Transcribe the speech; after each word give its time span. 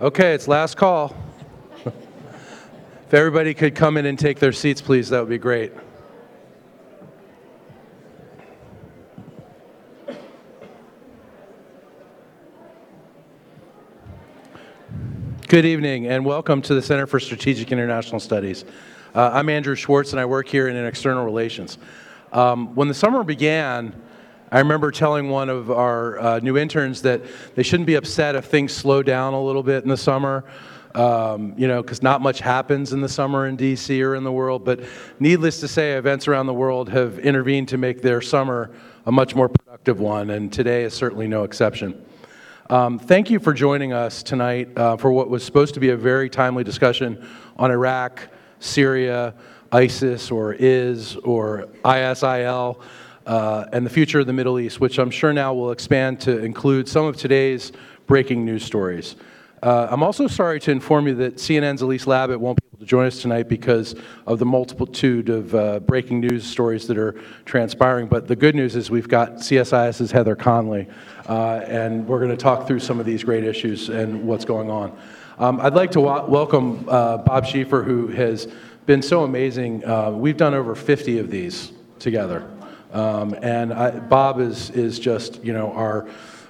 Okay, 0.00 0.32
it's 0.32 0.46
last 0.46 0.76
call. 0.76 1.12
if 1.84 3.12
everybody 3.12 3.52
could 3.52 3.74
come 3.74 3.96
in 3.96 4.06
and 4.06 4.16
take 4.16 4.38
their 4.38 4.52
seats, 4.52 4.80
please, 4.80 5.08
that 5.08 5.18
would 5.18 5.28
be 5.28 5.38
great. 5.38 5.72
Good 15.48 15.64
evening 15.64 16.06
and 16.06 16.24
welcome 16.24 16.62
to 16.62 16.74
the 16.74 16.82
Center 16.82 17.08
for 17.08 17.18
Strategic 17.18 17.72
International 17.72 18.20
Studies. 18.20 18.64
Uh, 19.16 19.30
I'm 19.32 19.48
Andrew 19.48 19.74
Schwartz 19.74 20.12
and 20.12 20.20
I 20.20 20.26
work 20.26 20.46
here 20.46 20.68
in 20.68 20.76
external 20.76 21.24
relations. 21.24 21.76
Um, 22.32 22.72
when 22.76 22.86
the 22.86 22.94
summer 22.94 23.24
began, 23.24 24.00
I 24.50 24.60
remember 24.60 24.90
telling 24.90 25.28
one 25.28 25.50
of 25.50 25.70
our 25.70 26.18
uh, 26.18 26.38
new 26.38 26.56
interns 26.56 27.02
that 27.02 27.22
they 27.54 27.62
shouldn't 27.62 27.86
be 27.86 27.96
upset 27.96 28.34
if 28.34 28.46
things 28.46 28.72
slow 28.72 29.02
down 29.02 29.34
a 29.34 29.42
little 29.42 29.62
bit 29.62 29.82
in 29.82 29.90
the 29.90 29.96
summer. 29.96 30.44
Um, 30.94 31.54
you 31.58 31.68
know, 31.68 31.82
because 31.82 32.02
not 32.02 32.22
much 32.22 32.40
happens 32.40 32.94
in 32.94 33.02
the 33.02 33.10
summer 33.10 33.46
in 33.46 33.58
DC 33.58 34.02
or 34.02 34.14
in 34.14 34.24
the 34.24 34.32
world. 34.32 34.64
But 34.64 34.80
needless 35.20 35.60
to 35.60 35.68
say, 35.68 35.92
events 35.92 36.26
around 36.26 36.46
the 36.46 36.54
world 36.54 36.88
have 36.88 37.18
intervened 37.18 37.68
to 37.68 37.78
make 37.78 38.00
their 38.00 38.22
summer 38.22 38.70
a 39.04 39.12
much 39.12 39.34
more 39.34 39.50
productive 39.50 40.00
one, 40.00 40.30
and 40.30 40.50
today 40.50 40.84
is 40.84 40.94
certainly 40.94 41.28
no 41.28 41.44
exception. 41.44 42.04
Um, 42.70 42.98
thank 42.98 43.30
you 43.30 43.38
for 43.38 43.52
joining 43.52 43.92
us 43.92 44.22
tonight 44.22 44.76
uh, 44.76 44.96
for 44.96 45.12
what 45.12 45.28
was 45.28 45.44
supposed 45.44 45.74
to 45.74 45.80
be 45.80 45.90
a 45.90 45.96
very 45.96 46.30
timely 46.30 46.64
discussion 46.64 47.26
on 47.58 47.70
Iraq, 47.70 48.28
Syria, 48.58 49.34
ISIS, 49.70 50.30
or 50.30 50.54
IS, 50.54 51.16
or 51.16 51.68
ISIL, 51.84 52.80
uh, 53.28 53.66
and 53.72 53.84
the 53.84 53.90
future 53.90 54.18
of 54.18 54.26
the 54.26 54.32
Middle 54.32 54.58
East, 54.58 54.80
which 54.80 54.98
I'm 54.98 55.10
sure 55.10 55.32
now 55.34 55.52
will 55.52 55.70
expand 55.70 56.20
to 56.22 56.38
include 56.38 56.88
some 56.88 57.04
of 57.04 57.16
today's 57.16 57.72
breaking 58.06 58.44
news 58.44 58.64
stories. 58.64 59.16
Uh, 59.62 59.88
I'm 59.90 60.02
also 60.02 60.28
sorry 60.28 60.60
to 60.60 60.70
inform 60.70 61.08
you 61.08 61.14
that 61.16 61.36
CNN's 61.36 61.82
Elise 61.82 62.06
Labott 62.06 62.38
won't 62.38 62.58
be 62.62 62.66
able 62.68 62.78
to 62.78 62.86
join 62.86 63.06
us 63.06 63.20
tonight 63.20 63.48
because 63.48 63.94
of 64.26 64.38
the 64.38 64.46
multitude 64.46 65.28
of 65.28 65.54
uh, 65.54 65.80
breaking 65.80 66.20
news 66.20 66.44
stories 66.44 66.86
that 66.86 66.96
are 66.96 67.20
transpiring. 67.44 68.06
But 68.06 68.28
the 68.28 68.36
good 68.36 68.54
news 68.54 68.76
is 68.76 68.90
we've 68.90 69.08
got 69.08 69.34
CSIS's 69.34 70.10
Heather 70.10 70.34
Conley, 70.34 70.88
uh, 71.28 71.60
and 71.66 72.08
we're 72.08 72.20
going 72.20 72.30
to 72.30 72.36
talk 72.36 72.66
through 72.66 72.80
some 72.80 72.98
of 72.98 73.04
these 73.04 73.24
great 73.24 73.44
issues 73.44 73.90
and 73.90 74.26
what's 74.26 74.46
going 74.46 74.70
on. 74.70 74.96
Um, 75.38 75.60
I'd 75.60 75.74
like 75.74 75.90
to 75.92 76.00
wa- 76.00 76.24
welcome 76.24 76.88
uh, 76.88 77.18
Bob 77.18 77.44
Schieffer, 77.44 77.84
who 77.84 78.06
has 78.08 78.48
been 78.86 79.02
so 79.02 79.24
amazing. 79.24 79.84
Uh, 79.84 80.12
we've 80.12 80.38
done 80.38 80.54
over 80.54 80.74
50 80.74 81.18
of 81.18 81.30
these 81.30 81.72
together. 81.98 82.48
Um, 82.92 83.34
and 83.42 83.72
I, 83.72 83.98
Bob 83.98 84.40
is, 84.40 84.70
is 84.70 84.98
just, 84.98 85.44
you 85.44 85.52
know, 85.52 85.72
our 85.72 86.08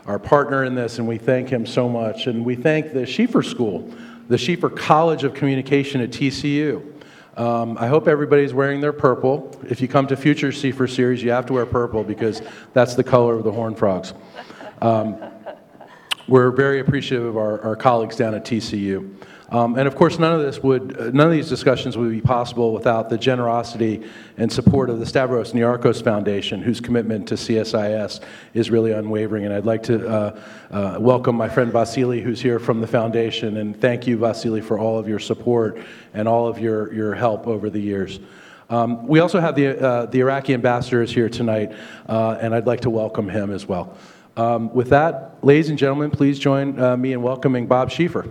our 0.08 0.19
partner 0.19 0.64
in 0.64 0.75
this, 0.75 0.98
and 0.98 1.06
we 1.06 1.19
thank 1.19 1.50
him 1.50 1.67
so 1.67 1.86
much. 1.86 2.28
And 2.28 2.42
we 2.42 2.56
thank 2.56 2.95
the 2.95 3.00
Schieffer 3.00 3.42
School, 3.45 3.92
the 4.28 4.39
Schieffer 4.39 4.75
College 4.75 5.22
of 5.22 5.34
Communication 5.34 6.00
at 6.00 6.11
TCU. 6.11 6.95
Um, 7.36 7.77
I 7.78 7.89
hope 7.89 8.08
everybody's 8.08 8.55
wearing 8.55 8.80
their 8.80 8.95
purple. 8.95 9.55
If 9.69 9.83
you 9.83 9.86
come 9.86 10.06
to 10.06 10.17
future 10.17 10.48
Schieffer 10.48 10.89
series, 10.89 11.22
you 11.22 11.30
have 11.30 11.45
to 11.47 11.53
wear 11.53 11.67
purple 11.67 12.03
because 12.05 12.41
that's 12.73 12.95
the 12.95 13.05
color 13.05 13.34
of 13.34 13.45
the 13.45 13.52
Horned 13.52 13.78
Frogs. 13.78 14.14
Um, 14.80 15.19
we're 16.27 16.52
very 16.52 16.80
appreciative 16.80 17.27
of 17.27 17.36
our, 17.36 17.61
our 17.61 17.77
colleagues 17.77 18.17
down 18.17 18.34
at 18.34 18.47
TCU. 18.47 19.14
Um, 19.50 19.78
and 19.78 19.88
of 19.88 19.96
course, 19.96 20.18
none 20.18 20.34
of 20.34 20.42
this 20.42 20.62
would, 20.62 20.98
uh, 20.98 21.04
none 21.04 21.27
of 21.27 21.32
these 21.32 21.48
discussions 21.48 21.96
would 21.96 22.10
be 22.10 22.20
possible 22.20 22.74
without 22.74 23.08
the 23.08 23.16
generosity 23.16 24.02
and 24.36 24.52
support 24.52 24.90
of 24.90 25.00
the 25.00 25.06
Stavros 25.06 25.55
Niarchos 25.55 26.05
Foundation, 26.05 26.60
whose 26.60 26.80
commitment 26.80 27.28
to 27.28 27.34
CSIS 27.34 28.20
is 28.52 28.70
really 28.70 28.92
unwavering. 28.92 29.46
And 29.46 29.55
I'd 29.55 29.64
like 29.64 29.82
to 29.84 30.06
uh, 30.06 30.40
uh, 30.70 30.96
welcome 31.00 31.34
my 31.34 31.48
friend 31.48 31.72
Vasily, 31.72 32.20
who's 32.20 32.42
here 32.42 32.58
from 32.58 32.82
the 32.82 32.86
foundation, 32.86 33.56
and 33.56 33.80
thank 33.80 34.06
you, 34.06 34.18
Vasily, 34.18 34.60
for 34.60 34.78
all 34.78 34.98
of 34.98 35.08
your 35.08 35.18
support 35.18 35.78
and 36.12 36.28
all 36.28 36.46
of 36.46 36.58
your, 36.58 36.92
your 36.92 37.14
help 37.14 37.46
over 37.46 37.70
the 37.70 37.80
years. 37.80 38.20
Um, 38.68 39.06
we 39.06 39.20
also 39.20 39.40
have 39.40 39.55
the, 39.55 39.83
uh, 39.83 40.06
the 40.06 40.20
Iraqi 40.20 40.52
ambassador 40.52 41.00
is 41.00 41.11
here 41.11 41.30
tonight, 41.30 41.73
uh, 42.06 42.36
and 42.39 42.55
I'd 42.55 42.67
like 42.67 42.83
to 42.83 42.90
welcome 42.90 43.30
him 43.30 43.50
as 43.50 43.67
well. 43.67 43.96
Um, 44.36 44.74
with 44.74 44.90
that, 44.90 45.39
ladies 45.42 45.70
and 45.70 45.78
gentlemen, 45.78 46.11
please 46.11 46.39
join 46.39 47.00
me 47.00 47.14
in 47.14 47.23
welcoming 47.23 47.67
Bob 47.67 47.89
Schieffer. 47.89 48.30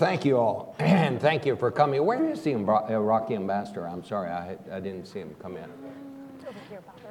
Thank 0.00 0.24
you 0.24 0.38
all, 0.38 0.74
and 0.78 1.20
thank 1.20 1.44
you 1.44 1.54
for 1.54 1.70
coming. 1.70 2.04
Where 2.06 2.30
is 2.30 2.40
the 2.40 2.52
Iraqi 2.52 3.34
ambassador? 3.34 3.86
I'm 3.86 4.02
sorry, 4.02 4.30
I, 4.30 4.56
I 4.72 4.80
didn't 4.80 5.04
see 5.04 5.20
him 5.20 5.36
come 5.42 5.58
in. 5.58 5.70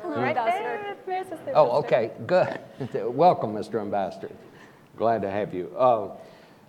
right 0.03 0.33
there. 0.33 0.97
Oh, 1.53 1.77
okay, 1.81 2.11
good. 2.25 2.59
Welcome, 3.16 3.53
Mr. 3.53 3.79
Ambassador. 3.79 4.31
Glad 4.97 5.22
to 5.22 5.29
have 5.29 5.53
you. 5.53 5.72
Uh, 5.77 6.09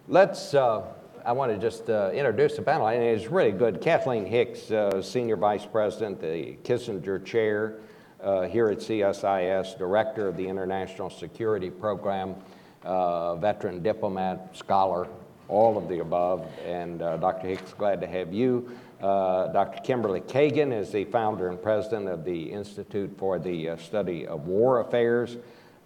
let's, 0.08 0.52
uh, 0.52 0.82
I 1.24 1.32
want 1.32 1.52
to 1.52 1.58
just 1.58 1.88
uh, 1.88 2.10
introduce 2.12 2.54
the 2.54 2.62
panel, 2.62 2.88
and 2.88 3.02
it's 3.02 3.28
really 3.28 3.52
good. 3.52 3.80
Kathleen 3.80 4.26
Hicks, 4.26 4.70
uh, 4.70 5.00
Senior 5.00 5.36
Vice 5.36 5.64
President, 5.64 6.20
the 6.20 6.58
Kissinger 6.64 7.24
Chair 7.24 7.78
uh, 8.22 8.42
here 8.42 8.68
at 8.68 8.80
CSIS, 8.80 9.78
Director 9.78 10.28
of 10.28 10.36
the 10.36 10.46
International 10.46 11.08
Security 11.08 11.70
Program, 11.70 12.34
uh, 12.82 13.36
veteran 13.36 13.82
diplomat, 13.82 14.54
scholar, 14.54 15.08
all 15.50 15.76
of 15.76 15.88
the 15.88 15.98
above. 15.98 16.46
And 16.64 17.02
uh, 17.02 17.16
Dr. 17.18 17.48
Hicks, 17.48 17.74
glad 17.74 18.00
to 18.00 18.06
have 18.06 18.32
you. 18.32 18.70
Uh, 19.02 19.48
Dr. 19.48 19.82
Kimberly 19.82 20.20
Kagan 20.20 20.72
is 20.72 20.90
the 20.90 21.04
founder 21.06 21.48
and 21.48 21.60
president 21.60 22.08
of 22.08 22.24
the 22.24 22.52
Institute 22.52 23.12
for 23.18 23.38
the 23.38 23.70
uh, 23.70 23.76
Study 23.76 24.26
of 24.26 24.46
War 24.46 24.80
Affairs. 24.80 25.36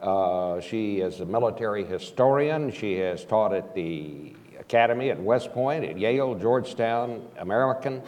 Uh, 0.01 0.61
she 0.61 1.01
is 1.01 1.21
a 1.21 1.25
military 1.25 1.85
historian. 1.85 2.71
She 2.71 2.95
has 2.99 3.25
taught 3.25 3.55
at 3.55 3.75
the 3.75 4.35
Academy 4.61 5.11
at 5.11 5.21
West 5.21 5.53
Point, 5.53 5.85
at 5.85 5.99
Yale, 5.99 6.35
Georgetown, 6.35 7.27
American, 7.39 8.03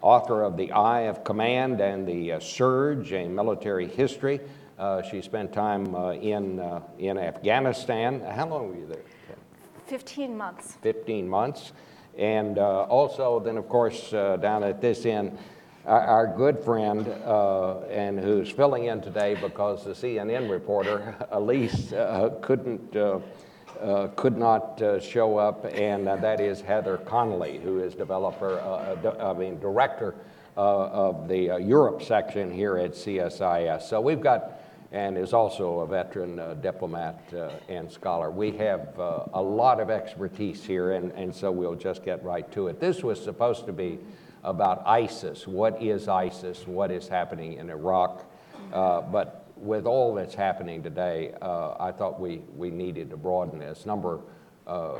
author 0.00 0.42
of 0.42 0.56
The 0.56 0.72
Eye 0.72 1.02
of 1.02 1.24
Command 1.24 1.80
and 1.80 2.06
The 2.06 2.32
uh, 2.32 2.40
Surge, 2.40 3.12
a 3.12 3.28
military 3.28 3.88
history. 3.88 4.40
Uh, 4.78 5.02
she 5.02 5.20
spent 5.20 5.52
time 5.52 5.94
in, 6.14 6.60
in 6.98 7.18
Afghanistan. 7.18 8.20
How 8.20 8.48
long 8.48 8.68
were 8.68 8.76
you 8.76 8.86
there? 8.86 9.02
15 9.86 10.36
months. 10.36 10.76
15 10.82 11.28
months. 11.28 11.72
And 12.16 12.58
uh, 12.58 12.82
also, 12.84 13.40
then, 13.40 13.56
of 13.56 13.68
course, 13.68 14.12
uh, 14.12 14.36
down 14.36 14.62
at 14.62 14.80
this 14.80 15.04
end, 15.04 15.36
our, 15.84 16.00
our 16.00 16.26
good 16.36 16.58
friend, 16.60 17.08
uh, 17.08 17.80
and 17.90 18.18
who's 18.18 18.50
filling 18.50 18.84
in 18.84 19.00
today 19.00 19.34
because 19.34 19.84
the 19.84 19.90
CNN 19.90 20.50
reporter, 20.50 21.16
Elise, 21.30 21.92
uh, 21.92 22.30
couldn't. 22.42 22.96
Uh, 22.96 23.20
uh, 23.80 24.06
could 24.14 24.38
not 24.38 24.80
show 25.02 25.36
up, 25.36 25.66
and 25.74 26.06
that 26.06 26.40
is 26.40 26.60
Heather 26.60 26.96
Conley, 26.96 27.58
who 27.58 27.80
is 27.80 27.92
developer, 27.96 28.60
I 29.20 29.32
mean, 29.32 29.58
director 29.58 30.14
of 30.56 31.26
the 31.26 31.60
Europe 31.60 32.00
section 32.00 32.52
here 32.52 32.78
at 32.78 32.92
CSIS. 32.92 33.82
So 33.82 34.00
we've 34.00 34.20
got 34.20 34.63
and 34.94 35.18
is 35.18 35.32
also 35.32 35.80
a 35.80 35.86
veteran 35.88 36.38
uh, 36.38 36.54
diplomat 36.54 37.20
uh, 37.34 37.50
and 37.68 37.90
scholar. 37.90 38.30
We 38.30 38.52
have 38.58 38.96
uh, 38.96 39.24
a 39.34 39.42
lot 39.42 39.80
of 39.80 39.90
expertise 39.90 40.62
here, 40.62 40.92
and, 40.92 41.10
and 41.12 41.34
so 41.34 41.50
we'll 41.50 41.74
just 41.74 42.04
get 42.04 42.22
right 42.22 42.50
to 42.52 42.68
it. 42.68 42.78
This 42.78 43.02
was 43.02 43.20
supposed 43.20 43.66
to 43.66 43.72
be 43.72 43.98
about 44.44 44.86
ISIS. 44.86 45.48
What 45.48 45.82
is 45.82 46.06
ISIS? 46.06 46.64
What 46.68 46.92
is 46.92 47.08
happening 47.08 47.54
in 47.54 47.70
Iraq? 47.70 48.24
Uh, 48.72 49.00
but 49.00 49.48
with 49.56 49.84
all 49.84 50.14
that's 50.14 50.36
happening 50.36 50.80
today, 50.80 51.34
uh, 51.42 51.74
I 51.80 51.90
thought 51.90 52.20
we, 52.20 52.42
we 52.56 52.70
needed 52.70 53.10
to 53.10 53.16
broaden 53.16 53.58
this. 53.58 53.86
Number, 53.86 54.20
uh, 54.68 54.98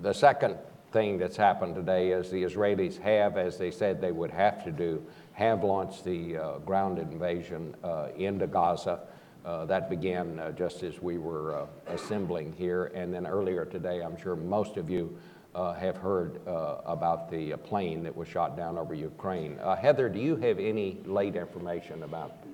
the 0.00 0.14
second 0.14 0.56
thing 0.92 1.18
that's 1.18 1.36
happened 1.36 1.74
today 1.74 2.12
is 2.12 2.30
the 2.30 2.42
Israelis 2.42 2.98
have, 3.02 3.36
as 3.36 3.58
they 3.58 3.70
said 3.70 4.00
they 4.00 4.12
would 4.12 4.30
have 4.30 4.64
to 4.64 4.72
do, 4.72 5.04
have 5.32 5.62
launched 5.62 6.06
the 6.06 6.58
ground 6.64 6.98
invasion 6.98 7.74
into 8.16 8.46
Gaza. 8.46 9.00
Uh, 9.46 9.64
that 9.64 9.88
began 9.88 10.40
uh, 10.40 10.50
just 10.50 10.82
as 10.82 11.00
we 11.00 11.18
were 11.18 11.54
uh, 11.54 11.66
assembling 11.86 12.52
here. 12.52 12.86
And 12.86 13.14
then 13.14 13.28
earlier 13.28 13.64
today, 13.64 14.02
I'm 14.02 14.20
sure 14.20 14.34
most 14.34 14.76
of 14.76 14.90
you 14.90 15.16
have 15.54 15.96
heard 15.96 16.42
about 16.84 17.30
the 17.30 17.56
plane 17.56 18.02
that 18.02 18.14
was 18.14 18.28
shot 18.28 18.58
down 18.58 18.76
over 18.76 18.92
Ukraine. 18.92 19.56
Heather, 19.80 20.10
do 20.10 20.18
you 20.18 20.36
have 20.36 20.58
any 20.58 20.98
late 21.06 21.34
information 21.34 22.02
about 22.02 22.45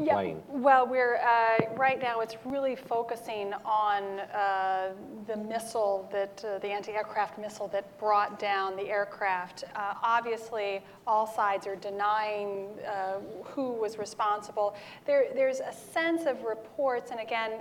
yeah, 0.00 0.14
plane? 0.14 0.42
Well, 0.48 0.86
we're 0.86 1.16
uh, 1.16 1.74
right 1.76 2.00
now. 2.00 2.20
It's 2.20 2.36
really 2.44 2.76
focusing 2.76 3.52
on 3.64 4.20
uh, 4.20 4.92
the 5.26 5.36
missile 5.36 6.08
that 6.12 6.44
uh, 6.44 6.58
the 6.58 6.68
anti-aircraft 6.68 7.38
missile 7.38 7.68
that 7.68 7.98
brought 7.98 8.38
down 8.38 8.76
the 8.76 8.88
aircraft. 8.88 9.64
Uh, 9.74 9.94
obviously, 10.02 10.82
all 11.06 11.26
sides 11.26 11.66
are 11.66 11.76
denying 11.76 12.68
uh, 12.86 13.18
who 13.44 13.72
was 13.72 13.98
responsible. 13.98 14.74
There, 15.04 15.26
there's 15.34 15.60
a 15.60 15.72
sense 15.72 16.26
of 16.26 16.42
reports, 16.44 17.10
and 17.10 17.20
again, 17.20 17.60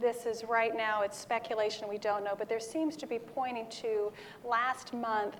this 0.00 0.26
is 0.26 0.44
right 0.44 0.76
now. 0.76 1.02
It's 1.02 1.18
speculation. 1.18 1.88
We 1.88 1.98
don't 1.98 2.24
know, 2.24 2.34
but 2.36 2.48
there 2.48 2.60
seems 2.60 2.96
to 2.96 3.06
be 3.06 3.18
pointing 3.18 3.68
to 3.82 4.12
last 4.44 4.92
month 4.92 5.36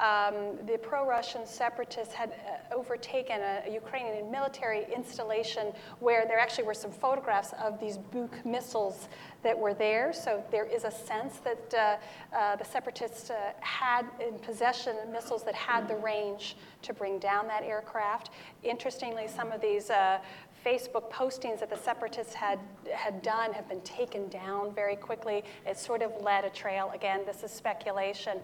um, 0.00 0.56
the 0.66 0.78
pro-Russian 0.78 1.46
separatists 1.46 2.14
had 2.14 2.30
uh, 2.30 2.74
overtaken 2.74 3.40
a, 3.40 3.64
a, 3.66 3.72
Ukrainian 3.74 4.30
military 4.30 4.86
installation 4.94 5.74
where 5.98 6.24
there 6.26 6.38
actually 6.38 6.64
were 6.64 6.74
some 6.74 6.90
photographs 6.90 7.52
of 7.62 7.78
these 7.78 7.98
Buk 7.98 8.44
missiles 8.46 9.08
that 9.42 9.58
were 9.58 9.74
there. 9.74 10.12
So 10.14 10.42
there 10.50 10.64
is 10.64 10.84
a 10.84 10.90
sense 10.90 11.40
that 11.44 11.74
uh, 11.74 12.34
uh, 12.34 12.56
the 12.56 12.64
separatists 12.64 13.28
uh, 13.28 13.52
had 13.60 14.06
in 14.26 14.38
possession 14.38 14.96
missiles 15.12 15.42
that 15.44 15.54
had 15.54 15.86
the 15.86 15.96
range 15.96 16.56
to 16.80 16.94
bring 16.94 17.18
down 17.18 17.46
that 17.48 17.62
aircraft. 17.62 18.30
Interestingly, 18.62 19.28
some 19.28 19.52
of 19.52 19.60
these 19.60 19.90
uh, 19.90 20.18
Facebook 20.64 21.10
postings 21.10 21.60
that 21.60 21.70
the 21.70 21.76
separatists 21.76 22.34
had, 22.34 22.58
had 22.92 23.22
done 23.22 23.52
have 23.52 23.68
been 23.68 23.80
taken 23.80 24.28
down 24.28 24.74
very 24.74 24.96
quickly. 24.96 25.42
It 25.66 25.78
sort 25.78 26.02
of 26.02 26.12
led 26.22 26.44
a 26.44 26.50
trail. 26.50 26.90
Again, 26.94 27.22
this 27.24 27.42
is 27.42 27.50
speculation. 27.50 28.38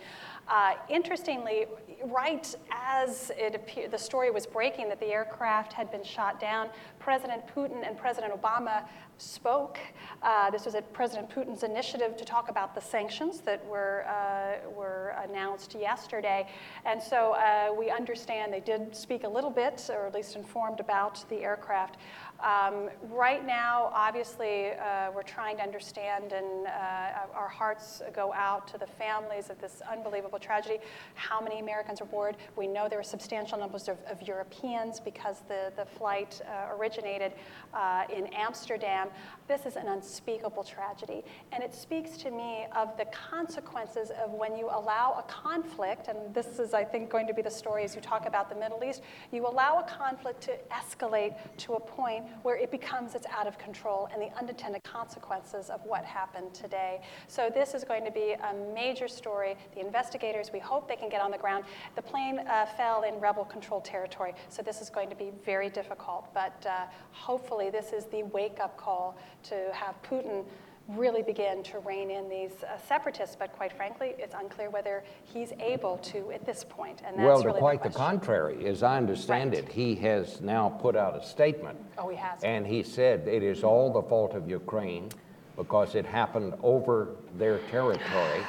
Uh, 0.48 0.74
interestingly, 0.88 1.66
right 2.06 2.54
as 2.70 3.30
it 3.36 3.54
appeared, 3.54 3.90
the 3.90 3.98
story 3.98 4.30
was 4.30 4.46
breaking 4.46 4.88
that 4.88 5.00
the 5.00 5.06
aircraft 5.06 5.72
had 5.72 5.90
been 5.90 6.04
shot 6.04 6.40
down, 6.40 6.70
President 7.06 7.46
Putin 7.54 7.86
and 7.86 7.96
President 7.96 8.32
Obama 8.34 8.82
spoke. 9.18 9.78
Uh, 10.24 10.50
this 10.50 10.64
was 10.64 10.74
at 10.74 10.92
President 10.92 11.30
Putin's 11.30 11.62
initiative 11.62 12.16
to 12.16 12.24
talk 12.24 12.48
about 12.48 12.74
the 12.74 12.80
sanctions 12.80 13.38
that 13.42 13.64
were, 13.64 14.04
uh, 14.08 14.68
were 14.72 15.14
announced 15.22 15.76
yesterday. 15.78 16.48
And 16.84 17.00
so 17.00 17.34
uh, 17.34 17.72
we 17.72 17.90
understand 17.90 18.52
they 18.52 18.58
did 18.58 18.96
speak 18.96 19.22
a 19.22 19.28
little 19.28 19.52
bit, 19.52 19.88
or 19.88 20.08
at 20.08 20.14
least 20.14 20.34
informed 20.34 20.80
about 20.80 21.24
the 21.28 21.44
aircraft. 21.44 21.96
Um, 22.40 22.90
right 23.10 23.44
now, 23.46 23.90
obviously, 23.94 24.72
uh, 24.72 25.10
we're 25.14 25.22
trying 25.22 25.56
to 25.56 25.62
understand, 25.62 26.32
and 26.32 26.66
uh, 26.66 27.34
our 27.34 27.48
hearts 27.48 28.02
go 28.14 28.32
out 28.34 28.68
to 28.68 28.78
the 28.78 28.86
families 28.86 29.48
of 29.48 29.58
this 29.60 29.80
unbelievable 29.90 30.38
tragedy. 30.38 30.78
How 31.14 31.40
many 31.40 31.60
Americans 31.60 32.00
were 32.00 32.06
aboard? 32.06 32.36
We 32.54 32.66
know 32.66 32.88
there 32.88 32.98
were 32.98 33.02
substantial 33.04 33.58
numbers 33.58 33.88
of, 33.88 33.96
of 34.10 34.20
Europeans 34.26 35.00
because 35.00 35.42
the, 35.48 35.72
the 35.76 35.86
flight 35.86 36.40
uh, 36.46 36.74
originated 36.76 37.32
uh, 37.72 38.04
in 38.14 38.26
Amsterdam. 38.28 39.08
This 39.48 39.64
is 39.64 39.76
an 39.76 39.88
unspeakable 39.88 40.64
tragedy, 40.64 41.24
and 41.52 41.62
it 41.62 41.74
speaks 41.74 42.18
to 42.18 42.30
me 42.30 42.66
of 42.76 42.96
the 42.98 43.06
consequences 43.06 44.10
of 44.10 44.30
when 44.32 44.56
you 44.56 44.66
allow 44.66 45.16
a 45.18 45.22
conflict, 45.22 46.08
and 46.08 46.34
this 46.34 46.58
is, 46.58 46.74
I 46.74 46.84
think, 46.84 47.08
going 47.08 47.26
to 47.28 47.34
be 47.34 47.42
the 47.42 47.50
story 47.50 47.84
as 47.84 47.94
you 47.94 48.02
talk 48.02 48.26
about 48.26 48.50
the 48.50 48.56
Middle 48.56 48.84
East, 48.84 49.00
you 49.32 49.46
allow 49.46 49.78
a 49.78 49.84
conflict 49.84 50.42
to 50.42 50.52
escalate 50.70 51.34
to 51.58 51.74
a 51.74 51.80
point 51.80 52.25
where 52.42 52.56
it 52.56 52.70
becomes 52.70 53.14
it's 53.14 53.26
out 53.36 53.46
of 53.46 53.58
control 53.58 54.08
and 54.12 54.20
the 54.22 54.30
unintended 54.36 54.82
consequences 54.84 55.70
of 55.70 55.80
what 55.84 56.04
happened 56.04 56.52
today. 56.54 57.00
So 57.28 57.50
this 57.52 57.74
is 57.74 57.84
going 57.84 58.04
to 58.04 58.10
be 58.10 58.32
a 58.32 58.54
major 58.74 59.08
story. 59.08 59.56
The 59.74 59.80
investigators, 59.80 60.50
we 60.52 60.58
hope 60.58 60.88
they 60.88 60.96
can 60.96 61.08
get 61.08 61.20
on 61.20 61.30
the 61.30 61.38
ground. 61.38 61.64
The 61.94 62.02
plane 62.02 62.40
uh, 62.40 62.66
fell 62.76 63.02
in 63.02 63.18
rebel-controlled 63.20 63.84
territory, 63.84 64.34
so 64.48 64.62
this 64.62 64.80
is 64.80 64.90
going 64.90 65.10
to 65.10 65.16
be 65.16 65.32
very 65.44 65.70
difficult. 65.70 66.32
But 66.34 66.66
uh, 66.68 66.86
hopefully 67.12 67.70
this 67.70 67.92
is 67.92 68.06
the 68.06 68.22
wake-up 68.24 68.76
call 68.76 69.16
to 69.44 69.70
have 69.72 69.94
Putin 70.02 70.44
really 70.88 71.22
begin 71.22 71.62
to 71.64 71.78
rein 71.80 72.10
in 72.10 72.28
these 72.28 72.62
uh, 72.62 72.78
separatists. 72.86 73.36
But 73.36 73.52
quite 73.52 73.72
frankly, 73.72 74.14
it's 74.18 74.34
unclear 74.38 74.70
whether 74.70 75.02
he's 75.24 75.52
able 75.58 75.98
to 75.98 76.30
at 76.32 76.44
this 76.46 76.64
point. 76.68 77.02
And 77.04 77.18
that's 77.18 77.26
well, 77.26 77.42
really 77.42 77.58
quite 77.58 77.82
the, 77.82 77.88
the, 77.88 77.96
contrary. 77.96 78.66
As 78.66 78.82
I 78.82 78.96
understand 78.96 79.50
right. 79.50 79.64
it, 79.64 79.72
he 79.72 79.94
has 79.96 80.40
now 80.40 80.68
put 80.68 80.96
out 80.96 81.16
a 81.16 81.24
statement. 81.24 81.78
Oh, 81.98 82.08
he 82.08 82.16
has. 82.16 82.42
And 82.42 82.66
he 82.66 82.82
said 82.82 83.26
it 83.26 83.42
is 83.42 83.64
all 83.64 83.92
the 83.92 84.02
fault 84.02 84.34
of 84.34 84.48
Ukraine 84.48 85.10
because 85.56 85.94
it 85.94 86.06
happened 86.06 86.54
over 86.62 87.16
their 87.36 87.58
territory. 87.70 88.42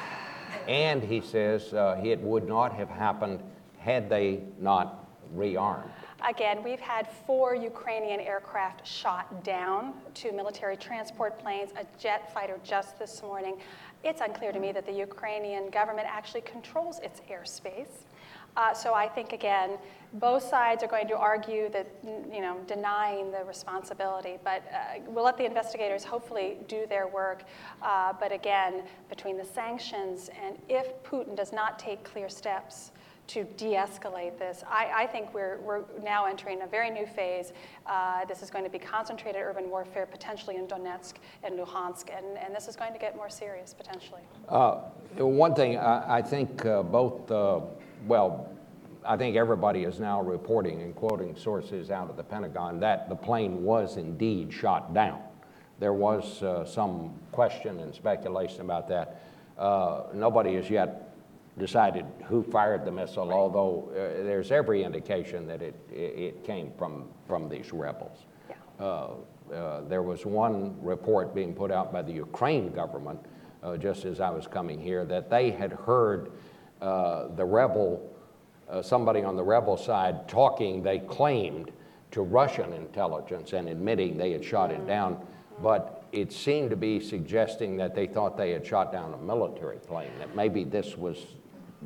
and 0.68 1.02
he 1.02 1.20
says 1.20 1.72
uh, 1.72 2.00
it 2.04 2.20
would 2.20 2.46
not 2.46 2.72
have 2.72 2.88
happened 2.88 3.40
had 3.78 4.08
they 4.08 4.42
not 4.60 5.06
rearmed. 5.34 5.90
Again, 6.26 6.64
we've 6.64 6.80
had 6.80 7.08
four 7.26 7.54
Ukrainian 7.54 8.20
aircraft 8.20 8.84
shot 8.84 9.44
down, 9.44 9.94
two 10.14 10.32
military 10.32 10.76
transport 10.76 11.38
planes, 11.38 11.70
a 11.78 11.86
jet 11.98 12.34
fighter 12.34 12.58
just 12.64 12.98
this 12.98 13.22
morning. 13.22 13.58
It's 14.02 14.20
unclear 14.20 14.50
to 14.50 14.58
me 14.58 14.72
that 14.72 14.84
the 14.84 14.92
Ukrainian 14.92 15.70
government 15.70 16.08
actually 16.10 16.40
controls 16.40 16.98
its 17.00 17.20
airspace. 17.30 18.04
Uh, 18.56 18.74
so 18.74 18.94
I 18.94 19.06
think, 19.06 19.32
again, 19.32 19.78
both 20.14 20.42
sides 20.42 20.82
are 20.82 20.88
going 20.88 21.06
to 21.06 21.16
argue 21.16 21.68
that, 21.70 21.86
you 22.04 22.40
know, 22.40 22.56
denying 22.66 23.30
the 23.30 23.44
responsibility. 23.44 24.38
But 24.42 24.64
uh, 24.72 25.00
we'll 25.06 25.24
let 25.24 25.38
the 25.38 25.44
investigators 25.44 26.02
hopefully 26.02 26.58
do 26.66 26.84
their 26.88 27.06
work. 27.06 27.44
Uh, 27.80 28.12
but 28.18 28.32
again, 28.32 28.82
between 29.08 29.36
the 29.38 29.44
sanctions 29.44 30.30
and 30.44 30.58
if 30.68 31.00
Putin 31.04 31.36
does 31.36 31.52
not 31.52 31.78
take 31.78 32.02
clear 32.02 32.28
steps, 32.28 32.90
to 33.28 33.44
de-escalate 33.44 34.38
this. 34.38 34.64
I, 34.68 34.90
I, 35.02 35.06
think 35.06 35.32
we're, 35.34 35.58
we're 35.60 35.84
now 36.02 36.24
entering 36.24 36.62
a 36.62 36.66
very 36.66 36.90
new 36.90 37.06
phase. 37.06 37.52
Uh, 37.86 38.24
this 38.24 38.42
is 38.42 38.50
going 38.50 38.64
to 38.64 38.70
be 38.70 38.78
concentrated 38.78 39.42
urban 39.42 39.68
warfare, 39.68 40.06
potentially 40.06 40.56
in 40.56 40.66
Donetsk 40.66 41.14
and 41.44 41.58
Luhansk, 41.58 42.08
and, 42.16 42.38
and 42.38 42.54
this 42.54 42.68
is 42.68 42.74
going 42.74 42.92
to 42.94 42.98
get 42.98 43.14
more 43.16 43.28
serious, 43.28 43.74
potentially. 43.74 44.22
Uh, 44.48 44.80
one 45.18 45.54
thing, 45.54 45.76
I, 45.76 46.18
I 46.18 46.22
think 46.22 46.64
uh, 46.64 46.82
both, 46.82 47.30
uh, 47.30 47.60
well, 48.06 48.48
I 49.04 49.16
think 49.16 49.36
everybody 49.36 49.84
is 49.84 50.00
now 50.00 50.22
reporting 50.22 50.80
and 50.82 50.94
quoting 50.94 51.36
sources 51.36 51.90
out 51.90 52.08
of 52.10 52.16
the 52.16 52.24
Pentagon 52.24 52.80
that 52.80 53.08
the 53.08 53.14
plane 53.16 53.62
was 53.62 53.96
indeed 53.98 54.52
shot 54.52 54.94
down. 54.94 55.20
There 55.78 55.92
was 55.92 56.42
uh, 56.42 56.64
some 56.64 57.14
question 57.30 57.78
and 57.80 57.94
speculation 57.94 58.62
about 58.62 58.88
that. 58.88 59.22
Uh, 59.56 60.04
nobody 60.14 60.54
has 60.54 60.70
yet 60.70 61.07
decided 61.58 62.04
who 62.24 62.42
fired 62.42 62.84
the 62.84 62.92
missile, 62.92 63.32
although 63.32 63.90
uh, 63.92 64.22
there's 64.22 64.50
every 64.50 64.84
indication 64.84 65.46
that 65.46 65.62
it, 65.62 65.74
it 65.92 66.44
came 66.44 66.72
from, 66.78 67.08
from 67.26 67.48
these 67.48 67.72
rebels. 67.72 68.26
Yeah. 68.48 68.56
Uh, 68.78 69.10
uh, 69.52 69.80
there 69.88 70.02
was 70.02 70.26
one 70.26 70.76
report 70.82 71.34
being 71.34 71.54
put 71.54 71.70
out 71.70 71.92
by 71.92 72.02
the 72.02 72.12
Ukraine 72.12 72.70
government, 72.70 73.18
uh, 73.62 73.76
just 73.76 74.04
as 74.04 74.20
I 74.20 74.30
was 74.30 74.46
coming 74.46 74.80
here, 74.80 75.04
that 75.06 75.30
they 75.30 75.50
had 75.50 75.72
heard 75.72 76.32
uh, 76.80 77.28
the 77.28 77.44
rebel, 77.44 78.14
uh, 78.68 78.82
somebody 78.82 79.22
on 79.22 79.36
the 79.36 79.44
rebel 79.44 79.76
side 79.76 80.28
talking, 80.28 80.82
they 80.82 81.00
claimed, 81.00 81.72
to 82.10 82.22
Russian 82.22 82.72
intelligence 82.72 83.52
and 83.52 83.68
admitting 83.68 84.16
they 84.16 84.32
had 84.32 84.44
shot 84.44 84.70
it 84.70 84.86
down. 84.86 85.26
But 85.62 86.04
it 86.12 86.32
seemed 86.32 86.70
to 86.70 86.76
be 86.76 87.00
suggesting 87.00 87.76
that 87.78 87.94
they 87.94 88.06
thought 88.06 88.36
they 88.36 88.52
had 88.52 88.66
shot 88.66 88.92
down 88.92 89.12
a 89.12 89.18
military 89.18 89.78
plane, 89.78 90.10
that 90.18 90.34
maybe 90.34 90.64
this 90.64 90.96
was 90.96 91.18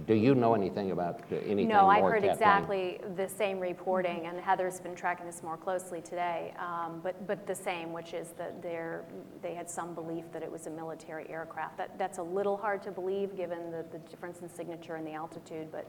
do 0.06 0.14
you 0.14 0.34
know 0.34 0.54
anything 0.54 0.90
about 0.90 1.20
anything 1.30 1.68
No, 1.68 1.82
more 1.82 1.92
I've 1.92 2.02
heard 2.02 2.22
Kathleen? 2.22 2.32
exactly 2.32 3.00
the 3.14 3.28
same 3.28 3.60
reporting, 3.60 4.26
and 4.26 4.40
Heather's 4.40 4.81
been 4.81 4.94
tracking 4.94 5.26
this 5.26 5.43
more 5.43 5.58
closely 5.58 6.00
today, 6.00 6.55
um, 6.58 7.00
but, 7.02 7.26
but 7.26 7.46
the 7.46 7.55
same, 7.55 7.93
which 7.93 8.14
is 8.14 8.31
that 8.38 8.62
they're, 8.62 9.05
they 9.43 9.55
had 9.55 9.69
some 9.69 9.94
belief 9.94 10.24
that 10.32 10.43
it 10.43 10.50
was 10.50 10.67
a 10.67 10.70
military 10.70 11.28
aircraft. 11.28 11.76
That, 11.76 11.98
that's 11.98 12.19
a 12.19 12.22
little 12.22 12.56
hard 12.56 12.82
to 12.84 12.90
believe 12.90 13.36
given 13.36 13.70
the, 13.70 13.84
the 13.93 13.98
difference 13.98 14.40
in 14.40 14.48
signature 14.48 14.94
and 14.94 15.06
the 15.06 15.12
altitude, 15.12 15.70
but 15.70 15.86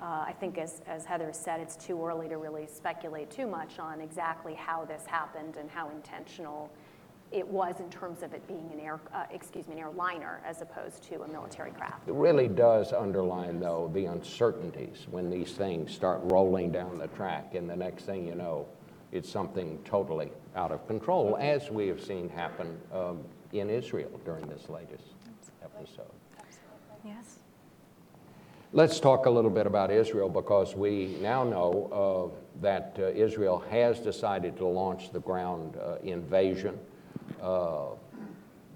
uh, 0.00 0.24
I 0.26 0.34
think 0.40 0.56
as, 0.56 0.80
as 0.86 1.04
Heather 1.04 1.30
said, 1.32 1.60
it's 1.60 1.76
too 1.76 2.02
early 2.04 2.28
to 2.28 2.38
really 2.38 2.66
speculate 2.66 3.30
too 3.30 3.46
much 3.46 3.78
on 3.78 4.00
exactly 4.00 4.54
how 4.54 4.84
this 4.84 5.04
happened 5.06 5.56
and 5.56 5.70
how 5.70 5.90
intentional 5.90 6.72
it 7.32 7.46
was 7.46 7.80
in 7.80 7.88
terms 7.90 8.22
of 8.22 8.32
it 8.34 8.46
being 8.46 8.70
an 8.72 8.80
air, 8.80 9.00
uh, 9.14 9.24
excuse 9.30 9.66
me, 9.66 9.74
an 9.74 9.80
airliner 9.80 10.40
as 10.44 10.60
opposed 10.60 11.02
to 11.04 11.22
a 11.22 11.28
military 11.28 11.70
craft. 11.70 12.06
It 12.06 12.14
really 12.14 12.48
does 12.48 12.92
underline, 12.92 13.58
though, 13.58 13.90
the 13.94 14.04
uncertainties 14.06 15.06
when 15.10 15.30
these 15.30 15.52
things 15.52 15.92
start 15.94 16.20
rolling 16.24 16.70
down 16.70 16.98
the 16.98 17.08
track, 17.08 17.54
and 17.54 17.68
the 17.68 17.76
next 17.76 18.04
thing 18.04 18.26
you 18.26 18.34
know, 18.34 18.66
it's 19.12 19.30
something 19.30 19.78
totally 19.84 20.30
out 20.56 20.72
of 20.72 20.86
control, 20.86 21.36
as 21.40 21.70
we 21.70 21.88
have 21.88 22.02
seen 22.02 22.28
happen 22.28 22.78
um, 22.92 23.20
in 23.52 23.70
Israel 23.70 24.10
during 24.24 24.46
this 24.46 24.68
latest 24.68 25.14
episode. 25.62 26.12
Absolutely. 26.38 26.96
Yes. 27.04 27.38
Let's 28.74 29.00
talk 29.00 29.26
a 29.26 29.30
little 29.30 29.50
bit 29.50 29.66
about 29.66 29.90
Israel 29.90 30.30
because 30.30 30.74
we 30.74 31.18
now 31.20 31.44
know 31.44 32.32
uh, 32.32 32.60
that 32.62 32.96
uh, 32.98 33.08
Israel 33.08 33.62
has 33.70 33.98
decided 33.98 34.56
to 34.58 34.66
launch 34.66 35.12
the 35.12 35.20
ground 35.20 35.76
uh, 35.76 35.96
invasion 36.02 36.78
uh, 37.42 37.86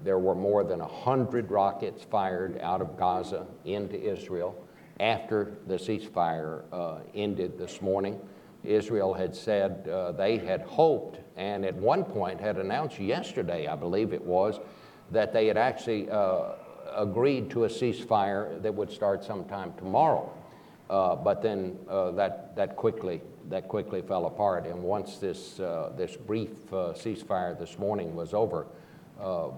there 0.04 0.18
were 0.18 0.34
more 0.34 0.64
than 0.64 0.80
100 0.80 1.50
rockets 1.50 2.04
fired 2.04 2.60
out 2.60 2.80
of 2.80 2.96
Gaza 2.98 3.46
into 3.64 3.98
Israel 3.98 4.56
after 5.00 5.56
the 5.66 5.74
ceasefire 5.74 6.62
uh, 6.72 6.98
ended 7.14 7.58
this 7.58 7.80
morning. 7.80 8.20
Israel 8.64 9.14
had 9.14 9.34
said 9.34 9.88
uh, 9.88 10.12
they 10.12 10.38
had 10.38 10.62
hoped 10.62 11.20
and 11.36 11.64
at 11.64 11.74
one 11.74 12.04
point 12.04 12.40
had 12.40 12.56
announced 12.56 12.98
yesterday, 12.98 13.66
I 13.66 13.76
believe 13.76 14.12
it 14.12 14.22
was, 14.22 14.58
that 15.12 15.32
they 15.32 15.46
had 15.46 15.56
actually 15.56 16.10
uh, 16.10 16.52
agreed 16.94 17.50
to 17.50 17.64
a 17.64 17.68
ceasefire 17.68 18.60
that 18.62 18.74
would 18.74 18.90
start 18.90 19.22
sometime 19.22 19.72
tomorrow. 19.76 20.32
Uh, 20.88 21.16
but 21.16 21.42
then 21.42 21.76
uh, 21.88 22.12
that, 22.12 22.76
quickly 22.76 23.20
that 23.48 23.68
quickly 23.68 24.02
fell 24.02 24.26
apart. 24.26 24.66
And 24.66 24.82
once 24.82 25.18
this, 25.18 25.60
uh, 25.60 25.92
this 25.96 26.16
brief 26.16 26.50
ceasefire 26.70 27.58
this 27.58 27.78
morning 27.78 28.14
was 28.14 28.34
over, 28.34 28.66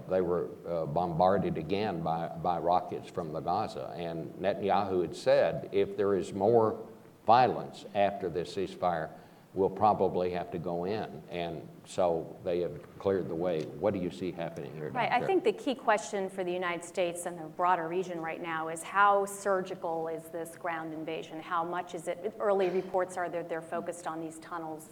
they 0.09 0.21
were 0.21 0.47
bombarded 0.93 1.57
again 1.57 2.01
by, 2.01 2.27
by 2.41 2.59
rockets 2.59 3.09
from 3.09 3.33
the 3.33 3.39
Gaza. 3.39 3.93
And 3.97 4.31
Netanyahu 4.39 5.01
had 5.01 5.15
said 5.15 5.69
if 5.71 5.97
there 5.97 6.15
is 6.15 6.33
more 6.33 6.77
violence 7.25 7.85
after 7.95 8.29
this 8.29 8.55
ceasefire, 8.55 9.09
we'll 9.53 9.69
probably 9.69 10.29
have 10.29 10.51
to 10.51 10.59
go 10.59 10.85
in. 10.85 11.07
And 11.31 11.67
so 11.85 12.35
they 12.43 12.59
have 12.59 12.71
cleared 12.99 13.29
the 13.29 13.35
way. 13.35 13.63
What 13.79 13.93
do 13.93 13.99
you 13.99 14.11
see 14.11 14.31
happening 14.31 14.71
here? 14.75 14.91
Right. 14.93 15.11
I 15.11 15.21
think 15.21 15.43
the 15.43 15.51
key 15.51 15.73
question 15.73 16.29
for 16.29 16.43
the 16.43 16.51
United 16.51 16.85
States 16.85 17.25
and 17.25 17.37
the 17.37 17.45
broader 17.45 17.87
region 17.87 18.21
right 18.21 18.41
now 18.41 18.67
is 18.67 18.83
how 18.83 19.25
surgical 19.25 20.07
is 20.07 20.23
this 20.31 20.55
ground 20.55 20.93
invasion? 20.93 21.41
How 21.41 21.63
much 21.63 21.95
is 21.95 22.07
it? 22.07 22.33
Early 22.39 22.69
reports 22.69 23.17
are 23.17 23.27
that 23.29 23.49
they're 23.49 23.61
focused 23.61 24.05
on 24.05 24.21
these 24.21 24.37
tunnels 24.37 24.89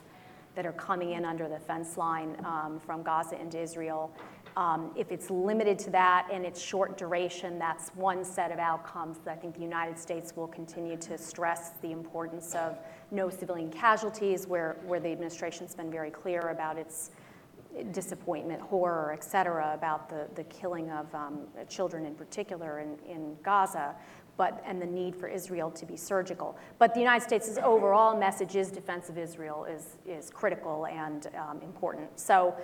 that 0.56 0.66
are 0.66 0.74
coming 0.74 1.12
in 1.12 1.24
under 1.24 1.48
the 1.48 1.60
fence 1.60 1.98
line 1.98 2.36
um, 2.44 2.80
from 2.84 3.04
Gaza 3.04 3.40
into 3.40 3.60
Israel. 3.60 4.12
Um, 4.58 4.90
if 4.96 5.12
it's 5.12 5.30
limited 5.30 5.78
to 5.80 5.92
that 5.92 6.28
and 6.32 6.44
it's 6.44 6.60
short 6.60 6.98
duration, 6.98 7.60
that's 7.60 7.90
one 7.90 8.26
set 8.26 8.52
of 8.52 8.58
outcomes 8.58 9.20
that 9.20 9.38
I 9.38 9.40
think 9.40 9.54
the 9.54 9.62
United 9.62 10.00
States 10.00 10.36
will 10.36 10.48
continue 10.48 10.98
to 10.98 11.16
stress 11.16 11.74
the 11.84 11.92
importance 11.92 12.56
of 12.56 12.80
no 13.12 13.30
civilian 13.30 13.72
casualties, 13.72 14.48
where, 14.48 14.78
where 14.86 15.00
the 15.00 15.10
administration's 15.10 15.76
been 15.76 15.92
very 15.92 16.12
clear 16.12 16.50
about 16.50 16.78
its 16.78 17.12
disappointment, 17.92 18.60
horror, 18.62 19.14
et 19.14 19.24
cetera, 19.24 19.72
about 19.74 20.10
the, 20.10 20.28
the 20.36 20.44
killing 20.46 20.90
of 20.90 21.14
um, 21.14 21.42
children 21.70 22.06
in 22.06 22.16
particular 22.16 22.80
in, 22.80 22.98
in 23.08 23.36
Gaza, 23.44 23.96
but, 24.36 24.64
and 24.66 24.82
the 24.82 24.86
need 24.86 25.16
for 25.16 25.28
Israel 25.28 25.72
to 25.72 25.86
be 25.86 25.98
surgical. 25.98 26.58
But 26.80 26.94
the 26.94 27.00
United 27.00 27.24
States' 27.24 27.58
overall 27.64 28.18
message 28.18 28.56
is 28.56 28.72
defense 28.72 29.10
of 29.10 29.18
Israel 29.18 29.66
is, 29.66 29.98
is 30.06 30.30
critical 30.30 30.88
and 30.88 31.28
um, 31.38 31.62
important. 31.62 32.20
So 32.20 32.56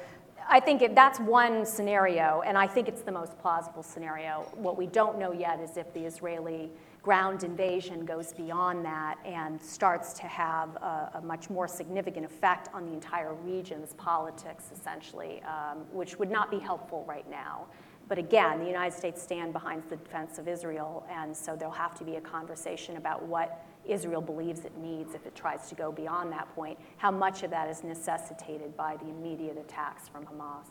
I 0.48 0.60
think 0.60 0.96
that's 0.96 1.20
one 1.20 1.66
scenario, 1.66 2.42
and 2.46 2.58
I 2.58 2.68
think 2.68 2.88
it's 2.88 3.02
the 3.02 3.12
most 3.12 3.38
plausible 3.40 3.84
scenario. 3.84 4.46
What 4.56 4.78
we 4.78 4.88
don't 4.88 5.18
know 5.18 5.32
yet 5.32 5.60
is 5.60 5.78
if 5.78 5.94
the 5.94 6.02
Israeli 6.02 6.72
ground 7.02 7.44
invasion 7.44 8.06
goes 8.06 8.32
beyond 8.34 8.86
that 8.86 9.18
and 9.26 9.62
starts 9.62 10.14
to 10.14 10.24
have 10.24 10.76
a, 10.78 11.12
a 11.16 11.22
much 11.22 11.50
more 11.50 11.68
significant 11.68 12.26
effect 12.26 12.70
on 12.74 12.86
the 12.86 12.94
entire 12.94 13.34
region's 13.34 13.94
politics, 13.94 14.72
essentially, 14.74 15.42
um, 15.44 15.80
which 15.92 16.18
would 16.18 16.32
not 16.32 16.50
be 16.50 16.60
helpful 16.60 17.04
right 17.08 17.30
now. 17.30 17.66
But 18.08 18.18
again, 18.18 18.60
the 18.60 18.66
United 18.66 18.96
States 18.96 19.22
stand 19.22 19.54
behind 19.54 19.84
the 19.90 19.98
defense 19.98 20.38
of 20.38 20.48
Israel, 20.48 21.06
and 21.10 21.36
so 21.36 21.56
there'll 21.56 21.74
have 21.74 21.96
to 21.96 22.04
be 22.04 22.16
a 22.16 22.22
conversation 22.22 22.98
about 22.98 23.24
what 23.24 23.66
Israel 23.88 24.22
believes 24.22 24.66
it 24.66 24.78
needs 24.78 25.14
if 25.14 25.26
it 25.26 25.36
tries 25.36 25.70
to 25.70 25.76
go 25.76 25.92
beyond 25.92 26.32
that 26.32 26.54
point. 26.56 26.78
How 26.98 27.12
much 27.12 27.44
of 27.44 27.52
that 27.52 27.70
is 27.70 27.84
necessitated 27.84 28.76
by 28.78 28.98
the 28.98 29.10
immediate 29.10 29.58
attacks 29.58 30.08
from 30.08 30.26
Hamas, 30.26 30.66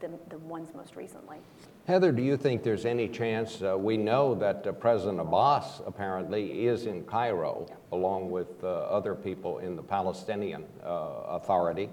the, 0.00 0.10
the, 0.28 0.38
ones 0.38 0.70
most 0.74 0.96
recently? 0.96 1.38
Heather, 1.86 2.12
do 2.12 2.22
you 2.22 2.36
think 2.36 2.62
there's 2.62 2.84
any 2.84 3.08
chance? 3.08 3.62
Uh, 3.62 3.76
we 3.78 3.96
know 3.96 4.34
that 4.34 4.66
uh, 4.66 4.72
President 4.72 5.20
Abbas 5.20 5.82
apparently 5.86 6.66
is 6.66 6.86
in 6.86 7.04
Cairo, 7.04 7.66
along 7.92 8.30
with 8.30 8.62
uh, 8.62 8.68
other 8.68 9.14
people 9.14 9.58
in 9.58 9.76
the 9.76 9.82
Palestinian 9.82 10.64
uh, 10.84 11.38
Authority. 11.38 11.88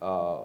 Uh, 0.00 0.38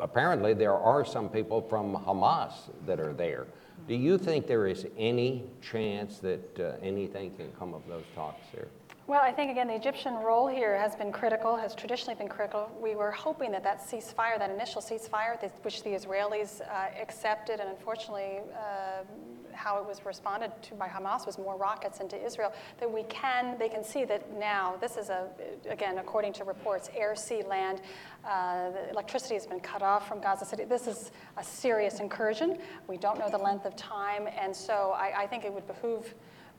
apparently, 0.00 0.54
there 0.54 0.74
are 0.74 1.04
some 1.04 1.28
people 1.28 1.62
from 1.62 1.94
Hamas 1.96 2.52
that 2.86 3.00
are 3.00 3.12
there. 3.12 3.46
Do 3.88 3.94
you 3.94 4.18
think 4.18 4.46
there 4.46 4.66
is 4.66 4.86
any 4.98 5.44
chance 5.60 6.18
that 6.18 6.58
uh, 6.58 6.72
anything 6.82 7.34
can 7.36 7.52
come 7.52 7.72
of 7.74 7.86
those 7.86 8.04
talks 8.14 8.42
there? 8.52 8.68
Well, 9.08 9.20
I 9.22 9.30
think 9.30 9.52
again 9.52 9.68
the 9.68 9.76
Egyptian 9.76 10.14
role 10.14 10.48
here 10.48 10.76
has 10.76 10.96
been 10.96 11.12
critical, 11.12 11.54
has 11.54 11.76
traditionally 11.76 12.16
been 12.16 12.26
critical. 12.26 12.68
We 12.82 12.96
were 12.96 13.12
hoping 13.12 13.52
that 13.52 13.62
that 13.62 13.80
ceasefire, 13.80 14.36
that 14.36 14.50
initial 14.50 14.82
ceasefire, 14.82 15.40
which 15.62 15.84
the 15.84 15.90
Israelis 15.90 16.60
uh, 16.60 16.88
accepted, 17.00 17.60
and 17.60 17.70
unfortunately 17.70 18.40
uh, 18.52 19.04
how 19.52 19.78
it 19.78 19.86
was 19.86 20.04
responded 20.04 20.50
to 20.62 20.74
by 20.74 20.88
Hamas 20.88 21.24
was 21.24 21.38
more 21.38 21.56
rockets 21.56 22.00
into 22.00 22.20
Israel. 22.20 22.52
That 22.80 22.92
we 22.92 23.04
can, 23.04 23.56
they 23.60 23.68
can 23.68 23.84
see 23.84 24.04
that 24.06 24.36
now 24.36 24.74
this 24.80 24.96
is 24.96 25.08
a, 25.08 25.28
again 25.70 25.98
according 25.98 26.32
to 26.34 26.44
reports, 26.44 26.90
air, 26.96 27.14
sea, 27.14 27.44
land. 27.44 27.82
Uh, 28.24 28.70
the 28.70 28.90
electricity 28.90 29.34
has 29.34 29.46
been 29.46 29.60
cut 29.60 29.82
off 29.82 30.08
from 30.08 30.20
Gaza 30.20 30.44
City. 30.44 30.64
This 30.64 30.88
is 30.88 31.12
a 31.36 31.44
serious 31.44 32.00
incursion. 32.00 32.58
We 32.88 32.96
don't 32.96 33.20
know 33.20 33.30
the 33.30 33.38
length 33.38 33.66
of 33.66 33.76
time, 33.76 34.28
and 34.36 34.54
so 34.54 34.96
I, 34.96 35.12
I 35.22 35.26
think 35.28 35.44
it 35.44 35.52
would 35.52 35.68
behoove. 35.68 36.12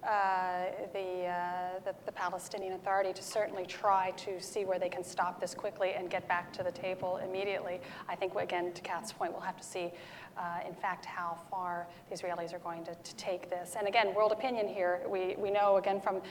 Uh, 0.04 0.66
the, 0.94 1.26
uh, 1.26 1.80
the, 1.84 1.94
the, 2.06 2.12
Palestinian 2.12 2.74
Authority 2.74 3.12
to 3.12 3.24
certainly 3.24 3.66
try 3.66 4.12
to 4.12 4.40
see 4.40 4.64
where 4.64 4.78
they 4.78 4.90
can 4.90 5.04
stop 5.04 5.42
this 5.42 5.56
quickly 5.56 5.94
and 5.98 6.10
get 6.10 6.26
back 6.28 6.54
to 6.54 6.62
the 6.62 6.72
table 6.72 7.18
immediately. 7.18 7.82
I 8.08 8.16
think, 8.16 8.36
again, 8.36 8.72
to 8.74 8.82
Kath's 8.84 9.12
point, 9.12 9.32
we'll 9.34 9.42
have 9.42 9.58
to 9.58 9.64
see, 9.64 9.92
uh, 10.38 10.60
in 10.68 10.76
fact, 10.76 11.06
how 11.06 11.40
far 11.50 11.88
the 12.10 12.16
Israelis 12.16 12.54
are 12.54 12.60
going 12.60 12.86
to, 12.86 12.94
to, 12.94 13.16
take 13.16 13.50
this. 13.50 13.76
And 13.78 13.88
again, 13.88 14.14
world 14.14 14.32
opinion 14.32 14.68
here. 14.68 15.02
We, 15.10 15.36
we 15.36 15.50
know, 15.50 15.78
again, 15.78 16.00
from 16.00 16.22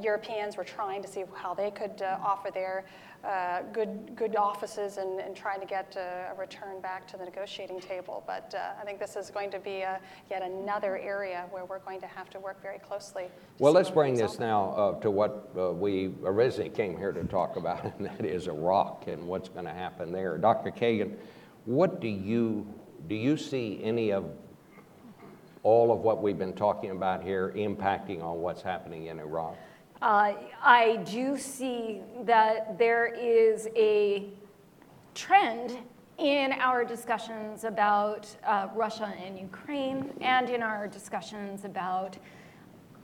Europeans, 0.00 0.56
we're 0.56 0.64
trying 0.64 1.02
to 1.02 1.08
see 1.08 1.24
how 1.34 1.52
they 1.52 1.72
could 1.72 2.00
offer 2.02 2.50
their 2.52 2.84
uh, 3.24 3.62
good, 3.72 4.16
good 4.16 4.34
offices 4.34 4.96
and, 4.96 5.20
and 5.20 5.36
trying 5.36 5.60
to 5.60 5.66
get 5.66 5.94
a, 5.96 6.32
a, 6.32 6.40
return 6.40 6.80
back 6.80 7.06
to 7.06 7.18
the 7.18 7.24
negotiating 7.24 7.78
table. 7.78 8.24
But 8.26 8.54
uh, 8.56 8.80
I 8.80 8.84
think 8.84 8.98
this 8.98 9.14
is 9.14 9.28
going 9.28 9.50
to 9.50 9.58
be 9.58 9.80
a, 9.80 10.00
yet 10.30 10.42
another 10.42 10.96
area 10.96 11.44
where 11.50 11.66
we're 11.66 11.80
going 11.80 12.00
to 12.00 12.06
have 12.06 12.30
to 12.30 12.40
work 12.40 12.62
very 12.62 12.78
closely. 12.78 13.26
Well, 13.58 13.74
let's 13.74 13.90
bring 13.90 14.14
this 14.14 14.38
now 14.38 14.70
uh, 14.70 15.00
to 15.00 15.10
what 15.10 15.50
uh, 15.58 15.72
we 15.72 16.12
originally 16.24 16.70
came 16.70 16.96
here 16.96 17.12
to 17.12 17.24
talk 17.24 17.56
about, 17.56 17.84
and 17.98 18.06
that 18.06 18.24
is 18.24 18.46
Iraq 18.46 19.06
and 19.06 19.26
what's 19.26 19.50
going 19.50 19.66
to 19.66 19.72
happen 19.72 20.12
there. 20.12 20.38
Dr. 20.38 20.70
Kagan, 20.70 21.14
what 21.66 22.00
do 22.00 22.08
you 22.08 22.66
do? 23.06 23.14
You 23.14 23.36
see 23.36 23.80
any 23.82 24.12
of 24.12 24.24
all 25.62 25.92
of 25.92 26.00
what 26.00 26.22
we've 26.22 26.38
been 26.38 26.54
talking 26.54 26.90
about 26.90 27.22
here 27.22 27.52
impacting 27.54 28.22
on 28.22 28.40
what's 28.40 28.62
happening 28.62 29.06
in 29.06 29.18
Iraq? 29.18 29.56
Uh, 30.02 30.32
I 30.62 30.96
do 31.04 31.36
see 31.36 32.00
that 32.24 32.78
there 32.78 33.06
is 33.06 33.68
a 33.76 34.30
trend 35.14 35.76
in 36.16 36.52
our 36.52 36.86
discussions 36.86 37.64
about 37.64 38.26
uh, 38.46 38.68
Russia 38.74 39.12
and 39.22 39.38
Ukraine 39.38 40.10
and 40.22 40.48
in 40.48 40.62
our 40.62 40.88
discussions 40.88 41.66
about 41.66 42.16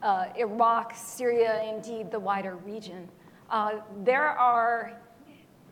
uh, 0.02 0.26
Iraq, 0.38 0.94
Syria, 0.96 1.62
indeed 1.64 2.10
the 2.10 2.18
wider 2.18 2.56
region. 2.56 3.08
Uh, 3.50 3.72
there 4.02 4.28
are 4.28 4.98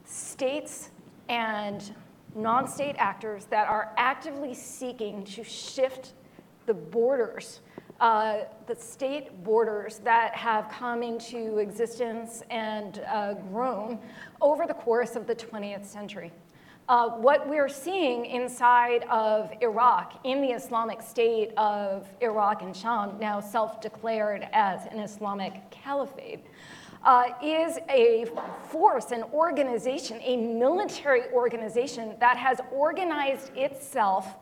states 0.04 0.90
and 1.30 1.94
non 2.34 2.68
state 2.68 2.96
actors 2.98 3.46
that 3.46 3.66
are 3.66 3.94
actively 3.96 4.52
seeking 4.52 5.24
to 5.24 5.42
shift 5.42 6.12
the 6.66 6.74
borders 6.74 7.60
uh, 8.00 8.38
the 8.66 8.74
state 8.74 9.44
borders 9.44 9.98
that 9.98 10.34
have 10.34 10.68
come 10.70 11.02
into 11.02 11.58
existence 11.58 12.42
and 12.50 13.02
uh, 13.08 13.34
grown 13.34 13.98
over 14.40 14.66
the 14.66 14.74
course 14.74 15.16
of 15.16 15.26
the 15.26 15.34
20th 15.34 15.84
century. 15.84 16.32
Uh, 16.86 17.08
what 17.08 17.48
we're 17.48 17.68
seeing 17.68 18.26
inside 18.26 19.04
of 19.04 19.50
Iraq, 19.62 20.20
in 20.24 20.42
the 20.42 20.48
Islamic 20.48 21.00
State 21.00 21.50
of 21.56 22.06
Iraq 22.20 22.60
and 22.60 22.76
Sham, 22.76 23.18
now 23.18 23.40
self 23.40 23.80
declared 23.80 24.46
as 24.52 24.84
an 24.90 24.98
Islamic 24.98 25.70
caliphate, 25.70 26.44
uh, 27.02 27.28
is 27.42 27.78
a 27.88 28.26
force, 28.68 29.12
an 29.12 29.22
organization, 29.32 30.20
a 30.22 30.36
military 30.36 31.30
organization 31.32 32.16
that 32.20 32.36
has 32.36 32.60
organized 32.70 33.50
itself 33.56 34.36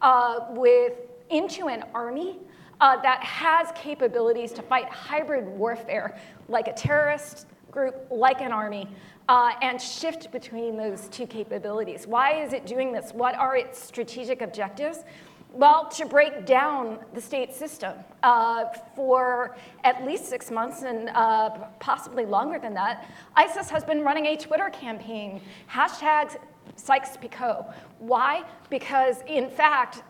uh, 0.00 0.46
with, 0.50 0.92
into 1.30 1.66
an 1.66 1.82
army 1.94 2.38
uh, 2.80 3.00
that 3.02 3.22
has 3.22 3.68
capabilities 3.74 4.52
to 4.52 4.62
fight 4.62 4.88
hybrid 4.88 5.46
warfare 5.46 6.18
like 6.48 6.68
a 6.68 6.72
terrorist 6.72 7.46
group, 7.70 8.06
like 8.10 8.40
an 8.40 8.52
army, 8.52 8.88
uh, 9.28 9.52
and 9.60 9.80
shift 9.80 10.30
between 10.32 10.76
those 10.76 11.08
two 11.08 11.26
capabilities. 11.26 12.06
Why 12.06 12.42
is 12.42 12.52
it 12.52 12.66
doing 12.66 12.92
this? 12.92 13.12
What 13.12 13.34
are 13.34 13.56
its 13.56 13.82
strategic 13.82 14.40
objectives? 14.40 15.04
Well, 15.52 15.88
to 15.90 16.04
break 16.04 16.44
down 16.44 16.98
the 17.14 17.20
state 17.20 17.54
system 17.54 17.94
uh, 18.22 18.66
for 18.94 19.56
at 19.82 20.04
least 20.04 20.26
six 20.26 20.50
months 20.50 20.82
and 20.82 21.08
uh, 21.14 21.50
possibly 21.80 22.26
longer 22.26 22.58
than 22.58 22.74
that, 22.74 23.10
ISIS 23.34 23.70
has 23.70 23.82
been 23.82 24.02
running 24.02 24.26
a 24.26 24.36
Twitter 24.36 24.70
campaign, 24.70 25.40
hashtag 25.70 26.36
Sykes-Picot. 26.76 27.74
Why? 27.98 28.44
Because, 28.70 29.22
in 29.26 29.48
fact, 29.48 30.02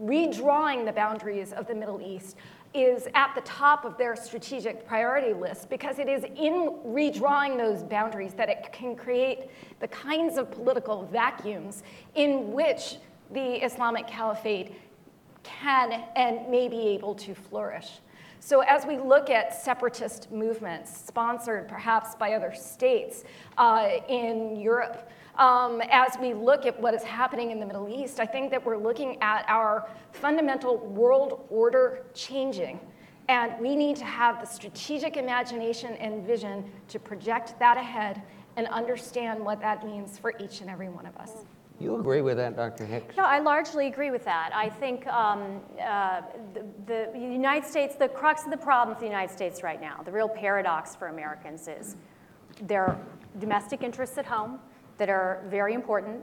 redrawing 0.00 0.84
the 0.84 0.92
boundaries 0.92 1.52
of 1.52 1.66
the 1.66 1.74
Middle 1.74 2.00
East 2.00 2.36
is 2.72 3.08
at 3.14 3.34
the 3.34 3.40
top 3.40 3.84
of 3.84 3.98
their 3.98 4.14
strategic 4.14 4.86
priority 4.86 5.32
list 5.32 5.68
because 5.68 5.98
it 5.98 6.08
is 6.08 6.24
in 6.24 6.78
redrawing 6.86 7.56
those 7.56 7.82
boundaries 7.82 8.32
that 8.34 8.48
it 8.48 8.72
can 8.72 8.94
create 8.94 9.50
the 9.80 9.88
kinds 9.88 10.38
of 10.38 10.50
political 10.50 11.04
vacuums 11.06 11.82
in 12.14 12.52
which 12.52 12.96
the 13.32 13.64
Islamic 13.64 14.06
Caliphate 14.06 14.74
can 15.42 16.04
and 16.16 16.48
may 16.48 16.68
be 16.68 16.88
able 16.88 17.14
to 17.14 17.34
flourish. 17.34 17.98
So, 18.42 18.60
as 18.60 18.86
we 18.86 18.96
look 18.96 19.28
at 19.28 19.54
separatist 19.54 20.32
movements 20.32 20.96
sponsored 21.06 21.68
perhaps 21.68 22.14
by 22.14 22.32
other 22.32 22.54
states 22.54 23.24
uh, 23.58 23.88
in 24.08 24.56
Europe, 24.56 25.10
um, 25.40 25.80
as 25.90 26.18
we 26.20 26.34
look 26.34 26.66
at 26.66 26.78
what 26.78 26.92
is 26.92 27.02
happening 27.02 27.50
in 27.50 27.58
the 27.58 27.66
Middle 27.66 27.88
East, 27.88 28.20
I 28.20 28.26
think 28.26 28.50
that 28.50 28.64
we're 28.64 28.76
looking 28.76 29.20
at 29.22 29.46
our 29.48 29.88
fundamental 30.12 30.76
world 30.76 31.46
order 31.48 32.04
changing. 32.14 32.78
And 33.28 33.58
we 33.58 33.74
need 33.74 33.96
to 33.96 34.04
have 34.04 34.40
the 34.40 34.46
strategic 34.46 35.16
imagination 35.16 35.94
and 35.94 36.26
vision 36.26 36.70
to 36.88 36.98
project 36.98 37.58
that 37.58 37.78
ahead 37.78 38.22
and 38.56 38.66
understand 38.68 39.42
what 39.42 39.60
that 39.60 39.86
means 39.86 40.18
for 40.18 40.34
each 40.38 40.60
and 40.60 40.68
every 40.68 40.90
one 40.90 41.06
of 41.06 41.16
us. 41.16 41.30
You 41.78 41.98
agree 41.98 42.20
with 42.20 42.36
that, 42.36 42.56
Dr. 42.56 42.84
Hicks? 42.84 43.16
No, 43.16 43.24
I 43.24 43.38
largely 43.38 43.86
agree 43.86 44.10
with 44.10 44.24
that. 44.26 44.50
I 44.52 44.68
think 44.68 45.06
um, 45.06 45.62
uh, 45.82 46.20
the, 46.52 47.08
the 47.14 47.18
United 47.18 47.66
States, 47.66 47.94
the 47.94 48.08
crux 48.08 48.44
of 48.44 48.50
the 48.50 48.58
problem 48.58 48.94
for 48.94 49.00
the 49.00 49.06
United 49.06 49.32
States 49.32 49.62
right 49.62 49.80
now, 49.80 50.02
the 50.04 50.12
real 50.12 50.28
paradox 50.28 50.94
for 50.94 51.08
Americans 51.08 51.68
is 51.68 51.96
their 52.60 52.98
domestic 53.38 53.82
interests 53.82 54.18
at 54.18 54.26
home 54.26 54.58
that 55.00 55.08
are 55.08 55.42
very 55.48 55.72
important. 55.72 56.22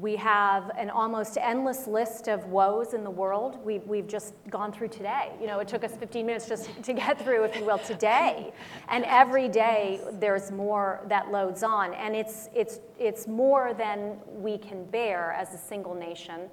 We 0.00 0.16
have 0.16 0.70
an 0.78 0.88
almost 0.88 1.36
endless 1.36 1.86
list 1.86 2.26
of 2.26 2.46
woes 2.46 2.94
in 2.94 3.04
the 3.04 3.10
world. 3.10 3.62
We've, 3.62 3.86
we've 3.86 4.08
just 4.08 4.32
gone 4.48 4.72
through 4.72 4.88
today. 4.88 5.30
You 5.38 5.46
know, 5.46 5.60
it 5.60 5.68
took 5.68 5.84
us 5.84 5.94
15 5.94 6.24
minutes 6.24 6.48
just 6.48 6.70
to 6.82 6.92
get 6.94 7.22
through, 7.22 7.44
if 7.44 7.54
you 7.54 7.64
will, 7.66 7.78
today. 7.78 8.52
And 8.88 9.04
every 9.04 9.46
day 9.46 10.00
there's 10.14 10.50
more 10.50 11.04
that 11.08 11.30
loads 11.30 11.62
on. 11.62 11.92
And 11.94 12.16
it's, 12.16 12.48
it's, 12.54 12.80
it's 12.98 13.28
more 13.28 13.74
than 13.74 14.16
we 14.26 14.56
can 14.56 14.86
bear 14.86 15.32
as 15.32 15.52
a 15.52 15.58
single 15.58 15.94
nation. 15.94 16.48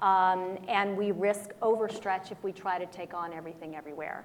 Um, 0.00 0.58
and 0.68 0.96
we 0.96 1.10
risk 1.10 1.50
overstretch 1.60 2.30
if 2.30 2.42
we 2.44 2.52
try 2.52 2.78
to 2.78 2.86
take 2.86 3.14
on 3.14 3.32
everything 3.32 3.74
everywhere. 3.74 4.24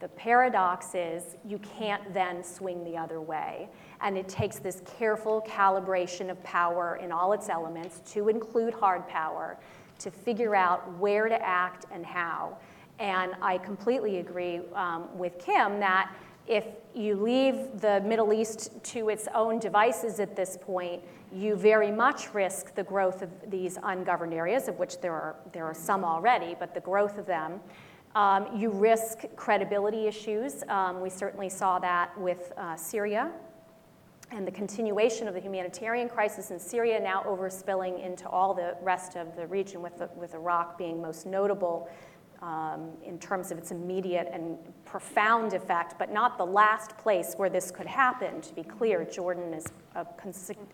The 0.00 0.08
paradox 0.08 0.94
is 0.94 1.36
you 1.44 1.58
can't 1.58 2.14
then 2.14 2.42
swing 2.44 2.84
the 2.84 2.96
other 2.96 3.20
way. 3.20 3.68
And 4.00 4.16
it 4.16 4.28
takes 4.28 4.58
this 4.58 4.82
careful 4.98 5.44
calibration 5.46 6.30
of 6.30 6.42
power 6.44 6.96
in 7.02 7.10
all 7.10 7.32
its 7.32 7.48
elements, 7.48 8.00
to 8.12 8.28
include 8.28 8.74
hard 8.74 9.08
power, 9.08 9.58
to 9.98 10.10
figure 10.10 10.54
out 10.54 10.92
where 10.98 11.28
to 11.28 11.40
act 11.44 11.86
and 11.90 12.06
how. 12.06 12.56
And 12.98 13.32
I 13.42 13.58
completely 13.58 14.18
agree 14.18 14.60
um, 14.74 15.16
with 15.16 15.38
Kim 15.38 15.80
that 15.80 16.12
if 16.46 16.64
you 16.94 17.14
leave 17.14 17.80
the 17.80 18.00
Middle 18.00 18.32
East 18.32 18.70
to 18.82 19.10
its 19.10 19.28
own 19.34 19.58
devices 19.58 20.18
at 20.18 20.34
this 20.34 20.56
point, 20.60 21.02
you 21.32 21.54
very 21.54 21.92
much 21.92 22.32
risk 22.32 22.74
the 22.74 22.82
growth 22.82 23.20
of 23.20 23.30
these 23.50 23.78
ungoverned 23.82 24.32
areas, 24.32 24.66
of 24.66 24.78
which 24.78 25.00
there 25.00 25.12
are, 25.12 25.36
there 25.52 25.66
are 25.66 25.74
some 25.74 26.04
already, 26.04 26.56
but 26.58 26.72
the 26.72 26.80
growth 26.80 27.18
of 27.18 27.26
them. 27.26 27.60
Um, 28.14 28.48
you 28.56 28.70
risk 28.70 29.24
credibility 29.36 30.06
issues. 30.06 30.64
Um, 30.68 31.02
we 31.02 31.10
certainly 31.10 31.50
saw 31.50 31.78
that 31.80 32.18
with 32.18 32.52
uh, 32.56 32.76
Syria 32.76 33.30
and 34.30 34.46
the 34.46 34.50
continuation 34.50 35.26
of 35.26 35.34
the 35.34 35.40
humanitarian 35.40 36.08
crisis 36.08 36.50
in 36.50 36.58
Syria 36.58 37.00
now 37.00 37.22
overspilling 37.22 38.04
into 38.04 38.28
all 38.28 38.54
the 38.54 38.76
rest 38.82 39.16
of 39.16 39.34
the 39.36 39.46
region, 39.46 39.80
with, 39.82 39.98
the, 39.98 40.10
with 40.16 40.34
Iraq 40.34 40.76
being 40.76 41.00
most 41.00 41.26
notable 41.26 41.88
um, 42.42 42.90
in 43.02 43.18
terms 43.18 43.50
of 43.50 43.58
its 43.58 43.70
immediate 43.70 44.28
and 44.32 44.58
profound 44.84 45.54
effect, 45.54 45.94
but 45.98 46.12
not 46.12 46.38
the 46.38 46.46
last 46.46 46.96
place 46.98 47.34
where 47.36 47.50
this 47.50 47.70
could 47.70 47.86
happen. 47.86 48.40
To 48.42 48.54
be 48.54 48.62
clear, 48.62 49.04
Jordan 49.04 49.52
is 49.54 49.66
a, 49.94 50.06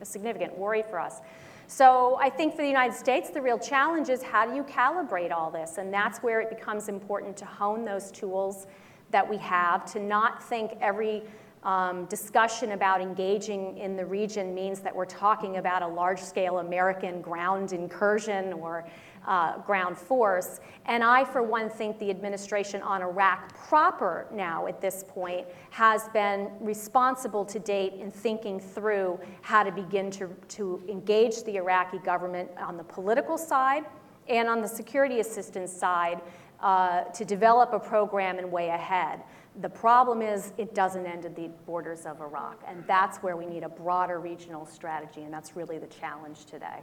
a 0.00 0.04
significant 0.04 0.58
worry 0.58 0.82
for 0.82 0.99
us. 0.99 1.20
So 1.66 2.18
I 2.20 2.28
think 2.28 2.54
for 2.54 2.61
the 2.61 2.68
United 2.68 2.94
States, 2.94 3.30
the 3.30 3.40
real 3.40 3.58
challenge 3.58 4.11
is 4.11 4.23
how 4.23 4.46
do 4.46 4.54
you 4.54 4.64
calibrate 4.64 5.32
all 5.32 5.50
this? 5.50 5.78
And 5.78 5.92
that's 5.92 6.18
where 6.18 6.40
it 6.40 6.50
becomes 6.50 6.88
important 6.88 7.37
to 7.38 7.46
hone 7.46 7.84
those 7.84 8.11
tools 8.11 8.66
that 9.11 9.28
we 9.28 9.38
have, 9.38 9.90
to 9.92 10.00
not 10.00 10.42
think 10.42 10.73
every 10.80 11.23
um, 11.64 12.04
discussion 12.06 12.73
about 12.73 13.00
engaging 13.00 13.78
in 13.78 13.97
the 13.97 14.04
region 14.04 14.54
means 14.54 14.80
that 14.80 14.94
we're 14.94 15.06
talking 15.06 15.56
about 15.56 15.83
a 15.83 15.87
large 15.87 16.21
scale 16.21 16.59
American 16.59 17.23
ground 17.23 17.73
incursion 17.73 18.52
or 18.52 18.87
uh, 19.26 19.59
ground 19.59 19.97
force. 19.97 20.61
And 20.87 21.02
I, 21.02 21.25
for 21.25 21.42
one, 21.42 21.71
think 21.71 21.99
the 21.99 22.11
administration 22.11 22.83
on 22.83 23.00
Iraq 23.00 23.54
proper 23.54 24.26
now 24.33 24.66
at 24.66 24.80
this 24.83 25.04
point 25.09 25.47
has 25.71 26.09
been 26.11 26.50
responsible 26.61 27.44
to 27.47 27.59
date 27.59 27.94
in 27.94 28.11
thinking 28.11 28.61
through 28.61 29.18
how 29.40 29.62
to 29.62 29.73
begin 29.73 30.11
to, 30.12 30.28
to 30.49 30.82
engage 30.89 31.43
the 31.45 31.56
Iraqi 31.56 31.99
government 31.99 32.50
on 32.58 32.76
the 32.76 32.84
political 32.84 33.39
side 33.39 33.84
and 34.28 34.49
on 34.49 34.60
the 34.60 34.69
security 34.69 35.21
assistance 35.21 35.73
side 35.73 36.21
uh, 36.60 37.04
to 37.04 37.25
develop 37.25 37.73
a 37.73 37.78
program 37.78 38.39
and 38.39 38.50
way 38.50 38.69
ahead. 38.69 39.23
The 39.60 39.69
problem 39.69 40.21
is 40.21 40.52
it 40.58 40.75
doesn't 40.75 41.06
end 41.06 41.25
at 41.25 41.36
the 41.36 41.49
borders 41.64 42.06
of 42.06 42.21
Iraq, 42.21 42.62
and 42.67 42.84
that's 42.88 43.19
where 43.19 43.36
we 43.36 43.47
need 43.47 43.62
a 43.62 43.69
broader 43.69 44.19
regional 44.19 44.67
strategy, 44.67 45.23
and 45.23 45.32
that's 45.32 45.54
really 45.54 45.78
the 45.78 45.86
challenge 45.86 46.45
today. 46.45 46.80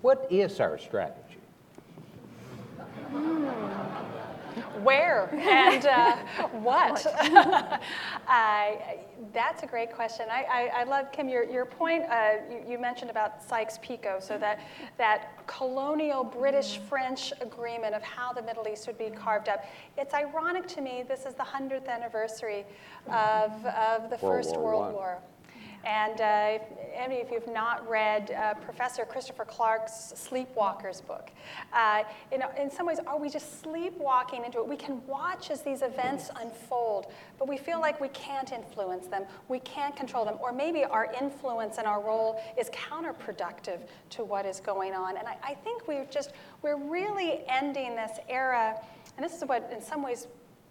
What 0.00 0.26
is 0.30 0.58
our 0.60 0.78
strategy? 0.78 1.38
Where 4.82 5.28
and 5.34 5.86
uh, 5.86 6.16
what? 6.60 7.04
that's 9.32 9.62
a 9.62 9.66
great 9.66 9.92
question. 9.92 10.26
I, 10.30 10.44
I, 10.44 10.80
I, 10.80 10.84
love, 10.84 11.12
Kim, 11.12 11.28
your, 11.28 11.44
your 11.44 11.64
point 11.64 12.04
uh, 12.04 12.32
you, 12.50 12.72
you, 12.72 12.78
mentioned 12.78 13.10
about 13.10 13.42
Sykes-Picot, 13.42 14.22
so 14.22 14.38
that, 14.38 14.60
that 14.96 15.46
colonial 15.46 16.24
British-French 16.24 17.32
agreement 17.40 17.94
of 17.94 18.02
how 18.02 18.32
the 18.32 18.42
Middle 18.42 18.66
East 18.68 18.86
would 18.86 18.98
be 18.98 19.10
carved 19.10 19.48
up. 19.48 19.64
It's 19.96 20.14
ironic 20.14 20.66
to 20.68 20.80
me, 20.80 21.04
this 21.06 21.26
is 21.26 21.34
the 21.34 21.44
100th 21.44 21.88
anniversary 21.88 22.64
of, 23.06 23.64
of 23.66 24.10
the 24.10 24.18
World 24.22 24.44
First 24.44 24.56
War 24.56 24.64
World 24.64 24.94
War. 24.94 25.18
And 25.84 26.20
uh, 26.20 26.58
any 26.94 27.16
if 27.16 27.30
you've 27.30 27.52
not 27.52 27.88
read 27.88 28.30
uh, 28.30 28.54
Professor 28.54 29.04
Christopher 29.04 29.44
Clark's 29.44 30.12
Sleepwalkers 30.14 31.06
book, 31.06 31.30
uh, 31.72 32.02
in, 32.32 32.42
in 32.60 32.70
some 32.70 32.86
ways, 32.86 32.98
are 33.06 33.18
we 33.18 33.30
just 33.30 33.62
sleepwalking 33.62 34.44
into 34.44 34.58
it? 34.58 34.68
We 34.68 34.76
can 34.76 35.06
watch 35.06 35.50
as 35.50 35.62
these 35.62 35.82
events 35.82 36.30
unfold, 36.40 37.06
but 37.38 37.48
we 37.48 37.56
feel 37.56 37.80
like 37.80 38.00
we 38.00 38.08
can't 38.08 38.52
influence 38.52 39.06
them, 39.06 39.24
we 39.48 39.60
can't 39.60 39.96
control 39.96 40.24
them, 40.24 40.36
or 40.40 40.52
maybe 40.52 40.84
our 40.84 41.12
influence 41.20 41.78
and 41.78 41.86
our 41.86 42.02
role 42.02 42.42
is 42.58 42.70
counterproductive 42.70 43.80
to 44.10 44.24
what 44.24 44.44
is 44.44 44.60
going 44.60 44.94
on. 44.94 45.16
And 45.16 45.26
I, 45.28 45.36
I 45.42 45.54
think 45.54 45.86
we're 45.86 46.06
just, 46.06 46.32
we're 46.62 46.76
really 46.76 47.42
ending 47.48 47.94
this 47.94 48.18
era, 48.28 48.74
and 49.16 49.24
this 49.24 49.36
is 49.36 49.44
what, 49.44 49.70
in 49.72 49.80
some 49.80 50.02
ways, 50.02 50.26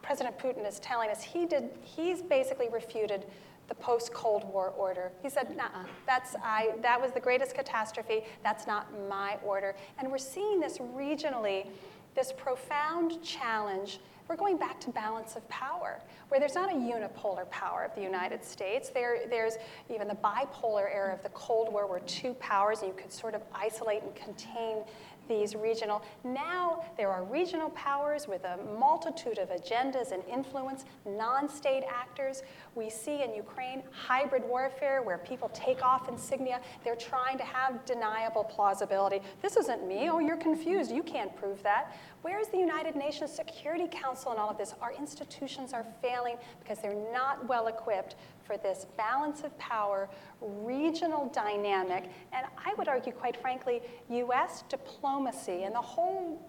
President 0.07 0.39
Putin 0.39 0.65
is 0.65 0.79
telling 0.79 1.09
us. 1.09 1.21
He 1.21 1.45
did, 1.45 1.69
he's 1.83 2.21
basically 2.21 2.69
refuted 2.69 3.25
the 3.67 3.75
post-Cold 3.75 4.45
War 4.45 4.69
order. 4.77 5.11
He 5.21 5.29
said, 5.29 5.53
nah, 5.57 5.83
that's, 6.05 6.33
I, 6.41 6.75
that 6.81 6.99
was 6.99 7.11
the 7.11 7.19
greatest 7.19 7.53
catastrophe. 7.53 8.23
That's 8.41 8.65
not 8.65 8.87
my 9.09 9.35
order. 9.43 9.75
And 9.99 10.09
we're 10.09 10.17
seeing 10.17 10.61
this 10.61 10.77
regionally, 10.77 11.67
this 12.15 12.31
profound 12.31 13.21
challenge. 13.21 13.99
We're 14.29 14.37
going 14.37 14.55
back 14.55 14.79
to 14.81 14.91
balance 14.91 15.35
of 15.35 15.47
power, 15.49 16.01
where 16.29 16.39
there's 16.39 16.55
not 16.55 16.71
a 16.71 16.75
unipolar 16.75 17.49
power 17.49 17.83
of 17.83 17.93
the 17.93 18.01
United 18.01 18.45
States. 18.45 18.87
There, 18.87 19.27
there's 19.29 19.57
even 19.93 20.07
the 20.07 20.15
bipolar 20.15 20.89
era 20.89 21.13
of 21.13 21.21
the 21.21 21.29
Cold 21.29 21.69
War, 21.69 21.85
where 21.85 21.99
two 21.99 22.33
powers, 22.35 22.79
and 22.79 22.87
you 22.87 22.95
could 22.95 23.11
sort 23.11 23.35
of 23.35 23.41
isolate 23.53 24.03
and 24.03 24.15
contain 24.15 24.83
these 25.27 25.55
regional. 25.55 26.01
Now 26.23 26.83
there 26.97 27.09
are 27.11 27.23
regional 27.23 27.69
powers 27.71 28.27
with 28.27 28.43
a 28.43 28.57
multitude 28.79 29.37
of 29.37 29.49
agendas 29.49 30.11
and 30.11 30.23
influence, 30.31 30.85
non 31.05 31.49
state 31.49 31.83
actors. 31.89 32.43
We 32.75 32.89
see 32.89 33.23
in 33.23 33.33
Ukraine 33.33 33.83
hybrid 33.91 34.43
warfare 34.43 35.01
where 35.01 35.17
people 35.17 35.49
take 35.53 35.83
off 35.83 36.09
insignia. 36.09 36.61
They're 36.83 36.95
trying 36.95 37.37
to 37.37 37.43
have 37.43 37.85
deniable 37.85 38.43
plausibility. 38.43 39.21
This 39.41 39.57
isn't 39.57 39.87
me. 39.87 40.09
Oh, 40.09 40.19
you're 40.19 40.37
confused. 40.37 40.91
You 40.91 41.03
can't 41.03 41.35
prove 41.35 41.61
that. 41.63 41.95
Where 42.21 42.39
is 42.39 42.47
the 42.47 42.57
United 42.57 42.95
Nations 42.95 43.31
Security 43.31 43.87
Council 43.89 44.33
in 44.33 44.37
all 44.37 44.49
of 44.49 44.57
this? 44.57 44.73
Our 44.81 44.93
institutions 44.93 45.71
are 45.73 45.85
failing 46.01 46.35
because 46.59 46.79
they're 46.79 47.11
not 47.13 47.47
well 47.47 47.67
equipped 47.67 48.15
for 48.47 48.57
this 48.57 48.87
balance 48.95 49.43
of 49.43 49.55
power, 49.59 50.09
regional 50.41 51.29
dynamic, 51.35 52.05
and 52.31 52.47
I 52.57 52.73
would 52.75 52.87
argue, 52.87 53.11
quite 53.11 53.35
frankly, 53.35 53.81
US 54.09 54.63
diplomacy 54.69 55.63
and 55.63 55.75
the 55.75 55.81
whole 55.81 56.41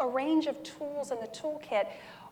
a 0.00 0.08
range 0.08 0.46
of 0.46 0.60
tools 0.62 1.12
in 1.12 1.20
the 1.20 1.28
toolkit 1.28 1.86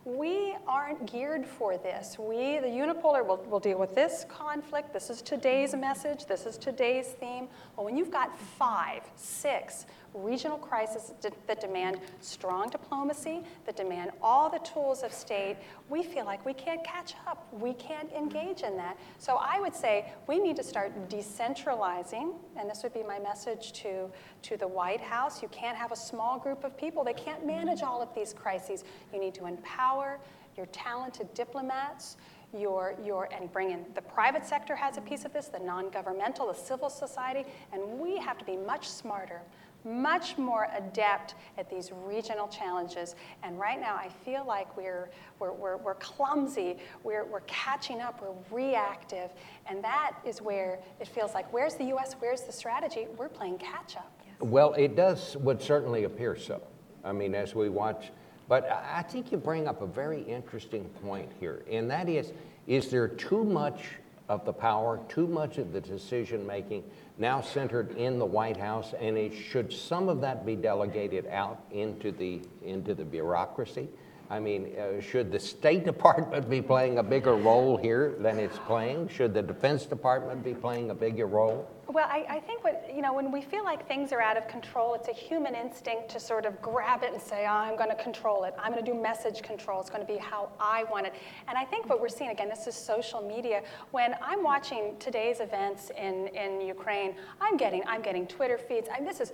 we 0.05 0.57
aren't 0.67 1.11
geared 1.11 1.45
for 1.45 1.77
this. 1.77 2.17
We, 2.19 2.59
the 2.59 2.69
unipolar, 2.69 3.27
will 3.27 3.37
will 3.37 3.61
deal 3.61 3.79
with 3.79 3.95
this 3.95 4.25
conflict. 4.29 4.95
This 4.95 5.11
is 5.11 5.21
today's 5.21 5.75
message. 5.75 6.25
This 6.25 6.47
is 6.47 6.57
today's 6.57 7.09
theme. 7.09 7.49
Well, 7.77 7.85
when 7.85 7.97
you've 7.99 8.11
got 8.11 8.39
five, 8.39 9.03
six 9.17 9.85
regional 10.15 10.59
crises 10.59 11.13
that 11.21 11.61
demand 11.61 12.01
strong 12.21 12.69
diplomacy, 12.69 13.43
that 13.67 13.77
demand 13.77 14.11
all 14.23 14.51
the 14.51 14.59
tools 14.59 15.03
of 15.03 15.13
state, 15.13 15.57
we 15.89 16.03
feel 16.03 16.25
like 16.25 16.45
we 16.45 16.53
can't 16.53 16.83
catch 16.85 17.15
up. 17.27 17.47
We 17.53 17.75
can't 17.75 18.11
engage 18.13 18.63
in 18.63 18.77
that. 18.77 18.99
So 19.19 19.37
I 19.37 19.61
would 19.61 19.75
say 19.75 20.13
we 20.27 20.39
need 20.39 20.57
to 20.57 20.65
start 20.65 21.09
decentralizing, 21.09 22.35
and 22.57 22.69
this 22.69 22.83
would 22.83 22.95
be 22.95 23.03
my 23.03 23.19
message 23.19 23.73
to, 23.83 24.11
to 24.43 24.57
the 24.57 24.69
White 24.69 25.01
House. 25.01 25.43
You 25.43 25.49
can't 25.49 25.77
have 25.77 25.93
a 25.93 25.97
small 25.97 26.39
group 26.39 26.65
of 26.65 26.77
people. 26.77 27.05
They 27.05 27.13
can't 27.13 27.47
manage 27.47 27.83
all 27.83 28.03
of 28.03 28.15
these 28.15 28.33
crises. 28.33 28.85
You 29.13 29.21
need 29.21 29.35
to 29.35 29.47
empower 29.47 30.19
your 30.57 30.67
talented 30.67 31.33
diplomats 31.35 32.17
your, 32.57 32.95
your, 33.05 33.29
and 33.33 33.53
bring 33.53 33.71
in, 33.71 33.85
the 33.95 34.03
private 34.03 34.45
sector 34.45 34.75
has 34.75 34.97
a 34.97 35.01
piece 35.01 35.25
of 35.25 35.33
this, 35.33 35.47
the 35.47 35.59
non-governmental, 35.59 36.49
the 36.49 36.55
civil 36.55 36.91
society, 36.91 37.45
and 37.73 37.83
we 38.01 38.19
have 38.19 38.39
to 38.39 38.45
be 38.45 38.57
much 38.57 38.89
smarter, 38.89 39.41
much 39.85 40.39
more 40.39 40.69
adept 40.77 41.35
at 41.59 41.71
these 41.71 41.91
regional 42.05 42.49
challenges. 42.49 43.15
And 43.43 43.59
right 43.59 43.81
now, 43.81 43.95
I 43.95 44.09
feel 44.25 44.45
like 44.47 44.77
we're, 44.77 45.11
we're, 45.39 45.53
we're, 45.53 45.77
we're 45.79 45.95
clumsy, 45.95 46.77
we're, 47.03 47.25
we're 47.25 47.41
catching 47.41 48.01
up, 48.01 48.23
we're 48.23 48.57
reactive, 48.57 49.31
and 49.67 49.83
that 49.83 50.17
is 50.25 50.43
where 50.43 50.79
it 51.01 51.09
feels 51.09 51.35
like, 51.35 51.53
where's 51.53 51.75
the 51.75 51.85
US, 51.95 52.15
where's 52.19 52.43
the 52.43 52.53
strategy? 52.53 53.07
We're 53.17 53.29
playing 53.29 53.59
catch 53.59 53.97
up. 53.97 54.13
Well, 54.41 54.75
it 54.75 54.97
does, 54.97 55.37
would 55.39 55.61
certainly 55.61 56.05
appear 56.05 56.37
so. 56.37 56.63
I 57.05 57.13
mean, 57.13 57.35
as 57.35 57.55
we 57.55 57.69
watch, 57.69 58.11
but 58.49 58.71
I 58.71 58.99
I 58.99 59.03
think 59.03 59.33
you 59.33 59.39
bring 59.39 59.67
up 59.67 59.81
a 59.81 59.87
very 59.87 60.23
interesting 60.23 60.85
point 61.03 61.31
here, 61.41 61.63
and 61.71 61.91
that 61.91 62.09
is, 62.09 62.33
is 62.67 62.91
there 62.91 63.09
too 63.09 63.45
much 63.45 63.81
of 64.29 64.45
the 64.45 64.53
power, 64.53 65.01
too 65.09 65.27
much 65.27 65.59
of 65.59 65.73
the 65.73 65.81
decision 65.81 66.47
making 66.47 66.85
now 67.21 67.41
centered 67.43 67.97
in 67.99 68.19
the 68.19 68.25
White 68.25 68.57
House, 68.57 68.95
and 68.99 69.17
it, 69.17 69.35
should 69.35 69.71
some 69.71 70.09
of 70.09 70.23
that 70.23 70.47
be 70.47 70.57
delegated 70.57 71.27
out 71.27 71.63
into 71.71 72.11
the 72.11 72.41
into 72.65 72.95
the 72.95 73.05
bureaucracy? 73.05 73.89
I 74.31 74.41
mean, 74.41 74.73
uh, 74.79 75.01
should 75.01 75.31
the 75.31 75.39
State 75.39 75.85
Department 75.93 76.49
be 76.49 76.63
playing 76.63 76.99
a 76.99 77.03
bigger 77.03 77.37
role 77.37 77.77
here 77.77 78.15
than 78.19 78.39
it's 78.39 78.59
playing? 78.67 79.09
Should 79.09 79.35
the 79.35 79.43
Defense 79.43 79.85
Department 79.85 80.43
be 80.43 80.55
playing 80.55 80.91
a 80.91 80.95
bigger 80.95 81.27
role? 81.27 81.69
Well, 81.93 82.07
I, 82.09 82.25
I 82.29 82.39
think 82.39 82.63
what, 82.63 82.89
you 82.95 83.03
know, 83.03 83.13
when 83.13 83.33
we 83.33 83.43
feel 83.43 83.65
like 83.65 83.89
things 83.89 84.13
are 84.13 84.21
out 84.21 84.37
of 84.37 84.47
control, 84.47 84.95
it's 84.95 85.09
a 85.09 85.13
human 85.13 85.57
instinct 85.57 86.09
to 86.11 86.21
sort 86.21 86.47
of 86.47 86.63
grab 86.63 87.03
it 87.03 87.13
and 87.13 87.21
say, 87.21 87.47
oh, 87.49 87.53
I'm 87.53 87.77
going 87.77 87.91
to 87.91 88.01
control 88.01 88.45
it. 88.45 88.55
I'm 88.63 88.71
going 88.71 88.85
to 88.85 88.93
do 88.93 88.97
message 88.97 89.43
control. 89.43 89.81
It's 89.81 89.91
going 89.91 90.07
to 90.07 90.13
be 90.13 90.17
how 90.17 90.51
I 90.61 90.85
want 90.85 91.07
it. 91.09 91.15
And 91.49 91.59
I 91.59 91.65
think 91.65 91.89
what 91.89 92.01
we're 92.01 92.09
seeing, 92.09 92.31
again, 92.31 92.49
this 92.49 92.69
is 92.69 92.77
social 92.77 93.21
media. 93.21 93.63
When 93.91 94.15
I'm 94.23 94.45
watching 94.45 94.95
today's 95.01 95.41
events 95.41 95.91
in, 95.99 96.29
in 96.29 96.61
Ukraine, 96.61 97.17
I'm 97.41 97.57
getting, 97.57 97.83
I'm 97.89 98.03
getting 98.03 98.25
Twitter 98.29 98.57
feeds. 98.57 98.89
I, 98.89 99.03
this 99.03 99.19
is, 99.19 99.33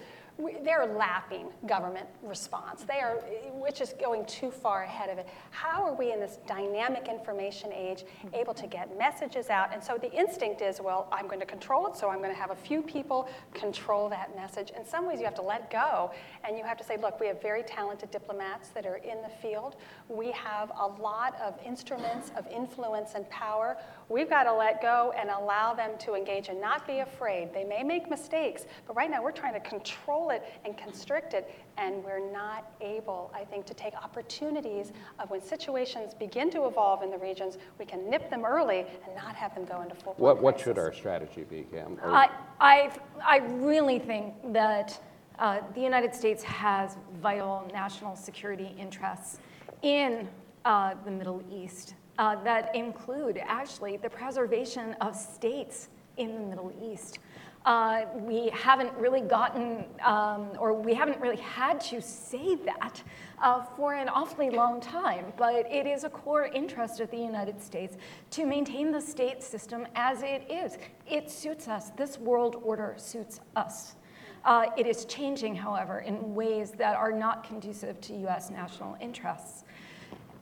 they're 0.64 0.86
lapping 0.86 1.46
government 1.66 2.06
response. 2.22 2.84
They 2.84 3.00
are, 3.00 3.16
which 3.54 3.80
is 3.80 3.94
going 3.98 4.26
too 4.26 4.50
far 4.50 4.82
ahead 4.82 5.08
of 5.08 5.16
it. 5.16 5.26
How 5.50 5.82
are 5.84 5.94
we 5.94 6.12
in 6.12 6.20
this 6.20 6.38
dynamic 6.46 7.08
information 7.08 7.72
age 7.72 8.04
able 8.34 8.52
to 8.54 8.66
get 8.66 8.98
messages 8.98 9.48
out? 9.48 9.72
And 9.72 9.82
so 9.82 9.96
the 9.96 10.12
instinct 10.12 10.60
is, 10.60 10.78
well, 10.78 11.08
I'm 11.10 11.26
going 11.26 11.40
to 11.40 11.46
control 11.46 11.86
it, 11.86 11.96
so 11.96 12.10
I'm 12.10 12.18
going 12.18 12.30
to 12.30 12.38
have 12.38 12.45
a 12.50 12.56
few 12.56 12.82
people 12.82 13.28
control 13.54 14.08
that 14.08 14.34
message. 14.36 14.70
In 14.76 14.84
some 14.84 15.06
ways, 15.06 15.18
you 15.18 15.24
have 15.24 15.34
to 15.36 15.42
let 15.42 15.70
go, 15.70 16.10
and 16.44 16.56
you 16.56 16.64
have 16.64 16.76
to 16.78 16.84
say, 16.84 16.96
look, 16.96 17.20
we 17.20 17.26
have 17.26 17.40
very 17.40 17.62
talented 17.62 18.10
diplomats 18.10 18.68
that 18.70 18.86
are 18.86 18.96
in 18.96 19.22
the 19.22 19.28
field. 19.42 19.76
We 20.08 20.30
have 20.32 20.70
a 20.78 20.86
lot 20.86 21.34
of 21.40 21.58
instruments 21.64 22.30
of 22.36 22.46
influence 22.48 23.12
and 23.14 23.28
power. 23.30 23.76
We've 24.08 24.30
got 24.30 24.44
to 24.44 24.52
let 24.52 24.80
go 24.80 25.12
and 25.18 25.30
allow 25.30 25.74
them 25.74 25.92
to 26.00 26.14
engage 26.14 26.48
and 26.48 26.60
not 26.60 26.86
be 26.86 27.00
afraid. 27.00 27.52
They 27.52 27.64
may 27.64 27.82
make 27.82 28.08
mistakes, 28.08 28.64
but 28.86 28.94
right 28.96 29.10
now 29.10 29.22
we're 29.22 29.32
trying 29.32 29.54
to 29.54 29.60
control 29.60 30.30
it 30.30 30.44
and 30.64 30.78
constrict 30.78 31.34
it, 31.34 31.52
and 31.76 32.04
we're 32.04 32.30
not 32.32 32.70
able, 32.80 33.32
I 33.34 33.44
think, 33.44 33.66
to 33.66 33.74
take 33.74 33.94
opportunities 33.94 34.92
of 35.18 35.30
when 35.30 35.42
situations 35.42 36.14
begin 36.14 36.50
to 36.50 36.66
evolve 36.66 37.02
in 37.02 37.10
the 37.10 37.18
regions, 37.18 37.58
we 37.78 37.84
can 37.84 38.08
nip 38.08 38.30
them 38.30 38.44
early 38.44 38.80
and 38.80 39.14
not 39.16 39.34
have 39.34 39.54
them 39.54 39.64
go 39.64 39.82
into 39.82 39.96
full 39.96 40.14
What, 40.18 40.40
what 40.40 40.60
should 40.60 40.78
our 40.78 40.92
strategy 40.92 41.42
be, 41.42 41.66
Cam? 41.72 41.98
Or- 42.00 42.14
I, 42.14 42.30
I, 42.60 42.90
I 43.24 43.38
really 43.38 43.98
think 43.98 44.34
that 44.52 45.00
uh, 45.38 45.60
the 45.74 45.80
United 45.80 46.14
States 46.14 46.42
has 46.44 46.96
vital 47.20 47.68
national 47.72 48.14
security 48.14 48.74
interests 48.78 49.38
in 49.82 50.28
uh, 50.64 50.94
the 51.04 51.10
Middle 51.10 51.42
East 51.50 51.94
uh, 52.18 52.42
that 52.42 52.74
include 52.74 53.40
actually 53.44 53.96
the 53.96 54.10
preservation 54.10 54.94
of 55.00 55.14
states 55.14 55.88
in 56.16 56.34
the 56.34 56.40
Middle 56.40 56.72
East. 56.82 57.18
Uh, 57.66 58.02
we 58.14 58.48
haven't 58.50 58.92
really 58.94 59.20
gotten, 59.20 59.84
um, 60.04 60.50
or 60.56 60.72
we 60.72 60.94
haven't 60.94 61.20
really 61.20 61.38
had 61.38 61.80
to 61.80 62.00
say 62.00 62.54
that 62.54 63.02
uh, 63.42 63.64
for 63.76 63.94
an 63.94 64.08
awfully 64.08 64.50
long 64.50 64.80
time, 64.80 65.32
but 65.36 65.66
it 65.70 65.84
is 65.84 66.04
a 66.04 66.08
core 66.08 66.44
interest 66.44 67.00
of 67.00 67.10
the 67.10 67.16
United 67.16 67.60
States 67.60 67.96
to 68.30 68.46
maintain 68.46 68.92
the 68.92 69.00
state 69.00 69.42
system 69.42 69.84
as 69.96 70.22
it 70.22 70.48
is. 70.48 70.78
It 71.08 71.28
suits 71.28 71.66
us. 71.66 71.90
This 71.96 72.18
world 72.20 72.60
order 72.62 72.94
suits 72.96 73.40
us. 73.56 73.96
Uh, 74.44 74.66
it 74.76 74.86
is 74.86 75.04
changing, 75.06 75.56
however, 75.56 75.98
in 75.98 76.36
ways 76.36 76.70
that 76.70 76.94
are 76.94 77.10
not 77.10 77.42
conducive 77.42 78.00
to 78.00 78.14
US 78.28 78.48
national 78.48 78.96
interests. 79.00 79.64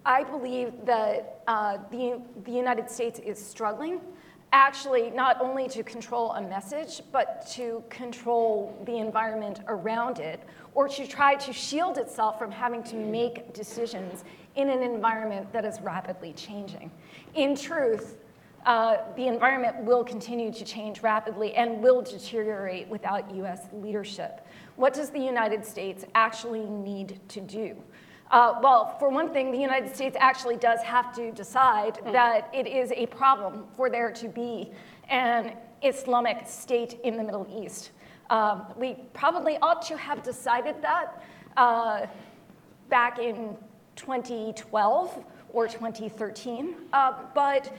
I 0.06 0.22
believe 0.22 0.72
that 0.84 1.40
uh, 1.46 1.78
the, 1.90 2.20
the 2.44 2.52
United 2.52 2.90
States 2.90 3.18
is 3.18 3.44
struggling 3.44 4.00
actually 4.54 5.10
not 5.10 5.40
only 5.40 5.66
to 5.66 5.82
control 5.82 6.30
a 6.32 6.40
message, 6.40 7.02
but 7.10 7.44
to 7.50 7.82
control 7.90 8.80
the 8.86 8.98
environment 8.98 9.58
around 9.66 10.20
it, 10.20 10.40
or 10.74 10.88
to 10.88 11.08
try 11.08 11.34
to 11.34 11.52
shield 11.52 11.98
itself 11.98 12.38
from 12.38 12.52
having 12.52 12.80
to 12.80 12.94
make 12.94 13.52
decisions 13.52 14.22
in 14.54 14.70
an 14.70 14.80
environment 14.80 15.52
that 15.52 15.64
is 15.64 15.80
rapidly 15.80 16.32
changing. 16.34 16.88
In 17.34 17.56
truth, 17.56 18.18
uh, 18.64 18.98
the 19.16 19.26
environment 19.26 19.76
will 19.82 20.04
continue 20.04 20.52
to 20.52 20.64
change 20.64 21.02
rapidly 21.02 21.52
and 21.54 21.82
will 21.82 22.00
deteriorate 22.00 22.88
without 22.88 23.34
US 23.34 23.66
leadership. 23.72 24.46
What 24.76 24.94
does 24.94 25.10
the 25.10 25.18
United 25.20 25.66
States 25.66 26.04
actually 26.14 26.64
need 26.64 27.18
to 27.28 27.40
do? 27.40 27.76
Uh, 28.30 28.58
well, 28.62 28.96
for 28.98 29.10
one 29.10 29.32
thing, 29.32 29.52
the 29.52 29.58
United 29.58 29.94
States 29.94 30.16
actually 30.18 30.56
does 30.56 30.80
have 30.82 31.14
to 31.14 31.30
decide 31.32 31.98
that 32.12 32.48
it 32.52 32.66
is 32.66 32.90
a 32.92 33.06
problem 33.06 33.64
for 33.76 33.90
there 33.90 34.10
to 34.10 34.28
be 34.28 34.70
an 35.08 35.52
Islamic 35.82 36.46
state 36.46 36.98
in 37.04 37.16
the 37.16 37.22
Middle 37.22 37.46
East. 37.62 37.90
Um, 38.30 38.64
we 38.76 38.94
probably 39.12 39.58
ought 39.58 39.82
to 39.82 39.96
have 39.96 40.22
decided 40.22 40.76
that 40.80 41.22
uh, 41.56 42.06
back 42.88 43.18
in 43.18 43.56
2012 43.96 45.24
or 45.52 45.68
2013, 45.68 46.74
uh, 46.92 47.12
but 47.34 47.72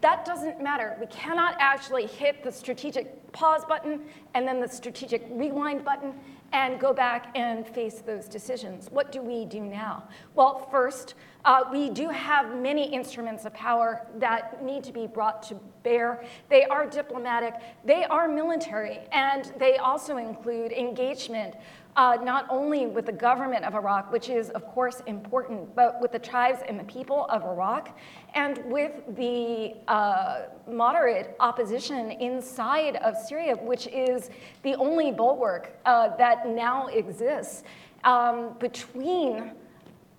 that 0.00 0.24
doesn't 0.24 0.62
matter. 0.62 0.96
We 1.00 1.06
cannot 1.06 1.56
actually 1.58 2.06
hit 2.06 2.42
the 2.42 2.50
strategic 2.50 3.30
pause 3.32 3.64
button 3.64 4.00
and 4.34 4.46
then 4.46 4.60
the 4.60 4.68
strategic 4.68 5.26
rewind 5.30 5.84
button 5.84 6.14
and 6.52 6.78
go 6.78 6.92
back 6.92 7.30
and 7.34 7.66
face 7.66 8.00
those 8.00 8.26
decisions. 8.26 8.88
What 8.90 9.10
do 9.10 9.22
we 9.22 9.44
do 9.44 9.60
now? 9.60 10.04
Well, 10.34 10.68
first, 10.70 11.14
uh, 11.44 11.64
we 11.72 11.90
do 11.90 12.08
have 12.08 12.54
many 12.56 12.88
instruments 12.92 13.44
of 13.44 13.54
power 13.54 14.06
that 14.18 14.62
need 14.62 14.84
to 14.84 14.92
be 14.92 15.06
brought 15.06 15.42
to 15.44 15.56
bear. 15.82 16.24
They 16.48 16.64
are 16.64 16.86
diplomatic, 16.86 17.54
they 17.84 18.04
are 18.04 18.28
military, 18.28 19.00
and 19.10 19.52
they 19.58 19.76
also 19.78 20.18
include 20.18 20.72
engagement 20.72 21.54
uh, 21.96 22.16
not 22.22 22.46
only 22.48 22.86
with 22.86 23.04
the 23.06 23.12
government 23.12 23.64
of 23.64 23.74
Iraq, 23.74 24.10
which 24.12 24.30
is, 24.30 24.48
of 24.50 24.66
course, 24.66 25.02
important, 25.06 25.74
but 25.74 26.00
with 26.00 26.12
the 26.12 26.18
tribes 26.18 26.60
and 26.66 26.80
the 26.80 26.84
people 26.84 27.26
of 27.26 27.42
Iraq, 27.42 27.96
and 28.34 28.58
with 28.64 28.92
the 29.16 29.74
uh, 29.88 30.42
moderate 30.66 31.36
opposition 31.38 32.12
inside 32.12 32.96
of 32.96 33.16
Syria, 33.16 33.56
which 33.56 33.86
is 33.88 34.30
the 34.62 34.74
only 34.76 35.12
bulwark 35.12 35.76
uh, 35.84 36.16
that 36.16 36.48
now 36.48 36.86
exists 36.86 37.62
um, 38.04 38.56
between 38.58 39.52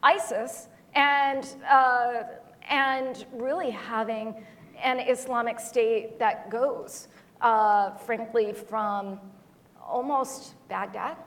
ISIS 0.04 0.68
and, 0.94 1.56
uh, 1.68 2.24
and 2.70 3.26
really 3.34 3.72
having 3.72 4.36
an 4.84 5.00
Islamic 5.00 5.60
State 5.60 6.20
that 6.20 6.52
goes, 6.52 7.08
uh, 7.42 7.92
frankly, 7.96 8.54
from 8.54 9.20
almost 9.82 10.54
Baghdad 10.70 11.18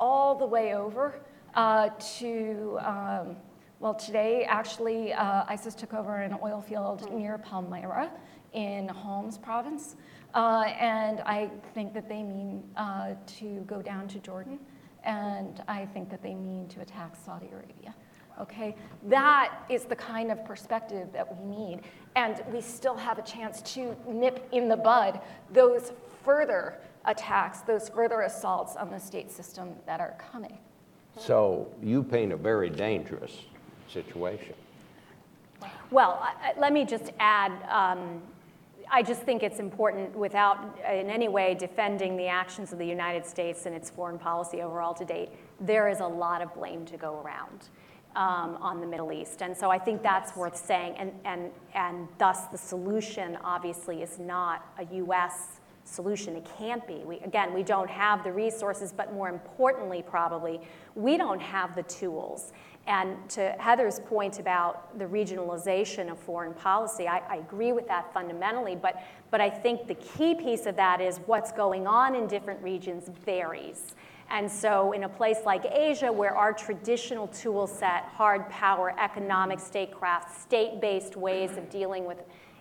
all 0.00 0.34
the 0.34 0.46
way 0.46 0.74
over 0.74 1.20
uh, 1.54 1.90
to, 2.18 2.78
um, 2.80 3.36
well, 3.78 3.94
today 3.94 4.44
actually 4.44 5.12
uh, 5.12 5.44
ISIS 5.46 5.74
took 5.74 5.94
over 5.94 6.16
an 6.16 6.36
oil 6.42 6.60
field 6.60 7.12
near 7.12 7.38
Palmyra 7.38 8.10
in 8.52 8.88
Homs 8.88 9.38
province. 9.38 9.96
Uh, 10.34 10.64
and 10.78 11.20
I 11.20 11.50
think 11.74 11.92
that 11.94 12.08
they 12.08 12.22
mean 12.22 12.62
uh, 12.76 13.14
to 13.38 13.60
go 13.66 13.82
down 13.82 14.08
to 14.08 14.18
Jordan, 14.20 14.58
and 15.04 15.62
I 15.68 15.86
think 15.86 16.08
that 16.10 16.22
they 16.22 16.34
mean 16.34 16.68
to 16.68 16.80
attack 16.80 17.16
Saudi 17.16 17.48
Arabia. 17.52 17.94
Okay, 18.40 18.74
that 19.08 19.64
is 19.68 19.84
the 19.84 19.96
kind 19.96 20.30
of 20.30 20.44
perspective 20.46 21.08
that 21.12 21.36
we 21.36 21.44
need, 21.44 21.80
and 22.16 22.42
we 22.52 22.60
still 22.60 22.94
have 22.94 23.18
a 23.18 23.22
chance 23.22 23.60
to 23.74 23.94
nip 24.08 24.48
in 24.52 24.68
the 24.68 24.76
bud 24.76 25.20
those 25.52 25.92
further 26.24 26.78
attacks, 27.04 27.60
those 27.62 27.88
further 27.88 28.22
assaults 28.22 28.76
on 28.76 28.90
the 28.90 28.98
state 28.98 29.30
system 29.30 29.70
that 29.86 30.00
are 30.00 30.14
coming. 30.32 30.58
So 31.18 31.68
you 31.82 32.02
paint 32.02 32.32
a 32.32 32.36
very 32.36 32.70
dangerous 32.70 33.36
situation. 33.88 34.54
Well, 35.90 36.18
I- 36.22 36.50
I- 36.50 36.60
let 36.60 36.72
me 36.72 36.84
just 36.84 37.12
add, 37.18 37.52
um, 37.68 38.22
I 38.90 39.02
just 39.02 39.22
think 39.22 39.42
it's 39.42 39.58
important 39.60 40.14
without 40.16 40.58
in 40.88 41.10
any 41.10 41.28
way 41.28 41.54
defending 41.54 42.16
the 42.16 42.28
actions 42.28 42.72
of 42.72 42.78
the 42.78 42.86
United 42.86 43.26
States 43.26 43.66
and 43.66 43.74
its 43.74 43.90
foreign 43.90 44.18
policy 44.18 44.62
overall 44.62 44.94
to 44.94 45.04
date, 45.04 45.30
there 45.60 45.88
is 45.88 46.00
a 46.00 46.06
lot 46.06 46.42
of 46.42 46.54
blame 46.54 46.84
to 46.86 46.96
go 46.96 47.20
around. 47.20 47.68
um, 48.16 48.58
on 48.60 48.80
the 48.80 48.86
Middle 48.88 49.12
East. 49.12 49.40
And 49.40 49.56
so 49.56 49.70
I 49.70 49.78
think 49.78 50.02
that's 50.02 50.34
worth 50.34 50.56
saying. 50.56 50.96
And, 50.96 51.12
and, 51.24 51.52
and 51.74 52.08
thus, 52.18 52.46
the 52.46 52.58
solution 52.58 53.38
obviously 53.44 54.02
is 54.02 54.18
not 54.18 54.66
a 54.78 54.84
U.S. 54.96 55.59
solution. 55.84 56.36
It 56.36 56.46
can't 56.58 56.86
be. 56.86 56.96
We, 57.04 57.18
again, 57.20 57.52
we 57.52 57.62
don't 57.62 57.90
have 57.90 58.24
the 58.24 58.32
resources, 58.32 58.92
but 58.92 59.12
more 59.12 59.28
importantly, 59.28 60.02
probably, 60.06 60.60
we 60.94 61.16
don't 61.16 61.40
have 61.40 61.74
the 61.74 61.82
tools. 61.84 62.52
And 62.86 63.16
to 63.30 63.54
Heather's 63.58 64.00
point 64.00 64.38
about 64.38 64.98
the 64.98 65.04
regionalization 65.04 66.10
of 66.10 66.18
foreign 66.18 66.54
policy, 66.54 67.06
I, 67.06 67.18
I, 67.28 67.36
agree 67.36 67.72
with 67.72 67.86
that 67.88 68.12
fundamentally, 68.12 68.74
but, 68.74 69.02
but 69.30 69.40
I 69.40 69.50
think 69.50 69.86
the 69.86 69.94
key 69.94 70.34
piece 70.34 70.66
of 70.66 70.76
that 70.76 71.00
is 71.00 71.18
what's 71.26 71.52
going 71.52 71.86
on 71.86 72.14
in 72.14 72.26
different 72.26 72.62
regions 72.62 73.10
varies. 73.24 73.94
And 74.30 74.50
so, 74.50 74.92
in 74.92 75.04
a 75.04 75.08
place 75.08 75.38
like 75.44 75.64
Asia, 75.66 76.10
where 76.10 76.34
our 76.36 76.52
traditional 76.52 77.26
tool 77.28 77.66
set, 77.66 78.04
hard 78.04 78.48
power, 78.48 78.94
economic 78.98 79.58
statecraft, 79.58 80.40
state 80.40 80.80
based 80.80 81.16
ways 81.16 81.56
of 81.56 81.68
dealing 81.68 82.06
with 82.06 82.18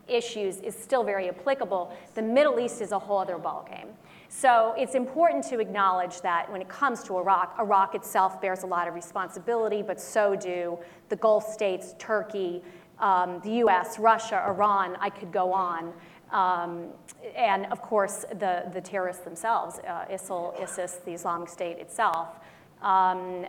issues, 0.10 0.58
is 0.58 0.76
still 0.76 1.04
very 1.04 1.30
applicable, 1.30 1.95
the 2.15 2.22
Middle 2.22 2.60
East 2.60 2.82
is 2.82 2.91
a 2.91 3.00
whole 3.00 3.19
other 3.19 3.38
ballgame. 3.38 3.88
So, 4.32 4.76
it's 4.78 4.93
important 4.93 5.43
to 5.45 5.60
acknowledge 5.60 6.22
that 6.22 6.52
when 6.52 6.62
it 6.62 6.69
comes 6.69 7.04
to 7.06 7.17
Iraq, 7.17 7.56
Iraq 7.60 7.95
itself 7.95 8.39
bears 8.39 8.62
a 8.62 8.67
lot 8.67 8.88
of 8.88 8.93
responsibility, 8.93 9.82
but 9.82 10.00
so 10.00 10.36
do 10.36 10.78
the 11.10 11.15
Gulf 11.15 11.52
states, 11.52 11.95
Turkey, 11.98 12.62
um, 13.00 13.39
the 13.43 13.63
US, 13.65 13.98
Russia, 13.98 14.43
Iran, 14.48 14.98
I 15.00 15.10
could 15.10 15.32
go 15.32 15.52
on. 15.52 15.93
Um, 16.32 16.89
and 17.36 17.65
of 17.67 17.82
course, 17.82 18.26
the, 18.30 18.69
the 18.72 18.82
terrorists 18.82 19.24
themselves, 19.24 19.80
uh, 19.80 20.06
ISIL, 20.12 20.62
ISIS, 20.62 21.00
the 21.06 21.13
Islamic 21.13 21.50
State 21.50 21.80
itself, 21.80 22.39
um, 22.82 23.45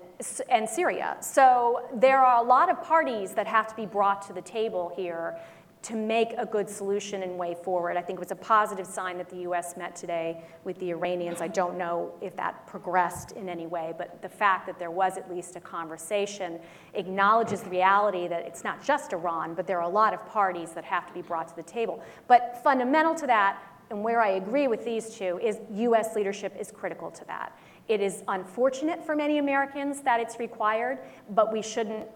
and 0.48 0.68
Syria. 0.68 1.16
So 1.20 1.82
there 1.94 2.18
are 2.18 2.42
a 2.42 2.46
lot 2.46 2.70
of 2.70 2.82
parties 2.82 3.32
that 3.32 3.46
have 3.46 3.68
to 3.68 3.76
be 3.76 3.86
brought 3.86 4.22
to 4.26 4.32
the 4.32 4.42
table 4.42 4.92
here 4.96 5.38
to 5.82 5.96
make 5.96 6.34
a 6.36 6.44
good 6.44 6.68
solution 6.68 7.22
and 7.22 7.38
way 7.38 7.54
forward. 7.54 7.96
I 7.96 8.02
think 8.02 8.18
it 8.18 8.20
was 8.20 8.32
a 8.32 8.36
positive 8.36 8.86
sign 8.86 9.16
that 9.16 9.30
the 9.30 9.38
US 9.48 9.78
met 9.78 9.96
today 9.96 10.42
with 10.64 10.78
the 10.78 10.90
Iranians. 10.90 11.40
I 11.40 11.48
don't 11.48 11.78
know 11.78 12.12
if 12.20 12.36
that 12.36 12.66
progressed 12.66 13.32
in 13.32 13.48
any 13.48 13.66
way, 13.66 13.94
but 13.96 14.20
the 14.20 14.28
fact 14.28 14.66
that 14.66 14.78
there 14.78 14.90
was 14.90 15.16
at 15.16 15.30
least 15.30 15.56
a 15.56 15.60
conversation 15.60 16.60
acknowledges 16.92 17.62
the 17.62 17.70
reality 17.70 18.28
that 18.28 18.44
it's 18.44 18.62
not 18.62 18.84
just 18.84 19.14
Iran, 19.14 19.54
but 19.54 19.66
there 19.66 19.78
are 19.78 19.84
a 19.84 19.88
lot 19.88 20.12
of 20.12 20.26
parties 20.28 20.72
that 20.72 20.84
have 20.84 21.06
to 21.06 21.14
be 21.14 21.22
brought 21.22 21.48
to 21.48 21.56
the 21.56 21.62
table. 21.62 22.02
But 22.28 22.60
fundamental 22.62 23.14
to 23.14 23.26
that, 23.28 23.62
and 23.88 24.04
where 24.04 24.20
I 24.20 24.32
agree 24.32 24.68
with 24.68 24.84
these 24.84 25.14
two, 25.14 25.40
is 25.42 25.60
US 25.72 26.14
leadership 26.14 26.54
is 26.60 26.70
critical 26.70 27.10
to 27.10 27.24
that. 27.24 27.58
It 27.88 28.02
is 28.02 28.22
unfortunate 28.28 29.04
for 29.04 29.16
many 29.16 29.38
Americans 29.38 30.02
that 30.02 30.20
it's 30.20 30.38
required, 30.38 30.98
but 31.30 31.50
we 31.50 31.62
shouldn't, 31.62 32.06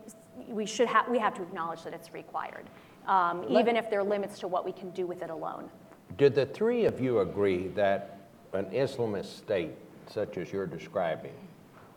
we 0.46 0.66
should 0.66 0.86
have, 0.86 1.08
we 1.08 1.18
have 1.18 1.34
to 1.34 1.42
acknowledge 1.42 1.82
that 1.84 1.94
it's 1.94 2.12
required 2.12 2.68
um, 3.06 3.44
even 3.48 3.76
if 3.76 3.90
there 3.90 4.00
are 4.00 4.04
limits 4.04 4.38
to 4.40 4.48
what 4.48 4.64
we 4.64 4.72
can 4.72 4.90
do 4.90 5.06
with 5.06 5.22
it 5.22 5.30
alone. 5.30 5.68
Do 6.16 6.28
the 6.28 6.46
three 6.46 6.84
of 6.84 7.00
you 7.00 7.20
agree 7.20 7.68
that 7.68 8.18
an 8.52 8.66
Islamist 8.66 9.36
state, 9.36 9.74
such 10.06 10.38
as 10.38 10.52
you're 10.52 10.66
describing, 10.66 11.34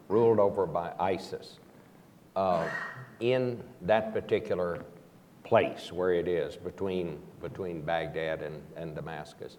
ruled 0.07 0.39
over 0.39 0.65
by 0.65 0.93
ISIS, 0.99 1.59
uh, 2.35 2.67
in 3.19 3.61
that 3.81 4.13
particular 4.13 4.83
place 5.43 5.91
where 5.91 6.13
it 6.13 6.27
is 6.27 6.55
between, 6.55 7.19
between 7.41 7.81
Baghdad 7.81 8.41
and, 8.41 8.61
and 8.75 8.95
Damascus, 8.95 9.57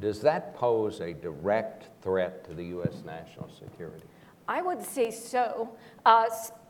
does 0.00 0.20
that 0.22 0.54
pose 0.54 1.00
a 1.00 1.12
direct 1.12 1.88
threat 2.02 2.44
to 2.44 2.54
the 2.54 2.64
U.S. 2.66 3.02
national 3.04 3.48
security? 3.50 4.04
I 4.48 4.62
would 4.62 4.82
say 4.82 5.10
so. 5.10 5.70
Uh, 6.04 6.26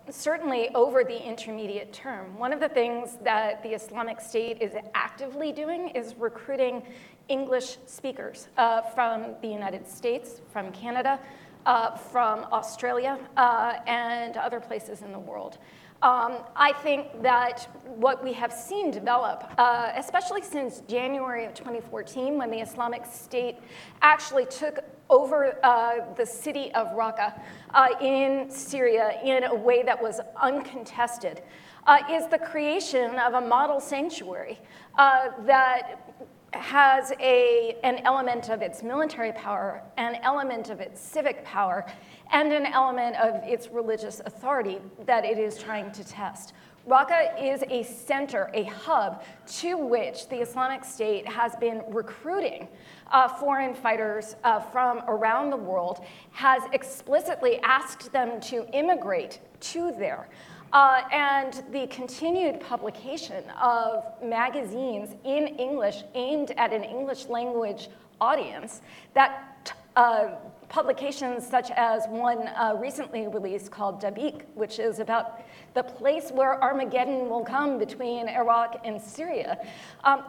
certainly 0.08 0.68
over 0.74 1.04
the 1.04 1.22
intermediate 1.22 1.92
term. 1.92 2.38
One 2.38 2.52
of 2.52 2.60
the 2.60 2.68
things 2.68 3.18
that 3.22 3.62
the 3.62 3.70
Islamic 3.70 4.20
State 4.20 4.60
is 4.60 4.72
actively 4.94 5.52
doing 5.52 5.90
is 5.90 6.14
recruiting 6.16 6.82
English 7.28 7.76
speakers 7.86 8.48
uh, 8.56 8.82
from 8.82 9.34
the 9.42 9.48
United 9.48 9.86
States, 9.86 10.40
from 10.52 10.72
Canada, 10.72 11.20
uh, 11.66 11.96
from 11.96 12.46
Australia, 12.52 13.18
uh, 13.36 13.74
and 13.86 14.36
other 14.36 14.60
places 14.60 15.02
in 15.02 15.12
the 15.12 15.18
world. 15.18 15.58
Um, 16.02 16.38
I 16.56 16.72
think 16.82 17.22
that 17.22 17.68
what 17.84 18.24
we 18.24 18.32
have 18.32 18.50
seen 18.50 18.90
develop, 18.90 19.44
uh, 19.58 19.92
especially 19.96 20.40
since 20.40 20.80
January 20.88 21.44
of 21.44 21.52
2014, 21.52 22.38
when 22.38 22.50
the 22.50 22.60
Islamic 22.60 23.04
State 23.04 23.56
actually 24.00 24.46
took 24.46 24.78
over 25.10 25.58
uh, 25.62 26.14
the 26.16 26.24
city 26.24 26.72
of 26.72 26.86
Raqqa 26.96 27.38
uh, 27.74 27.88
in 28.00 28.50
Syria 28.50 29.20
in 29.22 29.44
a 29.44 29.54
way 29.54 29.82
that 29.82 30.00
was 30.00 30.20
uncontested, 30.40 31.42
uh, 31.86 31.98
is 32.10 32.26
the 32.28 32.38
creation 32.38 33.18
of 33.18 33.34
a 33.34 33.40
model 33.40 33.78
sanctuary 33.78 34.58
uh, 34.96 35.28
that 35.44 36.14
has 36.52 37.12
a, 37.20 37.76
an 37.84 37.98
element 38.04 38.48
of 38.48 38.62
its 38.62 38.82
military 38.82 39.32
power, 39.32 39.82
an 39.98 40.16
element 40.22 40.70
of 40.70 40.80
its 40.80 41.00
civic 41.00 41.44
power, 41.44 41.86
and 42.32 42.52
an 42.52 42.66
element 42.66 43.16
of 43.16 43.42
its 43.44 43.68
religious 43.68 44.20
authority 44.24 44.78
that 45.06 45.24
it 45.24 45.38
is 45.38 45.58
trying 45.58 45.90
to 45.92 46.04
test. 46.04 46.52
Raqqa 46.88 47.40
is 47.40 47.62
a 47.68 47.82
center, 47.82 48.50
a 48.54 48.64
hub 48.64 49.22
to 49.58 49.76
which 49.76 50.28
the 50.28 50.36
Islamic 50.36 50.84
State 50.84 51.28
has 51.28 51.54
been 51.56 51.82
recruiting 51.88 52.68
uh, 53.12 53.28
foreign 53.28 53.74
fighters 53.74 54.34
uh, 54.44 54.60
from 54.60 55.02
around 55.06 55.50
the 55.50 55.56
world, 55.56 56.04
has 56.30 56.62
explicitly 56.72 57.58
asked 57.62 58.10
them 58.12 58.40
to 58.40 58.66
immigrate 58.72 59.40
to 59.60 59.92
there. 59.92 60.28
Uh, 60.72 61.02
and 61.12 61.64
the 61.72 61.86
continued 61.88 62.60
publication 62.60 63.42
of 63.60 64.04
magazines 64.22 65.16
in 65.24 65.48
English 65.58 66.04
aimed 66.14 66.52
at 66.52 66.72
an 66.72 66.84
English 66.84 67.26
language 67.26 67.88
audience 68.20 68.80
that 69.12 69.74
uh, 69.96 70.28
publications 70.70 71.44
such 71.44 71.70
as 71.72 72.06
one 72.06 72.46
uh, 72.48 72.76
recently 72.78 73.26
released 73.26 73.70
called 73.72 74.00
Dabiq, 74.00 74.44
which 74.54 74.78
is 74.78 75.00
about 75.00 75.42
the 75.74 75.82
place 75.82 76.30
where 76.30 76.62
Armageddon 76.62 77.28
will 77.28 77.44
come 77.44 77.76
between 77.76 78.28
Iraq 78.28 78.80
and 78.84 79.02
Syria. 79.02 79.58
Um, 80.04 80.22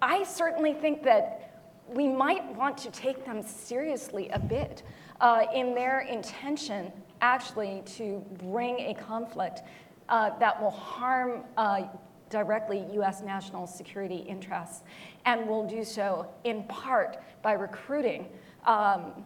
I 0.00 0.22
certainly 0.22 0.72
think 0.72 1.02
that 1.02 1.62
we 1.88 2.06
might 2.06 2.44
want 2.54 2.78
to 2.78 2.90
take 2.92 3.24
them 3.26 3.42
seriously 3.42 4.28
a 4.28 4.38
bit 4.38 4.84
uh, 5.20 5.46
in 5.52 5.74
their 5.74 6.00
intention 6.00 6.92
actually 7.20 7.82
to 7.84 8.24
bring 8.38 8.78
a 8.78 8.94
conflict 8.94 9.62
uh, 10.08 10.30
that 10.38 10.62
will 10.62 10.70
harm 10.70 11.42
uh, 11.56 11.82
directly 12.30 12.86
US 12.92 13.22
national 13.22 13.66
security 13.66 14.18
interests 14.18 14.84
and 15.24 15.48
will 15.48 15.66
do 15.66 15.82
so 15.82 16.28
in 16.44 16.62
part 16.64 17.18
by 17.42 17.52
recruiting 17.52 18.28
um, 18.64 19.24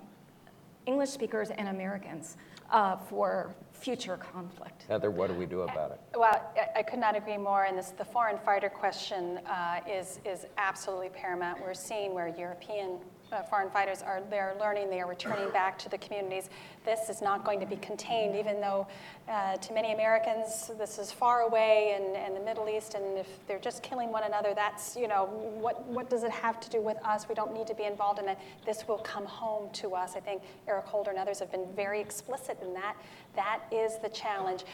English 0.86 1.10
speakers 1.10 1.50
and 1.50 1.68
Americans 1.68 2.36
uh, 2.70 2.96
for 2.96 3.54
future 3.72 4.16
conflict. 4.16 4.84
Heather, 4.88 5.10
what 5.10 5.28
do 5.28 5.34
we 5.34 5.46
do 5.46 5.62
about 5.62 5.92
it? 5.92 6.00
Well, 6.16 6.52
I, 6.56 6.80
I 6.80 6.82
could 6.82 6.98
not 6.98 7.16
agree 7.16 7.36
more. 7.36 7.64
And 7.64 7.76
this, 7.76 7.90
the 7.90 8.04
foreign 8.04 8.38
fighter 8.38 8.68
question 8.68 9.38
uh, 9.46 9.80
is, 9.88 10.20
is 10.24 10.46
absolutely 10.58 11.10
paramount. 11.10 11.60
We're 11.60 11.74
seeing 11.74 12.14
where 12.14 12.28
European 12.28 12.98
uh, 13.32 13.42
foreign 13.42 13.70
fighters 13.70 14.02
are 14.02 14.22
they're 14.30 14.54
learning, 14.60 14.90
they 14.90 15.00
are 15.00 15.08
returning 15.08 15.50
back 15.50 15.78
to 15.78 15.88
the 15.88 15.98
communities. 15.98 16.50
This 16.84 17.08
is 17.08 17.22
not 17.22 17.44
going 17.44 17.60
to 17.60 17.66
be 17.66 17.76
contained, 17.76 18.36
even 18.36 18.60
though 18.60 18.86
uh, 19.28 19.56
to 19.56 19.72
many 19.72 19.92
Americans 19.92 20.70
this 20.78 20.98
is 20.98 21.10
far 21.10 21.40
away 21.40 21.94
and, 21.96 22.16
and 22.16 22.36
the 22.36 22.40
Middle 22.40 22.68
East, 22.68 22.94
and 22.94 23.18
if 23.18 23.28
they're 23.46 23.58
just 23.58 23.82
killing 23.82 24.10
one 24.10 24.24
another, 24.24 24.54
that's, 24.54 24.96
you 24.96 25.08
know, 25.08 25.26
what, 25.60 25.86
what 25.86 26.10
does 26.10 26.24
it 26.24 26.30
have 26.30 26.60
to 26.60 26.70
do 26.70 26.80
with 26.80 26.98
us? 27.04 27.28
We 27.28 27.34
don't 27.34 27.54
need 27.54 27.66
to 27.68 27.74
be 27.74 27.84
involved 27.84 28.18
in 28.18 28.28
it. 28.28 28.38
This 28.66 28.86
will 28.86 28.98
come 28.98 29.24
home 29.24 29.70
to 29.74 29.94
us. 29.94 30.14
I 30.16 30.20
think 30.20 30.42
Eric 30.68 30.84
Holder 30.84 31.10
and 31.10 31.18
others 31.18 31.38
have 31.38 31.50
been 31.50 31.66
very 31.74 32.00
explicit 32.00 32.58
in 32.62 32.74
that. 32.74 32.96
That 33.34 33.60
is 33.70 33.98
the 33.98 34.08
challenge. 34.08 34.64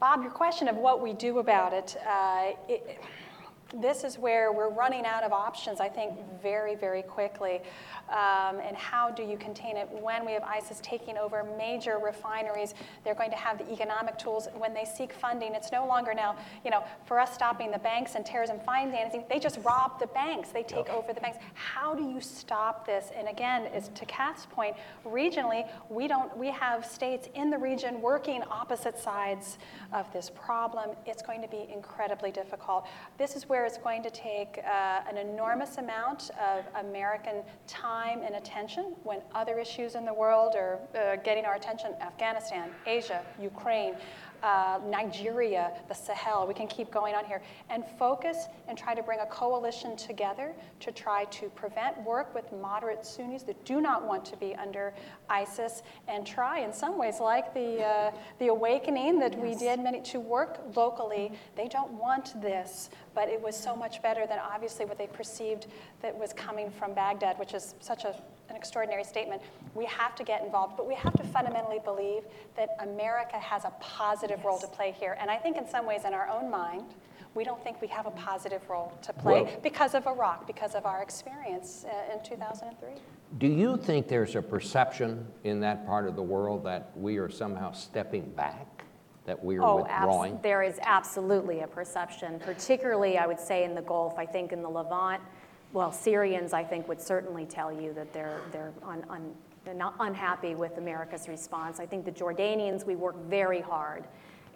Bob, 0.00 0.22
your 0.22 0.30
question 0.30 0.68
of 0.68 0.76
what 0.76 1.02
we 1.02 1.12
do 1.12 1.40
about 1.40 1.72
it, 1.72 1.96
uh, 2.08 2.52
it 2.68 3.00
this 3.74 4.02
is 4.02 4.18
where 4.18 4.50
we're 4.50 4.70
running 4.70 5.04
out 5.04 5.22
of 5.22 5.32
options, 5.32 5.80
I 5.80 5.88
think, 5.88 6.14
very, 6.42 6.74
very 6.74 7.02
quickly. 7.02 7.60
Um, 8.08 8.60
and 8.60 8.74
how 8.74 9.10
do 9.10 9.22
you 9.22 9.36
contain 9.36 9.76
it 9.76 9.88
when 10.00 10.24
we 10.24 10.32
have 10.32 10.42
ISIS 10.42 10.80
taking 10.82 11.18
over 11.18 11.44
major 11.58 11.98
refineries? 12.02 12.72
They're 13.04 13.14
going 13.14 13.30
to 13.30 13.36
have 13.36 13.58
the 13.58 13.70
economic 13.70 14.16
tools 14.16 14.48
when 14.56 14.72
they 14.72 14.86
seek 14.86 15.12
funding. 15.12 15.54
It's 15.54 15.70
no 15.70 15.86
longer 15.86 16.14
now, 16.14 16.36
you 16.64 16.70
know, 16.70 16.82
for 17.04 17.20
us 17.20 17.34
stopping 17.34 17.70
the 17.70 17.78
banks 17.78 18.14
and 18.14 18.24
terrorism 18.24 18.58
financing, 18.64 19.24
they 19.28 19.38
just 19.38 19.58
rob 19.62 20.00
the 20.00 20.06
banks. 20.08 20.48
They 20.48 20.62
take 20.62 20.88
over 20.88 21.12
the 21.12 21.20
banks. 21.20 21.38
How 21.52 21.94
do 21.94 22.02
you 22.02 22.20
stop 22.22 22.86
this? 22.86 23.10
And 23.14 23.28
again, 23.28 23.66
is 23.66 23.88
to 23.88 24.06
Kath's 24.06 24.46
point, 24.46 24.76
regionally, 25.04 25.68
we 25.90 26.08
don't. 26.08 26.34
We 26.36 26.50
have 26.50 26.86
states 26.86 27.28
in 27.34 27.50
the 27.50 27.58
region 27.58 28.00
working 28.00 28.42
opposite 28.50 28.98
sides 28.98 29.58
of 29.92 30.10
this 30.12 30.30
problem. 30.30 30.90
It's 31.04 31.22
going 31.22 31.42
to 31.42 31.48
be 31.48 31.68
incredibly 31.72 32.30
difficult. 32.30 32.86
This 33.18 33.36
is 33.36 33.48
where 33.48 33.57
where 33.58 33.66
it's 33.66 33.76
going 33.76 34.04
to 34.04 34.10
take 34.10 34.60
uh, 34.64 35.00
an 35.10 35.16
enormous 35.16 35.78
amount 35.78 36.30
of 36.40 36.64
American 36.86 37.42
time 37.66 38.20
and 38.24 38.36
attention 38.36 38.94
when 39.02 39.20
other 39.34 39.58
issues 39.58 39.96
in 39.96 40.04
the 40.04 40.14
world 40.14 40.54
are 40.54 40.78
uh, 40.94 41.16
getting 41.24 41.44
our 41.44 41.56
attention 41.56 41.92
Afghanistan, 42.00 42.70
Asia, 42.86 43.20
Ukraine. 43.42 43.96
uh, 44.42 44.78
Nigeria, 44.88 45.72
the 45.88 45.94
Sahel. 45.94 46.46
We 46.46 46.54
can 46.54 46.66
keep 46.66 46.90
going 46.90 47.14
on 47.14 47.24
here 47.24 47.42
and 47.70 47.84
focus 47.98 48.46
and 48.68 48.76
try 48.76 48.94
to 48.94 49.02
bring 49.02 49.20
a 49.20 49.26
coalition 49.26 49.96
together 49.96 50.54
to 50.80 50.92
try 50.92 51.24
to 51.24 51.48
prevent 51.50 52.00
work 52.02 52.34
with 52.34 52.50
moderate 52.52 53.04
Sunnis 53.04 53.42
that 53.44 53.64
do 53.64 53.80
not 53.80 54.06
want 54.06 54.24
to 54.26 54.36
be 54.36 54.54
under 54.54 54.94
ISIS 55.28 55.82
and 56.06 56.26
try, 56.26 56.60
in 56.60 56.72
some 56.72 56.98
ways, 56.98 57.20
like 57.20 57.52
the, 57.54 57.82
uh, 57.82 58.10
the 58.38 58.48
awakening 58.48 59.18
that 59.18 59.38
we 59.38 59.54
did 59.54 59.80
many, 59.80 60.00
to 60.02 60.20
work 60.20 60.60
locally. 60.76 61.32
They 61.56 61.68
don't 61.68 61.92
want 61.92 62.40
this, 62.40 62.90
but 63.18 63.28
it 63.28 63.42
was 63.42 63.56
so 63.56 63.74
much 63.74 64.00
better 64.00 64.28
than 64.28 64.38
obviously 64.38 64.84
what 64.84 64.96
they 64.96 65.08
perceived 65.08 65.66
that 66.02 66.16
was 66.16 66.32
coming 66.32 66.70
from 66.70 66.94
Baghdad, 66.94 67.36
which 67.36 67.52
is 67.52 67.74
such 67.80 68.04
a, 68.04 68.14
an 68.48 68.54
extraordinary 68.54 69.02
statement. 69.02 69.42
We 69.74 69.86
have 69.86 70.14
to 70.14 70.22
get 70.22 70.44
involved, 70.44 70.76
but 70.76 70.86
we 70.86 70.94
have 70.94 71.14
to 71.14 71.24
fundamentally 71.24 71.80
believe 71.84 72.22
that 72.56 72.76
America 72.78 73.36
has 73.36 73.64
a 73.64 73.72
positive 73.80 74.44
role 74.44 74.60
to 74.60 74.68
play 74.68 74.92
here. 74.92 75.16
And 75.20 75.32
I 75.32 75.36
think 75.36 75.56
in 75.56 75.68
some 75.68 75.84
ways, 75.84 76.02
in 76.06 76.14
our 76.14 76.28
own 76.28 76.48
mind, 76.48 76.94
we 77.34 77.42
don't 77.42 77.60
think 77.64 77.82
we 77.82 77.88
have 77.88 78.06
a 78.06 78.12
positive 78.12 78.62
role 78.70 78.96
to 79.02 79.12
play 79.12 79.42
Well- 79.42 79.60
because 79.64 79.96
of 79.96 80.06
Iraq, 80.06 80.46
because 80.46 80.76
of 80.76 80.86
our 80.86 81.02
experience 81.02 81.86
uh, 81.90 82.14
in 82.14 82.22
2003. 82.22 83.02
Do 83.38 83.48
you 83.48 83.76
think 83.76 84.06
there's 84.06 84.36
a 84.36 84.42
perception 84.42 85.26
in 85.42 85.58
that 85.62 85.84
part 85.88 86.06
of 86.06 86.14
the 86.14 86.22
world 86.22 86.62
that 86.66 86.92
we 86.94 87.16
are 87.16 87.28
somehow 87.28 87.72
stepping 87.72 88.30
back, 88.30 88.77
that 89.28 89.44
we 89.44 89.58
are 89.58 89.62
Oh, 89.62 89.86
abs- 89.88 90.42
there 90.42 90.62
is 90.62 90.80
absolutely 90.82 91.60
a 91.60 91.66
perception, 91.66 92.40
particularly, 92.40 93.18
I 93.18 93.26
would 93.26 93.38
say, 93.38 93.62
in 93.62 93.74
the 93.74 93.82
Gulf. 93.82 94.18
I 94.18 94.24
think 94.24 94.52
in 94.52 94.62
the 94.62 94.70
Levant, 94.70 95.22
well, 95.74 95.92
Syrians, 95.92 96.54
I 96.54 96.64
think, 96.64 96.88
would 96.88 97.00
certainly 97.00 97.44
tell 97.44 97.70
you 97.70 97.92
that 97.92 98.12
they're, 98.14 98.40
they're, 98.52 98.72
un, 98.82 99.04
un, 99.10 99.92
unhappy 100.00 100.54
with 100.54 100.78
America's 100.78 101.28
response. 101.28 101.78
I 101.78 101.84
think 101.84 102.06
the 102.06 102.10
Jordanians, 102.10 102.86
we 102.86 102.96
work 102.96 103.22
very 103.26 103.60
hard, 103.60 104.04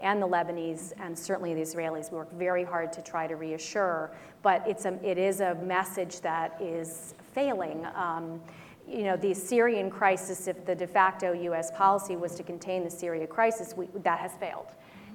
and 0.00 0.22
the 0.22 0.26
Lebanese, 0.26 0.94
and 0.98 1.16
certainly 1.16 1.52
the 1.52 1.60
Israelis, 1.60 2.10
we 2.10 2.16
work 2.16 2.32
very 2.32 2.64
hard 2.64 2.94
to 2.94 3.02
try 3.02 3.26
to 3.26 3.36
reassure. 3.36 4.10
But 4.42 4.66
it's 4.66 4.86
a, 4.86 4.98
it 5.06 5.18
is 5.18 5.40
a 5.40 5.54
message 5.56 6.22
that 6.22 6.56
is 6.62 7.14
failing. 7.34 7.86
Um, 7.94 8.40
you 8.88 9.04
know, 9.04 9.16
the 9.16 9.34
Syrian 9.34 9.90
crisis, 9.90 10.48
if 10.48 10.64
the 10.64 10.74
de 10.74 10.86
facto 10.86 11.32
US 11.32 11.70
policy 11.70 12.16
was 12.16 12.34
to 12.34 12.42
contain 12.42 12.84
the 12.84 12.90
Syria 12.90 13.26
crisis, 13.26 13.74
we, 13.76 13.88
that 14.02 14.18
has 14.18 14.32
failed. 14.34 14.66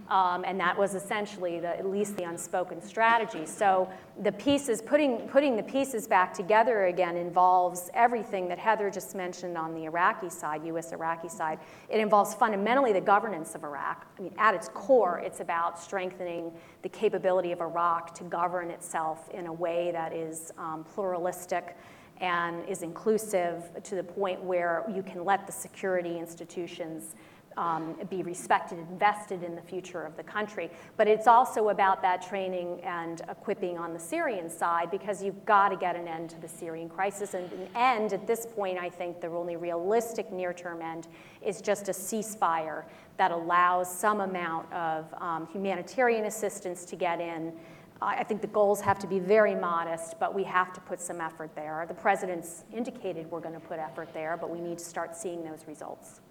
Um, 0.10 0.46
and 0.46 0.58
that 0.60 0.78
was 0.78 0.96
essentially 0.96 1.60
the, 1.60 1.78
at 1.78 1.86
least 1.86 2.16
the 2.16 2.24
unspoken 2.24 2.82
strategy. 2.82 3.46
So 3.46 3.90
the 4.22 4.32
pieces, 4.32 4.82
putting, 4.82 5.28
putting 5.28 5.58
the 5.58 5.64
pieces 5.64 6.08
back 6.08 6.34
together 6.34 6.86
again 6.86 7.18
involves 7.18 7.90
everything 7.94 8.48
that 8.48 8.58
Heather 8.58 8.90
just 8.90 9.16
mentioned 9.16 9.58
on 9.58 9.74
the 9.74 9.84
Iraqi 9.84 10.30
side, 10.30 10.66
US 10.66 10.94
Iraqi 10.94 11.28
side. 11.28 11.60
It 11.90 12.00
involves 12.00 12.34
fundamentally 12.34 12.94
the 12.94 13.02
governance 13.02 13.54
of 13.54 13.66
Iraq. 13.66 14.08
I 14.18 14.22
mean, 14.22 14.34
at 14.38 14.56
its 14.56 14.70
core, 14.70 15.20
it's 15.20 15.42
about 15.42 15.78
strengthening 15.78 16.54
the 16.84 16.90
capability 16.90 17.52
of 17.52 17.60
Iraq 17.60 18.16
to 18.16 18.24
govern 18.24 18.70
itself 18.72 19.30
in 19.32 19.48
a 19.48 19.54
way 19.54 19.92
that 19.92 20.14
is 20.14 20.54
um, 20.58 20.86
pluralistic 20.86 21.76
and 22.22 22.68
is 22.68 22.82
inclusive 22.82 23.64
to 23.84 23.96
the 23.96 24.04
point 24.04 24.42
where 24.42 24.84
you 24.94 25.04
can 25.04 25.24
let 25.24 25.46
the 25.46 25.54
security 25.54 26.18
institutions 26.18 27.16
um, 27.58 27.96
be 28.10 28.22
respected, 28.24 28.78
invested 28.78 29.44
in 29.44 29.56
the 29.56 29.62
future 29.62 30.04
of 30.04 30.16
the 30.16 30.24
country. 30.24 30.70
But 30.96 31.08
it's 31.08 31.28
also 31.28 31.70
about 31.70 32.02
that 32.04 32.22
training 32.22 32.82
and 32.84 33.22
equipping 33.30 33.78
on 33.78 33.94
the 33.94 34.00
Syrian 34.00 34.50
side 34.50 34.92
because 34.92 35.24
you've 35.24 35.44
got 35.46 35.70
to 35.70 35.76
get 35.76 35.96
an 35.96 36.08
end 36.08 36.30
to 36.32 36.40
the 36.40 36.48
Syrian 36.48 36.88
crisis. 36.88 37.34
And 37.34 37.52
an 37.52 37.68
end, 37.76 38.14
at 38.14 38.28
this 38.28 38.46
point, 38.46 38.78
I 38.78 38.90
think 38.90 39.22
the 39.22 39.28
only 39.28 39.56
realistic 39.56 40.32
near 40.32 40.54
term 40.54 40.82
end 40.82 41.08
is 41.44 41.62
just 41.62 41.90
a 41.90 41.94
ceasefire 41.94 42.84
that 43.18 43.32
allows 43.32 43.92
some 43.92 44.22
amount 44.22 44.72
of 44.72 45.12
um, 45.20 45.48
humanitarian 45.48 46.26
assistance 46.26 46.86
to 46.86 46.96
get 46.96 47.20
in. 47.20 47.54
I 48.02 48.24
think 48.24 48.42
the 48.42 48.48
goals 48.48 48.82
have 48.82 49.00
to 49.00 49.08
be 49.08 49.20
very 49.20 49.56
modest, 49.56 50.20
but 50.20 50.36
we 50.36 50.44
have 50.44 50.72
to 50.74 50.82
put 50.82 51.02
some 51.02 51.20
effort 51.20 51.56
there. 51.56 51.86
The 51.88 51.94
president's 51.94 52.64
indicated 52.72 53.30
we're 53.32 53.40
going 53.40 53.56
to 53.56 53.60
put 53.60 53.80
effort 53.80 54.10
there, 54.14 54.38
but 54.38 54.50
we 54.50 54.60
need 54.60 54.78
to 54.78 54.86
start 54.86 55.16
seeing 55.16 55.44
those 55.44 55.66
results. 55.68 56.22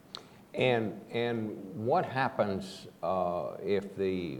And, 0.55 1.01
and 1.13 1.57
what 1.75 2.07
happens 2.07 2.87
uh, 3.03 3.57
if 3.63 3.97
the 3.97 4.39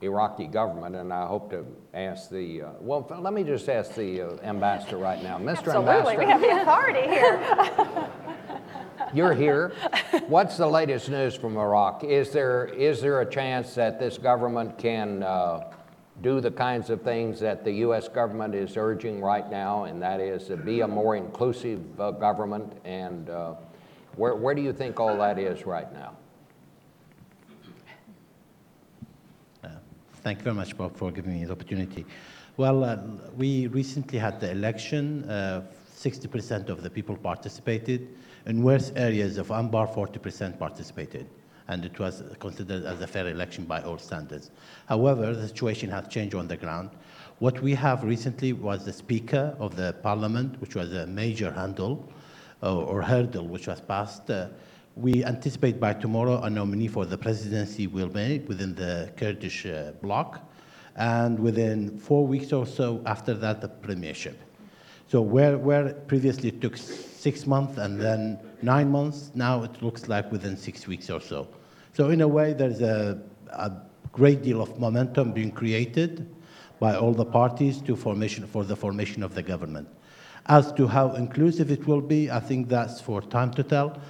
Iraqi 0.00 0.46
government, 0.46 0.96
and 0.96 1.12
I 1.12 1.26
hope 1.26 1.50
to 1.50 1.66
ask 1.94 2.30
the, 2.30 2.62
uh, 2.62 2.68
well, 2.80 3.06
let 3.20 3.32
me 3.32 3.44
just 3.44 3.68
ask 3.68 3.94
the 3.94 4.22
uh, 4.22 4.36
ambassador 4.42 4.96
right 4.96 5.22
now. 5.22 5.38
Mr. 5.38 5.74
Absolutely, 5.74 6.16
we 6.16 6.24
Ambassador, 6.24 6.26
have 6.26 6.40
the 6.40 6.62
authority 6.62 7.08
here. 7.08 8.08
you're 9.14 9.34
here. 9.34 9.72
What's 10.26 10.56
the 10.56 10.66
latest 10.66 11.08
news 11.08 11.34
from 11.34 11.56
Iraq? 11.56 12.02
Is 12.02 12.30
there, 12.30 12.66
is 12.66 13.00
there 13.00 13.20
a 13.20 13.30
chance 13.30 13.74
that 13.74 14.00
this 14.00 14.18
government 14.18 14.78
can 14.78 15.22
uh, 15.22 15.70
do 16.22 16.40
the 16.40 16.50
kinds 16.50 16.88
of 16.88 17.02
things 17.02 17.40
that 17.40 17.64
the 17.64 17.72
U.S. 17.86 18.08
government 18.08 18.54
is 18.54 18.76
urging 18.76 19.20
right 19.20 19.50
now, 19.50 19.84
and 19.84 20.00
that 20.00 20.20
is 20.20 20.46
to 20.46 20.56
be 20.56 20.80
a 20.80 20.88
more 20.88 21.16
inclusive 21.16 22.00
uh, 22.00 22.12
government? 22.12 22.72
And 22.84 23.28
uh, 23.28 23.54
where, 24.16 24.34
where 24.34 24.54
do 24.54 24.62
you 24.62 24.72
think 24.72 25.00
all 25.00 25.16
that 25.18 25.38
is 25.38 25.66
right 25.66 25.92
now? 25.92 26.16
Uh, 29.64 29.68
Thank 30.22 30.38
you 30.38 30.44
very 30.44 30.56
much, 30.56 30.76
Bob, 30.76 30.96
for 30.96 31.10
giving 31.10 31.32
me 31.32 31.44
the 31.44 31.52
opportunity. 31.52 32.06
Well, 32.56 32.84
uh, 32.84 32.98
we 33.36 33.66
recently 33.66 34.18
had 34.18 34.40
the 34.40 34.50
election. 34.52 35.28
Uh, 35.28 35.64
60% 35.96 36.68
of 36.68 36.82
the 36.82 36.90
people 36.90 37.16
participated. 37.16 38.08
In 38.46 38.62
worse 38.62 38.92
areas 38.96 39.38
of 39.38 39.48
Anbar, 39.48 39.92
40% 39.94 40.58
participated. 40.58 41.28
And 41.72 41.86
it 41.86 41.98
was 41.98 42.22
considered 42.38 42.84
as 42.84 43.00
a 43.00 43.06
fair 43.06 43.28
election 43.28 43.64
by 43.64 43.80
all 43.80 43.96
standards. 43.96 44.50
However, 44.92 45.34
the 45.34 45.48
situation 45.48 45.88
has 45.90 46.06
changed 46.08 46.34
on 46.34 46.46
the 46.46 46.58
ground. 46.64 46.90
What 47.38 47.56
we 47.66 47.72
have 47.74 48.04
recently 48.04 48.52
was 48.52 48.84
the 48.84 48.92
Speaker 48.92 49.56
of 49.58 49.74
the 49.74 49.94
Parliament, 50.02 50.60
which 50.60 50.74
was 50.74 50.92
a 50.92 51.06
major 51.06 51.50
handle 51.50 51.94
uh, 52.62 52.90
or 52.90 53.00
hurdle 53.00 53.46
which 53.48 53.66
was 53.68 53.80
passed. 53.80 54.30
Uh, 54.30 54.48
we 54.96 55.24
anticipate 55.24 55.80
by 55.80 55.94
tomorrow 55.94 56.42
a 56.42 56.50
nominee 56.50 56.88
for 56.88 57.06
the 57.06 57.16
presidency 57.16 57.86
will 57.86 58.08
be 58.08 58.14
made 58.14 58.48
within 58.48 58.74
the 58.74 59.10
Kurdish 59.16 59.64
uh, 59.64 59.92
bloc, 60.02 60.28
and 60.96 61.38
within 61.38 61.98
four 61.98 62.26
weeks 62.26 62.52
or 62.52 62.66
so 62.66 63.00
after 63.06 63.32
that, 63.34 63.62
the 63.62 63.68
premiership. 63.68 64.38
So 65.08 65.22
where, 65.22 65.56
where 65.56 65.94
previously 66.12 66.50
it 66.50 66.60
took 66.60 66.76
six 66.76 67.46
months 67.46 67.78
and 67.78 67.98
then 67.98 68.38
nine 68.60 68.90
months, 68.90 69.30
now 69.34 69.62
it 69.62 69.82
looks 69.82 70.08
like 70.08 70.30
within 70.30 70.56
six 70.56 70.86
weeks 70.86 71.08
or 71.08 71.20
so. 71.20 71.48
So 71.92 72.10
in 72.10 72.20
a 72.22 72.28
way, 72.28 72.52
there's 72.54 72.80
a, 72.80 73.20
a 73.50 73.72
great 74.12 74.42
deal 74.42 74.62
of 74.62 74.78
momentum 74.78 75.32
being 75.32 75.50
created 75.50 76.26
by 76.80 76.96
all 76.96 77.12
the 77.12 77.24
parties 77.24 77.80
to 77.82 77.94
formation, 77.94 78.46
for 78.46 78.64
the 78.64 78.74
formation 78.76 79.22
of 79.22 79.34
the 79.34 79.42
government. 79.42 79.88
As 80.46 80.72
to 80.72 80.88
how 80.88 81.12
inclusive 81.12 81.70
it 81.70 81.86
will 81.86 82.00
be, 82.00 82.30
I 82.30 82.40
think 82.40 82.68
that's 82.68 83.00
for 83.00 83.20
time 83.20 83.52
to 83.52 83.62
tell. 83.62 84.00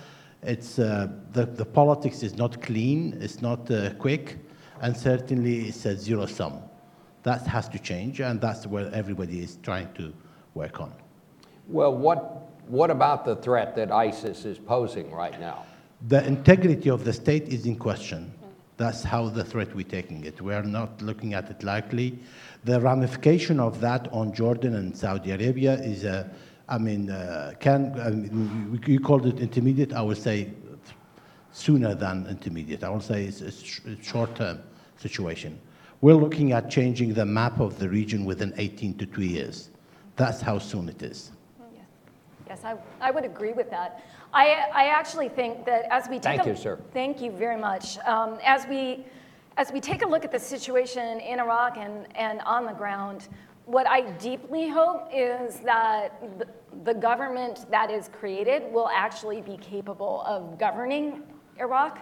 It's, 0.43 0.79
uh, 0.79 1.09
the, 1.33 1.45
the 1.45 1.65
politics 1.65 2.23
is 2.23 2.37
not 2.37 2.63
clean, 2.63 3.19
it's 3.21 3.43
not 3.43 3.71
uh, 3.71 3.93
quick, 3.95 4.39
and 4.81 4.97
certainly 4.97 5.69
it's 5.69 5.85
a 5.85 5.97
zero 5.97 6.27
sum. 6.27 6.63
That 7.25 7.47
has 7.47 7.69
to 7.69 7.79
change, 7.79 8.21
and 8.21 8.41
that's 8.41 8.67
where 8.67 8.93
everybody 8.93 9.41
is 9.41 9.59
trying 9.63 9.93
to 9.95 10.13
work 10.55 10.81
on. 10.81 10.93
Well, 11.69 11.95
what, 11.95 12.51
what 12.67 12.91
about 12.91 13.25
the 13.25 13.37
threat 13.37 13.77
that 13.77 13.93
ISIS 13.93 14.45
is 14.45 14.59
posing 14.59 15.13
right 15.13 15.39
now? 15.39 15.65
The 16.09 16.27
integrity 16.27 16.91
of 16.91 17.05
the 17.05 17.13
state 17.13 17.49
is 17.49 17.65
in 17.65 17.77
question. 17.77 18.33
That's 18.77 19.05
how 19.05 19.29
the 19.29 19.45
threat 19.45 19.73
we're 19.75 19.87
taking 19.87 20.25
it. 20.25 20.41
We 20.41 20.53
are 20.55 20.63
not 20.65 21.01
looking 21.01 21.35
at 21.35 21.49
it 21.49 21.63
lightly. 21.63 22.19
The 22.65 22.81
ramification 22.81 23.61
of 23.61 23.81
that 23.81 24.09
on 24.13 24.33
Jordan 24.33 24.75
and 24.75 24.97
Saudi 24.97 25.31
Arabia 25.31 25.75
is, 25.75 26.05
a, 26.05 26.29
I 26.69 26.79
mean, 26.79 27.11
uh, 27.11 27.53
can 27.61 28.01
I 28.01 28.11
mean, 28.11 28.83
you 28.87 28.99
called 28.99 29.27
it 29.27 29.39
intermediate. 29.39 29.93
I 29.93 30.03
would 30.03 30.17
say 30.17 30.51
sooner 31.53 31.95
than 31.95 32.27
intermediate. 32.27 32.83
I 32.83 32.91
would 32.91 33.03
say 33.03 33.27
it's 33.27 33.41
a 33.41 33.53
sh- 33.53 33.81
short-term 34.03 34.61
situation. 34.97 35.61
We're 36.01 36.15
looking 36.15 36.51
at 36.51 36.69
changing 36.69 37.15
the 37.15 37.27
map 37.27 37.61
of 37.61 37.79
the 37.79 37.89
region 37.89 38.25
within 38.25 38.53
18 38.57 38.99
to 38.99 39.07
two 39.07 39.23
years. 39.23 39.71
That's 40.17 40.41
how 40.41 40.59
soon 40.59 40.89
it 40.89 41.03
is. 41.03 41.31
Yes, 42.53 42.65
I, 42.67 42.77
I 43.01 43.11
would 43.11 43.25
agree 43.25 43.55
with 43.55 43.71
that. 43.71 44.05
I, 44.35 44.67
I 44.75 44.89
actually 44.89 45.31
think 45.31 45.65
that 45.65 45.87
as 45.91 46.07
we 46.11 46.17
take 46.17 46.37
Thank 46.37 46.45
a, 46.45 46.51
you, 46.51 46.57
sir. 46.57 46.79
Thank 46.93 47.23
you 47.23 47.31
very 47.31 47.57
much. 47.59 47.97
Um, 48.01 48.39
as 48.45 48.67
we 48.67 49.07
as 49.57 49.73
we 49.73 49.81
take 49.81 50.03
a 50.03 50.07
look 50.07 50.23
at 50.27 50.33
the 50.33 50.39
situation 50.39 51.19
in 51.21 51.41
Iraq 51.41 51.79
and, 51.79 52.07
and 52.15 52.43
on 52.43 52.67
the 52.67 52.73
ground, 52.73 53.29
what 53.65 53.87
I 53.87 54.03
deeply 54.19 54.69
hope 54.69 55.09
is 55.11 55.61
that 55.61 56.39
the, 56.39 56.47
the 56.85 56.93
government 56.93 57.71
that 57.71 57.91
is 57.91 58.11
created 58.13 58.71
will 58.71 58.91
actually 58.91 59.41
be 59.41 59.57
capable 59.57 60.23
of 60.27 60.59
governing 60.59 61.23
Iraq. 61.59 61.99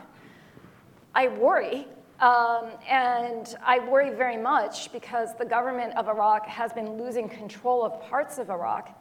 I 1.15 1.29
worry, 1.29 1.87
um, 2.19 2.71
and 2.89 3.55
I 3.65 3.79
worry 3.89 4.11
very 4.11 4.37
much 4.37 4.91
because 4.91 5.37
the 5.37 5.45
government 5.45 5.95
of 5.97 6.09
Iraq 6.09 6.45
has 6.47 6.73
been 6.73 6.99
losing 6.99 7.29
control 7.29 7.85
of 7.85 8.03
parts 8.11 8.39
of 8.39 8.51
Iraq. 8.51 8.97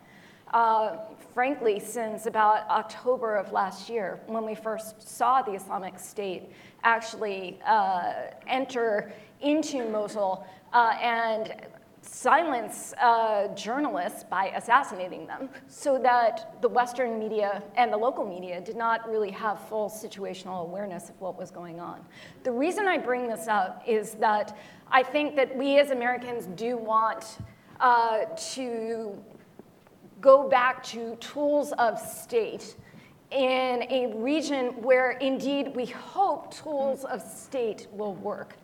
uh, 0.53 0.97
frankly, 1.33 1.79
since 1.79 2.25
about 2.25 2.69
October 2.69 3.35
of 3.35 3.51
last 3.51 3.89
year, 3.89 4.19
when 4.27 4.45
we 4.45 4.55
first 4.55 5.07
saw 5.07 5.41
the 5.41 5.53
Islamic 5.53 5.99
State 5.99 6.51
actually 6.83 7.59
uh, 7.65 8.13
enter 8.47 9.11
into 9.41 9.89
Mosul 9.89 10.45
uh, 10.73 10.95
and 11.01 11.53
silence 12.01 12.93
uh, 13.01 13.47
journalists 13.55 14.23
by 14.23 14.47
assassinating 14.49 15.27
them 15.27 15.49
so 15.67 15.99
that 15.99 16.61
the 16.61 16.69
Western 16.69 17.19
media 17.19 17.61
and 17.75 17.91
the 17.91 17.97
local 17.97 18.25
media 18.25 18.61
did 18.61 18.75
not 18.75 19.07
really 19.09 19.31
have 19.31 19.59
full 19.67 19.89
situational 19.89 20.63
awareness 20.63 21.09
of 21.09 21.19
what 21.21 21.37
was 21.37 21.51
going 21.51 21.79
on. 21.79 22.03
The 22.43 22.51
reason 22.51 22.87
I 22.87 22.97
bring 22.97 23.27
this 23.27 23.47
up 23.47 23.83
is 23.85 24.13
that 24.15 24.57
I 24.91 25.03
think 25.03 25.35
that 25.35 25.55
we 25.55 25.77
as 25.79 25.91
Americans 25.91 26.47
do 26.55 26.77
want 26.77 27.37
uh, 27.79 28.25
to 28.53 29.17
go 30.21 30.49
back 30.49 30.83
to 30.83 31.15
tools 31.17 31.71
of 31.73 31.99
state 31.99 32.75
in 33.31 33.83
a 33.89 34.11
region 34.15 34.81
where 34.81 35.11
indeed 35.11 35.75
we 35.75 35.85
hope 35.85 36.53
tools 36.53 37.03
of 37.05 37.21
state 37.21 37.87
will 37.91 38.15
work. 38.15 38.55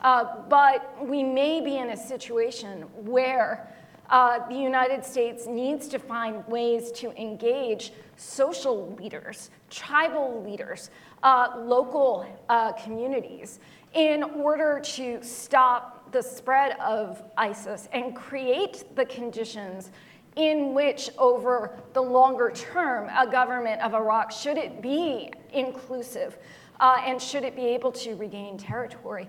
Uh, 0.00 0.42
but 0.48 0.96
we 1.06 1.22
may 1.22 1.60
be 1.60 1.76
in 1.78 1.90
a 1.90 1.96
situation 1.96 2.82
where 2.94 3.72
uh, 4.08 4.46
the 4.48 4.54
United 4.54 5.04
States 5.04 5.46
needs 5.46 5.88
to 5.88 5.98
find 5.98 6.46
ways 6.46 6.92
to 6.92 7.10
engage 7.20 7.92
social 8.16 8.94
leaders, 8.94 9.50
tribal 9.68 10.42
leaders, 10.44 10.90
uh, 11.22 11.48
local 11.58 12.26
uh, 12.48 12.72
communities 12.72 13.58
in 13.94 14.22
order 14.22 14.80
to 14.82 15.22
stop 15.22 16.12
the 16.12 16.22
spread 16.22 16.78
of 16.78 17.22
ISIS 17.36 17.88
and 17.92 18.14
create 18.14 18.84
the 18.94 19.04
conditions 19.06 19.90
in 20.36 20.74
which, 20.74 21.10
over 21.18 21.72
the 21.94 22.00
longer 22.00 22.50
term, 22.50 23.10
a 23.16 23.26
government 23.26 23.80
of 23.80 23.94
Iraq, 23.94 24.30
should 24.30 24.58
it 24.58 24.82
be 24.82 25.32
inclusive 25.52 26.38
uh, 26.80 26.98
and 27.04 27.20
should 27.20 27.42
it 27.42 27.56
be 27.56 27.66
able 27.66 27.90
to 27.90 28.14
regain 28.16 28.58
territory, 28.58 29.28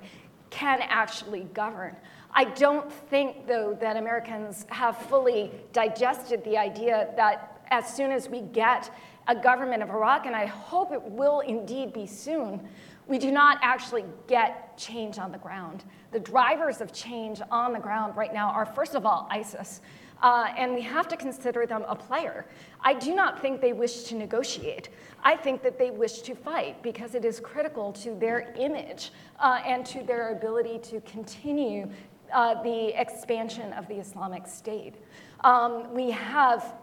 can 0.49 0.79
actually 0.81 1.43
govern. 1.53 1.95
I 2.33 2.45
don't 2.45 2.91
think, 2.91 3.47
though, 3.47 3.77
that 3.79 3.97
Americans 3.97 4.65
have 4.69 4.97
fully 4.97 5.51
digested 5.73 6.43
the 6.43 6.57
idea 6.57 7.09
that 7.15 7.61
as 7.69 7.93
soon 7.93 8.11
as 8.11 8.29
we 8.29 8.41
get 8.41 8.93
a 9.27 9.35
government 9.35 9.83
of 9.83 9.89
Iraq, 9.89 10.25
and 10.25 10.35
I 10.35 10.45
hope 10.45 10.91
it 10.91 11.01
will 11.01 11.41
indeed 11.41 11.93
be 11.93 12.05
soon, 12.05 12.67
we 13.07 13.17
do 13.17 13.31
not 13.31 13.57
actually 13.61 14.05
get 14.27 14.77
change 14.77 15.17
on 15.17 15.31
the 15.31 15.37
ground. 15.37 15.83
The 16.11 16.19
drivers 16.19 16.81
of 16.81 16.93
change 16.93 17.41
on 17.51 17.73
the 17.73 17.79
ground 17.79 18.15
right 18.15 18.33
now 18.33 18.49
are, 18.49 18.65
first 18.65 18.95
of 18.95 19.05
all, 19.05 19.27
ISIS. 19.29 19.81
Uh, 20.21 20.47
and 20.57 20.73
we 20.73 20.81
have 20.81 21.07
to 21.07 21.17
consider 21.17 21.65
them 21.65 21.83
a 21.87 21.95
player. 21.95 22.45
I 22.81 22.93
do 22.93 23.13
not 23.13 23.41
think 23.41 23.61
they 23.61 23.73
wish 23.73 24.03
to 24.03 24.15
negotiate. 24.15 24.89
I 25.23 25.35
think 25.35 25.61
that 25.63 25.77
they 25.77 25.91
wish 25.91 26.21
to 26.21 26.35
fight 26.35 26.81
because 26.81 27.15
it 27.15 27.23
is 27.25 27.39
critical 27.39 27.91
to 27.93 28.15
their 28.15 28.53
image 28.57 29.11
uh, 29.39 29.61
and 29.65 29.85
to 29.87 30.03
their 30.03 30.31
ability 30.31 30.79
to 30.89 31.01
continue 31.01 31.89
uh, 32.33 32.61
the 32.63 32.99
expansion 32.99 33.73
of 33.73 33.87
the 33.87 33.95
Islamic 33.95 34.47
State. 34.47 34.95
Um, 35.43 35.93
we 35.93 36.11
have 36.11 36.73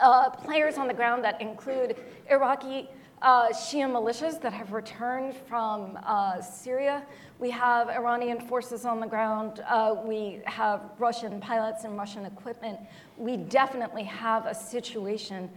uh, 0.00 0.30
players 0.30 0.76
on 0.76 0.88
the 0.88 0.94
ground 0.94 1.24
that 1.24 1.40
include 1.40 1.96
Iraqi 2.30 2.88
uh, 3.22 3.48
Shia 3.48 3.86
militias 3.86 4.40
that 4.40 4.52
have 4.52 4.72
returned 4.72 5.34
from 5.34 5.98
uh, 6.04 6.40
Syria. 6.40 7.02
We 7.38 7.50
have 7.50 7.88
Iranian 7.88 8.40
forces 8.40 8.84
on 8.84 9.00
the 9.00 9.06
ground. 9.06 9.62
Uh, 9.68 9.96
we 10.04 10.40
have 10.44 10.80
Russian 10.98 11.40
pilots 11.40 11.84
and 11.84 11.96
Russian 11.96 12.24
equipment. 12.24 12.78
We 13.16 13.36
definitely 13.36 14.04
have 14.04 14.46
a 14.46 14.54
situation 14.54 15.50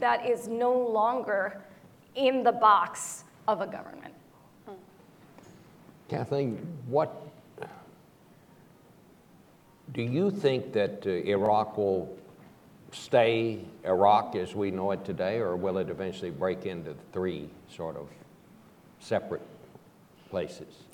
that 0.00 0.26
is 0.26 0.48
no 0.48 0.72
longer 0.72 1.60
in 2.14 2.42
the 2.42 2.52
box 2.52 3.24
of 3.48 3.60
a 3.60 3.66
government. 3.66 4.14
Kathleen, 6.08 6.56
what 6.86 7.28
do 9.92 10.02
you 10.02 10.30
think 10.30 10.72
that 10.72 11.06
uh, 11.06 11.10
Iraq 11.10 11.76
will 11.76 12.16
stay 12.92 13.60
Iraq 13.84 14.34
as 14.36 14.54
we 14.54 14.70
know 14.70 14.90
it 14.92 15.04
today, 15.04 15.38
or 15.38 15.56
will 15.56 15.78
it 15.78 15.90
eventually 15.90 16.30
break 16.30 16.66
into 16.66 16.94
three 17.12 17.48
sort 17.68 17.96
of 17.96 18.08
separate 19.00 19.42
places? 20.30 20.84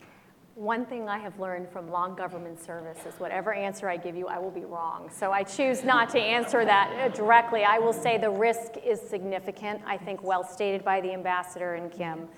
One 0.54 0.86
thing 0.86 1.08
I 1.08 1.18
have 1.18 1.40
learned 1.40 1.68
from 1.68 1.90
long 1.90 2.14
government 2.14 2.64
service 2.64 2.98
is 3.06 3.14
whatever 3.18 3.52
answer 3.52 3.88
I 3.88 3.96
give 3.96 4.14
you, 4.14 4.28
I 4.28 4.38
will 4.38 4.52
be 4.52 4.64
wrong. 4.64 5.10
So 5.12 5.32
I 5.32 5.42
choose 5.42 5.82
not 5.82 6.10
to 6.10 6.20
answer 6.20 6.64
that 6.64 7.12
directly. 7.12 7.64
I 7.64 7.80
will 7.80 7.92
say 7.92 8.18
the 8.18 8.30
risk 8.30 8.76
is 8.84 9.00
significant. 9.00 9.82
I 9.84 9.96
think 9.96 10.22
well 10.22 10.44
stated 10.44 10.84
by 10.84 11.00
the 11.00 11.12
ambassador 11.12 11.74
and 11.74 11.90
Kim. 11.90 12.28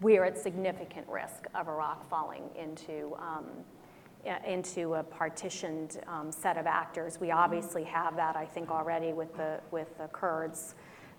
We 0.00 0.16
are 0.16 0.24
at 0.24 0.38
significant 0.38 1.08
risk 1.08 1.46
of 1.56 1.66
Iraq 1.66 2.08
falling 2.08 2.44
into 2.56 3.16
um, 3.18 3.46
into 4.46 4.94
a 4.94 5.02
partitioned 5.02 6.00
um, 6.06 6.32
set 6.32 6.56
of 6.56 6.66
actors. 6.66 7.20
We 7.20 7.30
obviously 7.30 7.84
have 7.84 8.16
that, 8.16 8.36
I 8.36 8.44
think, 8.44 8.70
already 8.70 9.12
with 9.12 9.36
the, 9.36 9.60
with 9.70 9.96
the 9.98 10.08
Kurds. 10.08 10.74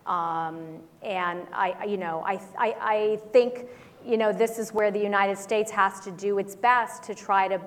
Um, 0.06 0.80
and 1.02 1.48
I, 1.52 1.86
you 1.86 1.98
know, 1.98 2.24
I, 2.26 2.40
I, 2.58 2.76
I 2.82 3.20
think, 3.32 3.68
you 4.06 4.18
know, 4.18 4.32
this 4.32 4.58
is 4.58 4.74
where 4.74 4.92
the 4.92 5.00
United 5.00 5.38
States 5.38 5.72
has 5.72 6.00
to 6.02 6.12
do 6.12 6.40
its 6.40 6.56
best 6.56 7.04
to 7.04 7.16
try 7.16 7.48
to 7.48 7.60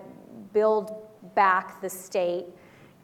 build 0.52 0.92
back 1.34 1.80
the 1.80 1.90
state 1.90 2.46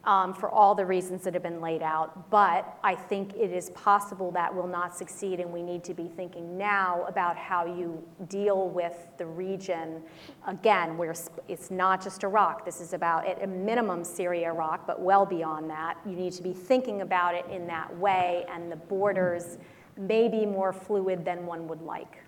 for 0.07 0.49
all 0.49 0.73
the 0.73 0.85
reasons 0.85 1.23
that 1.23 1.33
have 1.33 1.43
been 1.43 1.59
laid 1.59 1.81
out. 1.81 2.29
But 2.29 2.77
I 2.81 2.95
think 2.95 3.33
it 3.35 3.51
is 3.51 3.69
possible 3.71 4.31
that 4.31 4.53
will 4.53 4.67
not 4.67 4.97
succeed, 4.97 5.41
and 5.41 5.51
we 5.51 5.61
need 5.61 5.83
to 5.83 5.93
be 5.93 6.07
thinking 6.07 6.57
now 6.57 7.03
about 7.07 7.35
how 7.35 7.65
you 7.65 8.01
deal 8.29 8.69
with 8.69 8.95
the 9.17 9.25
region. 9.25 10.01
Again, 10.47 10.97
where 10.97 11.13
it's 11.49 11.69
not 11.69 12.01
just 12.01 12.23
Iraq. 12.23 12.63
This 12.63 12.79
is 12.79 12.93
about, 12.93 13.27
at 13.27 13.43
a 13.43 13.47
minimum, 13.47 14.05
Syria, 14.05 14.47
Iraq, 14.47 14.87
but 14.87 15.01
well 15.01 15.25
beyond 15.25 15.69
that. 15.69 15.97
You 16.05 16.15
need 16.15 16.31
to 16.33 16.43
be 16.43 16.53
thinking 16.53 17.01
about 17.01 17.35
it 17.35 17.45
in 17.51 17.67
that 17.67 17.95
way, 17.97 18.45
and 18.49 18.71
the 18.71 18.77
borders 18.77 19.57
may 19.97 20.29
be 20.29 20.45
more 20.45 20.71
fluid 20.71 21.25
than 21.25 21.45
one 21.45 21.67
would 21.67 21.81
like. 21.81 22.23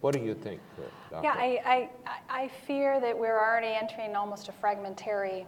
What 0.00 0.14
do 0.14 0.20
you 0.20 0.34
think, 0.34 0.60
uh, 0.78 0.82
Dr.? 1.10 1.24
Yeah, 1.24 1.34
I, 1.36 1.88
I, 2.06 2.42
I 2.44 2.48
fear 2.48 3.00
that 3.00 3.18
we're 3.18 3.38
already 3.38 3.74
entering 3.74 4.14
almost 4.14 4.48
a 4.48 4.52
fragmentary 4.52 5.44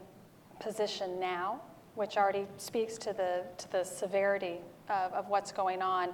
position 0.61 1.19
now, 1.19 1.61
which 1.97 2.17
already 2.17 2.47
speaks 2.57 2.97
to 2.99 3.13
the, 3.13 3.43
to 3.59 3.73
the 3.73 3.83
severity 3.83 4.59
of, 4.89 5.13
of 5.13 5.29
what's 5.29 5.51
going 5.51 5.83
on. 5.83 6.11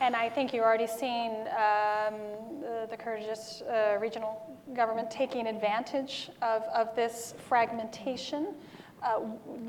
And 0.00 0.16
I 0.16 0.30
think 0.30 0.54
you're 0.54 0.64
already 0.64 0.86
seeing 0.86 1.32
um, 1.48 2.14
the, 2.62 2.86
the 2.88 2.96
Kurdish 2.96 3.60
uh, 3.68 3.98
regional 4.00 4.58
government 4.74 5.10
taking 5.10 5.46
advantage 5.46 6.30
of, 6.40 6.62
of 6.74 6.96
this 6.96 7.34
fragmentation. 7.48 8.54
Uh, 9.02 9.20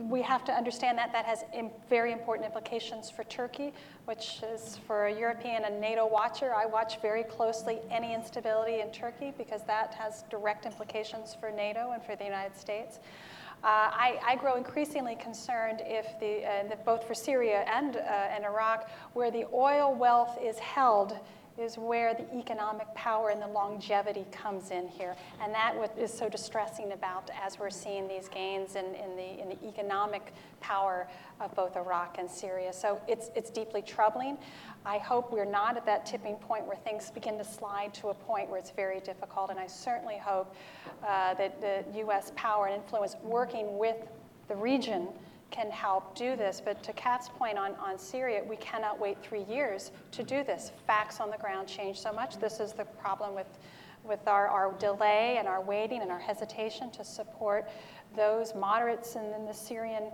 we 0.10 0.22
have 0.22 0.46
to 0.46 0.54
understand 0.54 0.98
that 0.98 1.12
that 1.12 1.26
has 1.26 1.44
Im- 1.54 1.72
very 1.90 2.14
important 2.14 2.46
implications 2.46 3.10
for 3.10 3.26
Turkey, 3.26 3.74
which 4.06 4.42
is 4.54 4.80
for 4.88 5.08
a 5.08 5.14
European 5.14 5.66
and 5.66 5.82
NATO 5.82 6.08
watcher. 6.08 6.54
I 6.54 6.66
watch 6.66 7.02
very 7.02 7.24
closely 7.24 7.80
any 7.90 8.14
instability 8.14 8.80
in 8.80 8.92
Turkey 8.92 9.34
because 9.38 9.64
that 9.68 9.94
has 9.96 10.24
direct 10.30 10.66
implications 10.66 11.36
for 11.38 11.52
NATO 11.52 11.92
and 11.92 12.04
for 12.04 12.16
the 12.16 12.26
United 12.26 12.58
States. 12.58 13.00
Uh, 13.64 13.68
I, 13.94 14.20
I, 14.26 14.36
grow 14.38 14.56
increasingly 14.56 15.16
concerned 15.16 15.84
if 15.86 16.20
the, 16.20 16.44
uh, 16.44 16.76
both 16.84 17.06
for 17.08 17.14
Syria 17.14 17.64
and, 17.72 17.96
uh, 17.96 18.00
and 18.00 18.44
Iraq, 18.44 18.90
where 19.14 19.30
the 19.30 19.46
oil 19.54 19.94
wealth 19.94 20.40
is 20.42 20.58
held, 20.58 21.20
is 21.62 21.78
where 21.78 22.14
the 22.14 22.26
economic 22.38 22.94
power 22.96 23.30
and 23.30 23.42
the 23.42 23.48
longevity 23.48 24.26
comes 24.32 24.72
in 24.72 24.88
here. 24.88 25.16
And 25.42 25.54
that 25.54 25.76
is 25.98 26.12
so 26.12 26.28
distressing 26.28 26.92
about 26.92 27.30
as 27.42 27.60
we're 27.60 27.70
seeing 27.70 28.08
these 28.08 28.28
gains 28.28 28.76
in, 28.76 28.86
in, 28.96 29.16
the, 29.16 29.42
in 29.42 29.50
the 29.50 29.68
economic 29.68 30.34
power 30.60 31.08
of 31.40 31.54
both 31.56 31.76
Iraq 31.76 32.18
and 32.20 32.30
Syria. 32.30 32.74
So 32.74 33.02
it's, 33.08 33.30
it's 33.36 33.50
deeply 33.50 33.82
troubling. 33.82 34.38
I 34.86 34.98
hope 34.98 35.32
we're 35.32 35.46
not 35.46 35.78
at 35.78 35.86
that 35.86 36.06
tipping 36.06 36.36
point 36.36 36.66
where 36.66 36.78
things 36.78 37.12
begin 37.12 37.38
to 37.38 37.44
slide 37.44 37.94
to 37.96 38.10
a 38.10 38.14
point 38.14 38.50
where 38.50 38.60
it's 38.60 38.72
very 38.72 39.00
difficult. 39.00 39.52
And 39.52 39.60
I 39.60 39.68
certainly 39.68 40.18
hope 40.18 40.56
uh, 41.06 41.36
that 41.36 41.62
the 41.62 41.84
U.S. 42.00 42.32
power 42.36 42.68
and 42.68 42.76
influence 42.76 43.16
working 43.24 43.78
with 43.78 43.98
the 44.48 44.56
region 44.56 45.08
can 45.52 45.70
help 45.70 46.16
do 46.16 46.36
this. 46.36 46.62
But 46.64 46.82
to 46.84 46.94
Kat's 46.94 47.30
point 47.30 47.58
on, 47.58 47.76
on 47.76 48.00
Syria, 48.00 48.42
we 48.48 48.56
cannot 48.56 49.00
wait 49.00 49.18
three 49.22 49.44
years 49.44 49.92
to 50.12 50.24
do 50.24 50.44
this. 50.44 50.72
Facts 50.88 51.20
on 51.20 51.30
the 51.30 51.38
ground 51.38 51.68
change 51.68 52.00
so 52.00 52.12
much. 52.12 52.38
This 52.38 52.60
is 52.60 52.74
the 52.74 52.86
problem 52.86 53.36
with, 53.36 53.60
with 54.04 54.28
our, 54.28 54.48
our 54.48 54.74
delay 54.80 55.38
and 55.38 55.48
our 55.48 55.62
waiting 55.62 56.02
and 56.02 56.10
our 56.10 56.20
hesitation 56.20 56.90
to 56.92 57.04
support 57.04 57.70
those 58.16 58.56
moderates 58.56 59.16
in, 59.16 59.26
in 59.34 59.46
the 59.46 59.54
Syrian 59.54 60.12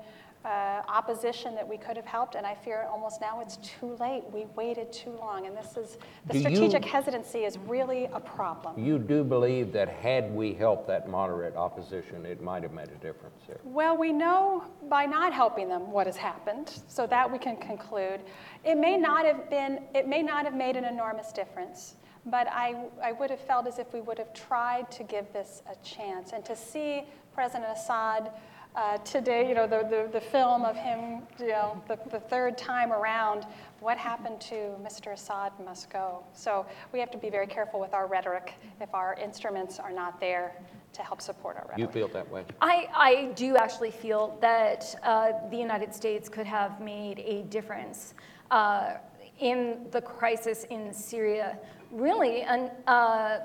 uh, 0.48 0.82
opposition 0.88 1.56
that 1.56 1.68
we 1.68 1.78
could 1.78 1.98
have 1.98 2.06
helped, 2.06 2.36
and 2.36 2.46
I 2.46 2.56
fear 2.56 2.88
almost 2.90 3.20
now 3.20 3.42
it's 3.42 3.58
too 3.58 3.98
late. 4.00 4.24
We 4.32 4.46
waited 4.56 4.94
too 4.94 5.12
long, 5.12 5.46
and 5.46 5.58
this 5.58 5.76
is, 5.76 5.98
the 6.26 6.34
Do 6.34 6.40
you- 6.40 6.46
strategic 6.56 6.86
hesitancy 6.86 7.40
is 7.44 7.58
really 7.58 8.06
a 8.06 8.20
problem. 8.20 8.80
You 8.82 8.98
do 8.98 9.26
believe 9.26 9.74
that 9.74 9.90
had 9.90 10.34
we 10.34 10.54
helped 10.54 10.88
that 10.88 11.10
moderate 11.10 11.58
opposition, 11.58 12.26
it 12.26 12.42
might 12.42 12.64
have 12.64 12.72
made 12.72 12.88
a 12.88 13.00
difference 13.08 13.42
there? 13.46 13.60
Well, 13.66 13.98
we 13.98 14.14
know 14.14 14.64
by 14.88 15.06
not 15.06 15.34
helping 15.34 15.68
them 15.68 15.92
what 15.92 16.08
has 16.08 16.16
happened, 16.16 16.82
so 16.88 17.06
that 17.08 17.30
we 17.30 17.40
can 17.40 17.58
conclude. 17.58 18.22
It 18.64 18.78
may 18.78 18.96
not 18.98 19.26
have 19.26 19.50
been, 19.50 19.82
it 19.94 20.08
may 20.08 20.22
not 20.24 20.46
have 20.46 20.56
made 20.56 20.78
an 20.78 20.86
enormous 20.86 21.34
difference, 21.34 21.96
but 22.26 22.48
I, 22.50 22.86
I 23.04 23.12
would 23.12 23.30
have 23.32 23.42
felt 23.42 23.68
as 23.68 23.80
if 23.80 23.94
we 23.94 24.00
would 24.00 24.18
have 24.18 24.34
tried 24.34 24.90
to 24.92 25.04
give 25.04 25.32
this 25.34 25.62
a 25.70 25.76
chance. 25.84 26.32
And 26.32 26.46
to 26.46 26.56
see 26.56 27.04
President 27.34 27.68
Assad 27.72 28.32
uh, 28.76 28.98
today, 29.00 29.48
you 29.48 29.56
know, 29.56 29.66
the, 29.66 29.88
the, 29.90 30.10
the 30.12 30.22
film 30.22 30.64
of 30.64 30.76
him, 30.76 31.24
you 31.40 31.48
know, 31.48 31.82
the, 31.88 31.98
the 32.12 32.20
third 32.20 32.58
time 32.58 32.94
around, 32.94 33.46
what 33.80 33.98
happened 33.98 34.40
to 34.42 34.76
Mr. 34.84 35.14
Assad 35.14 35.52
must 35.64 35.90
go. 35.90 36.24
So 36.34 36.66
we 36.94 37.00
have 37.00 37.10
to 37.12 37.18
be 37.18 37.30
very 37.30 37.48
careful 37.48 37.80
with 37.80 37.94
our 37.94 38.08
rhetoric 38.08 38.54
if 38.80 38.94
our 38.94 39.16
instruments 39.16 39.80
are 39.80 39.92
not 39.92 40.20
there 40.20 40.56
to 40.94 41.02
help 41.02 41.22
support 41.22 41.58
our 41.58 41.66
rhetoric. 41.70 41.80
You 41.80 41.88
feel 41.88 42.08
that 42.10 42.30
way? 42.30 42.44
I, 42.62 42.88
I 42.94 43.32
do 43.36 43.56
actually 43.58 43.92
feel 43.92 44.38
that 44.42 44.96
uh, 45.04 45.32
the 45.50 45.58
United 45.58 45.94
States 45.94 46.30
could 46.30 46.48
have 46.48 46.80
made 46.80 47.20
a 47.20 47.44
difference 47.44 48.14
uh, 48.52 48.96
in 49.40 49.88
the 49.92 50.02
crisis 50.02 50.66
in 50.66 50.94
Syria. 50.94 51.58
Really, 51.92 52.42
and, 52.42 52.72
uh, 52.86 53.40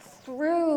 through 0.00 0.69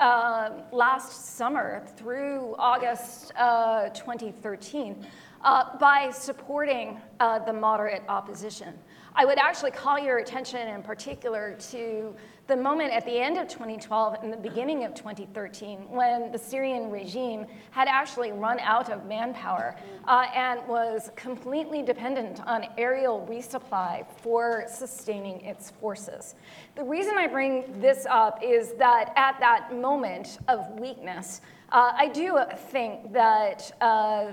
uh, 0.00 0.50
last 0.72 1.36
summer, 1.36 1.82
through 1.96 2.56
August 2.58 3.32
uh, 3.36 3.90
2013, 3.90 5.06
uh, 5.42 5.78
by 5.78 6.10
supporting 6.10 6.98
uh, 7.20 7.38
the 7.38 7.52
moderate 7.52 8.02
opposition. 8.08 8.74
I 9.20 9.26
would 9.26 9.36
actually 9.36 9.72
call 9.72 9.98
your 9.98 10.16
attention 10.16 10.66
in 10.66 10.82
particular 10.82 11.54
to 11.72 12.14
the 12.46 12.56
moment 12.56 12.94
at 12.94 13.04
the 13.04 13.20
end 13.20 13.36
of 13.36 13.48
2012 13.48 14.16
and 14.22 14.32
the 14.32 14.36
beginning 14.38 14.84
of 14.84 14.94
2013 14.94 15.90
when 15.90 16.32
the 16.32 16.38
Syrian 16.38 16.90
regime 16.90 17.44
had 17.70 17.86
actually 17.86 18.32
run 18.32 18.58
out 18.60 18.88
of 18.88 19.04
manpower 19.04 19.76
uh, 20.08 20.24
and 20.34 20.66
was 20.66 21.10
completely 21.16 21.82
dependent 21.82 22.40
on 22.46 22.64
aerial 22.78 23.26
resupply 23.30 24.06
for 24.22 24.64
sustaining 24.66 25.42
its 25.42 25.70
forces. 25.70 26.34
The 26.74 26.84
reason 26.84 27.18
I 27.18 27.26
bring 27.26 27.78
this 27.78 28.06
up 28.08 28.40
is 28.42 28.72
that 28.78 29.12
at 29.16 29.38
that 29.40 29.76
moment 29.76 30.38
of 30.48 30.66
weakness, 30.80 31.42
uh, 31.72 31.92
I 31.94 32.08
do 32.08 32.40
think 32.70 33.12
that 33.12 33.70
uh, 33.82 34.32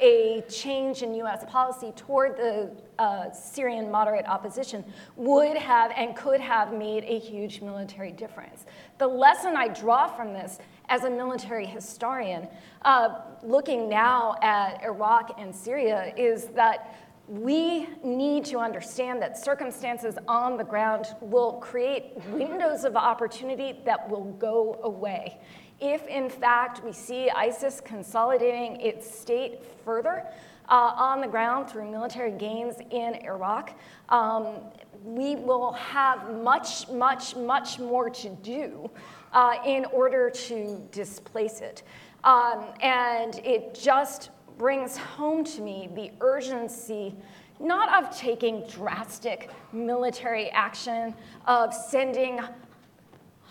a 0.00 0.42
change 0.48 1.02
in 1.02 1.14
US 1.14 1.44
policy 1.48 1.92
toward 1.96 2.36
the 2.36 2.70
uh, 2.98 3.30
Syrian 3.32 3.90
moderate 3.90 4.26
opposition 4.26 4.84
would 5.16 5.56
have 5.56 5.92
and 5.96 6.16
could 6.16 6.40
have 6.40 6.72
made 6.72 7.04
a 7.04 7.18
huge 7.18 7.60
military 7.60 8.12
difference. 8.12 8.66
The 8.98 9.06
lesson 9.06 9.56
I 9.56 9.68
draw 9.68 10.06
from 10.06 10.32
this 10.32 10.58
as 10.88 11.04
a 11.04 11.10
military 11.10 11.66
historian, 11.66 12.48
uh, 12.82 13.20
looking 13.42 13.88
now 13.88 14.36
at 14.42 14.82
Iraq 14.82 15.38
and 15.38 15.54
Syria, 15.54 16.12
is 16.16 16.46
that 16.48 16.96
we 17.26 17.88
need 18.04 18.44
to 18.44 18.58
understand 18.58 19.22
that 19.22 19.38
circumstances 19.38 20.18
on 20.28 20.58
the 20.58 20.64
ground 20.64 21.06
will 21.20 21.54
create 21.54 22.12
windows 22.28 22.84
of 22.84 22.96
opportunity 22.96 23.80
that 23.86 24.08
will 24.10 24.24
go 24.34 24.78
away. 24.82 25.38
If, 25.80 26.06
in 26.06 26.28
fact, 26.28 26.84
we 26.84 26.92
see 26.92 27.30
ISIS 27.30 27.80
consolidating 27.84 28.80
its 28.80 29.12
state 29.12 29.60
further 29.84 30.24
uh, 30.68 30.92
on 30.96 31.20
the 31.20 31.26
ground 31.26 31.68
through 31.68 31.90
military 31.90 32.30
gains 32.32 32.76
in 32.90 33.16
Iraq, 33.24 33.78
um, 34.08 34.56
we 35.04 35.36
will 35.36 35.72
have 35.72 36.34
much, 36.42 36.88
much, 36.88 37.36
much 37.36 37.78
more 37.78 38.08
to 38.08 38.30
do 38.30 38.90
uh, 39.32 39.56
in 39.66 39.84
order 39.86 40.30
to 40.30 40.80
displace 40.90 41.60
it. 41.60 41.82
Um, 42.22 42.64
and 42.80 43.38
it 43.44 43.74
just 43.74 44.30
brings 44.56 44.96
home 44.96 45.44
to 45.44 45.60
me 45.60 45.90
the 45.94 46.10
urgency 46.20 47.14
not 47.60 48.02
of 48.02 48.16
taking 48.16 48.66
drastic 48.66 49.50
military 49.72 50.50
action, 50.50 51.14
of 51.46 51.72
sending 51.72 52.40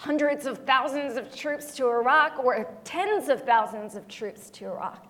hundreds 0.04 0.45
of 0.45 0.58
thousands 0.66 1.16
of 1.16 1.34
troops 1.34 1.74
to 1.74 1.88
Iraq 1.88 2.38
or 2.43 2.68
tens 2.84 3.30
of 3.30 3.41
thousands 3.43 3.95
of 3.95 4.06
troops 4.10 4.49
to 4.49 4.66
Iraq. 4.66 5.08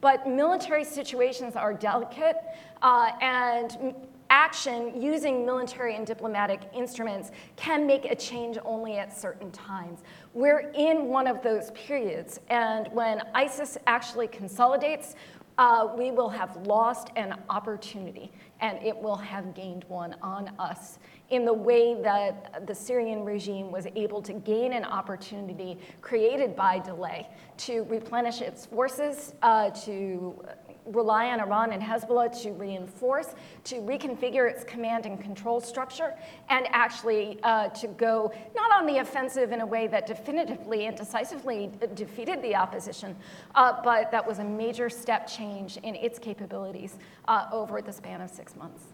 But 0.00 0.28
military 0.28 0.84
situations 0.84 1.56
are 1.56 1.74
delicate, 1.74 2.36
uh, 2.80 3.10
and 3.20 3.96
action 4.30 5.02
using 5.02 5.44
military 5.44 5.96
and 5.96 6.06
diplomatic 6.06 6.60
instruments 6.72 7.32
can 7.56 7.88
make 7.88 8.04
a 8.04 8.14
change 8.14 8.56
only 8.64 8.98
at 8.98 9.16
certain 9.18 9.50
times. 9.50 10.04
We're 10.36 10.70
in 10.74 11.08
one 11.08 11.26
of 11.26 11.42
those 11.42 11.70
periods, 11.70 12.40
and 12.50 12.88
when 12.92 13.22
ISIS 13.34 13.78
actually 13.86 14.28
consolidates, 14.28 15.14
uh, 15.56 15.88
we 15.96 16.10
will 16.10 16.28
have 16.28 16.54
lost 16.66 17.08
an 17.16 17.40
opportunity 17.48 18.30
and 18.60 18.78
it 18.82 18.94
will 18.94 19.16
have 19.16 19.54
gained 19.54 19.84
one 19.88 20.14
on 20.20 20.50
us. 20.58 20.98
In 21.30 21.46
the 21.46 21.54
way 21.54 22.02
that 22.02 22.66
the 22.66 22.74
Syrian 22.74 23.24
regime 23.24 23.72
was 23.72 23.86
able 23.96 24.20
to 24.20 24.34
gain 24.34 24.74
an 24.74 24.84
opportunity 24.84 25.78
created 26.02 26.54
by 26.54 26.80
delay 26.80 27.26
to 27.56 27.84
replenish 27.84 28.42
its 28.42 28.66
forces, 28.66 29.32
uh, 29.40 29.70
to 29.70 30.38
rely 30.86 31.30
on 31.30 31.40
Iran 31.40 31.72
and 31.72 31.82
Hezbollah 31.82 32.42
to 32.42 32.52
reinforce, 32.52 33.34
to 33.64 33.76
reconfigure 33.76 34.50
its 34.50 34.64
command 34.64 35.06
and 35.06 35.20
control 35.20 35.60
structure, 35.60 36.14
and 36.48 36.66
actually 36.70 37.38
uh, 37.42 37.68
to 37.70 37.88
go 37.88 38.32
not 38.54 38.72
on 38.72 38.86
the 38.86 38.98
offensive 38.98 39.52
in 39.52 39.60
a 39.60 39.66
way 39.66 39.86
that 39.86 40.06
definitively 40.06 40.86
and 40.86 40.96
decisively 40.96 41.70
defeated 41.94 42.42
the 42.42 42.54
opposition, 42.54 43.16
uh, 43.54 43.80
but 43.82 44.10
that 44.10 44.26
was 44.26 44.38
a 44.38 44.44
major 44.44 44.88
step 44.88 45.26
change 45.26 45.76
in 45.78 45.94
its 45.94 46.18
capabilities 46.18 46.96
uh, 47.28 47.46
over 47.52 47.80
the 47.82 47.92
span 47.92 48.20
of 48.20 48.30
six 48.30 48.56
months. 48.56 48.84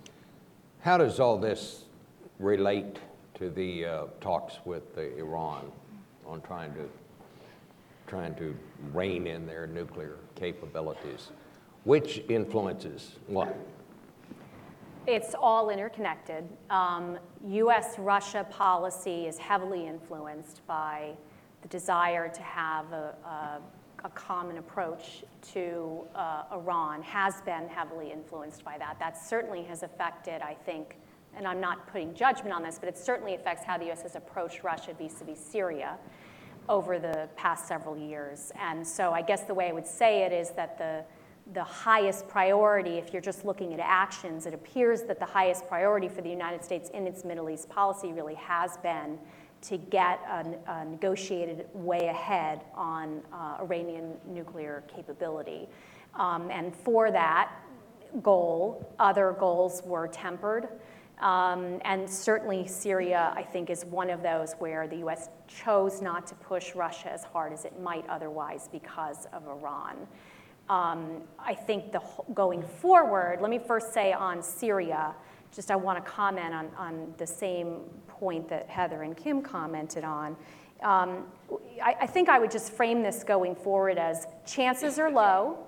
How 0.80 0.99
does 0.99 1.20
all 1.20 1.38
this 1.38 1.84
relate 2.38 2.99
to 3.34 3.51
the 3.51 3.84
uh, 3.84 4.05
talks 4.20 4.59
with 4.64 4.99
Iran 4.99 5.70
on 6.26 6.40
trying 6.43 6.72
to 6.74 6.88
trying 8.07 8.34
to 8.34 8.55
rein 8.93 9.26
in 9.26 9.47
their 9.47 9.66
nuclear 9.66 10.16
capabilities? 10.34 11.30
Which 11.85 12.22
influences 12.28 13.16
what? 13.26 13.57
It's 15.07 15.35
all 15.35 15.70
interconnected. 15.70 16.49
Um, 16.70 17.18
US 17.45 17.99
Russia 17.99 18.47
policy 18.51 19.26
is 19.26 19.37
heavily 19.37 19.89
influenced 19.89 20.64
by 20.66 21.14
the 21.61 21.68
desire 21.68 22.28
to 22.28 22.43
have 22.43 22.93
a, 22.93 23.14
a, 23.24 23.61
a 24.05 24.09
common 24.11 24.59
approach 24.59 25.24
to 25.53 26.03
uh, 26.14 26.45
Iran, 26.53 27.03
has 27.03 27.41
been 27.41 27.68
heavily 27.68 28.12
influenced 28.12 28.64
by 28.64 28.78
that. 28.78 29.01
That 29.01 29.18
certainly 29.18 29.64
has 29.64 29.83
affected, 29.83 30.41
I 30.41 30.55
think, 30.55 30.99
and 31.37 31.49
I'm 31.49 31.61
not 31.61 31.89
putting 31.89 32.14
judgment 32.14 32.55
on 32.55 32.62
this, 32.62 32.78
but 32.78 32.89
it 32.89 32.97
certainly 32.97 33.35
affects 33.35 33.64
how 33.64 33.76
the 33.78 33.91
US 33.91 34.03
has 34.03 34.14
approached 34.14 34.62
Russia 34.62 34.95
vis 34.97 35.20
a 35.20 35.24
vis 35.24 35.41
Syria 35.41 35.99
over 36.68 37.01
the 37.01 37.28
past 37.37 37.66
several 37.66 37.97
years. 37.97 38.53
And 38.61 38.87
so 38.87 39.11
I 39.12 39.22
guess 39.22 39.43
the 39.45 39.55
way 39.55 39.68
I 39.68 39.72
would 39.72 39.87
say 39.87 40.22
it 40.22 40.33
is 40.33 40.51
that 40.51 40.78
the 40.78 41.05
the 41.53 41.64
highest 41.64 42.28
priority, 42.28 42.92
if 42.98 43.12
you're 43.12 43.22
just 43.22 43.44
looking 43.44 43.74
at 43.74 43.80
actions, 43.80 44.46
it 44.46 44.55
appears 44.55 45.03
that 45.03 45.18
the 45.18 45.26
highest 45.26 45.66
priority 45.68 46.09
for 46.09 46.22
the 46.22 46.30
United 46.30 46.64
States 46.64 46.90
in 46.90 47.07
its 47.07 47.24
Middle 47.24 47.50
East 47.50 47.68
policy 47.68 48.12
really 48.12 48.34
has 48.34 48.76
been 48.78 49.18
to 49.62 49.76
get 49.76 50.20
a, 50.28 50.70
a 50.70 50.84
negotiated 50.84 51.66
way 51.72 52.09
ahead 52.09 52.62
on 52.74 53.22
uh, 53.32 53.59
Iranian 53.61 54.14
nuclear 54.26 54.82
capability. 54.88 55.68
Um, 56.14 56.50
and 56.50 56.74
for 56.74 57.11
that 57.11 57.53
goal, 58.22 58.94
other 58.98 59.36
goals 59.38 59.82
were 59.84 60.09
tempered. 60.09 60.68
Um, 61.20 61.80
and 61.84 62.11
certainly 62.11 62.66
Syria, 62.66 63.32
I 63.36 63.42
think, 63.42 63.70
is 63.70 63.84
one 63.84 64.11
of 64.11 64.22
those 64.22 64.55
where 64.55 64.88
the 64.88 64.96
US 65.07 65.28
chose 65.46 66.03
not 66.03 66.26
to 66.26 66.34
push 66.34 66.74
Russia 66.74 67.12
as 67.12 67.22
hard 67.22 67.53
as 67.53 67.64
it 67.64 67.80
might 67.80 68.07
otherwise 68.09 68.68
because 68.70 69.26
of 69.32 69.46
Iran. 69.46 70.09
Um, 70.68 71.22
I 71.38 71.54
think 71.54 71.92
the, 71.92 72.00
going 72.34 72.62
forward, 72.62 73.40
let 73.40 73.50
me 73.50 73.58
first 73.58 73.92
say 73.92 74.12
on 74.12 74.42
Syria, 74.42 75.14
just 75.54 75.70
I 75.70 75.76
want 75.76 76.02
to 76.02 76.10
comment 76.10 76.54
on, 76.54 76.70
on 76.78 77.14
the 77.18 77.26
same 77.26 77.80
point 78.08 78.48
that 78.48 78.68
Heather 78.68 79.02
and 79.02 79.16
Kim 79.16 79.42
commented 79.42 80.04
on. 80.04 80.36
Um, 80.82 81.24
I, 81.82 81.96
I 82.00 82.06
think 82.06 82.28
I 82.28 82.38
would 82.38 82.50
just 82.50 82.72
frame 82.72 83.02
this 83.02 83.22
going 83.22 83.54
forward 83.54 83.98
as 83.98 84.26
chances 84.46 84.98
are 84.98 85.10
low, 85.10 85.58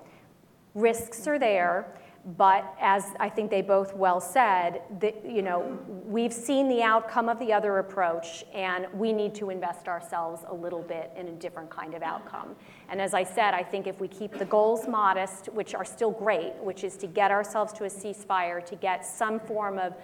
risks 0.74 1.26
are 1.26 1.38
there, 1.38 1.94
but 2.38 2.64
as 2.80 3.04
I 3.20 3.28
think 3.28 3.50
they 3.50 3.60
both 3.60 3.94
well 3.94 4.20
said, 4.20 4.80
you 5.28 5.42
know, 5.42 5.78
we've 6.06 6.32
seen 6.32 6.68
the 6.68 6.82
outcome 6.82 7.28
of 7.28 7.38
the 7.38 7.52
other 7.52 7.78
approach, 7.78 8.44
and 8.54 8.86
we 8.94 9.12
need 9.12 9.34
to 9.36 9.50
invest 9.50 9.88
ourselves 9.88 10.42
a 10.48 10.54
little 10.54 10.80
bit 10.82 11.12
in 11.16 11.28
a 11.28 11.32
different 11.32 11.68
kind 11.68 11.94
of 11.94 12.02
outcome. 12.02 12.56
And 12.88 13.00
as 13.00 13.14
I 13.14 13.24
said, 13.24 13.54
I 13.54 13.62
think 13.62 13.86
if 13.86 14.00
we 14.00 14.08
keep 14.08 14.32
the 14.32 14.44
goals 14.44 14.86
modest, 14.86 15.46
which 15.46 15.74
are 15.74 15.84
still 15.84 16.10
great, 16.10 16.54
which 16.62 16.84
is 16.84 16.96
to 16.98 17.06
get 17.06 17.30
ourselves 17.30 17.72
to 17.74 17.84
a 17.84 17.88
ceasefire, 17.88 18.64
to 18.66 18.76
get 18.76 19.04
some 19.04 19.40
form 19.40 19.78
of 19.78 19.94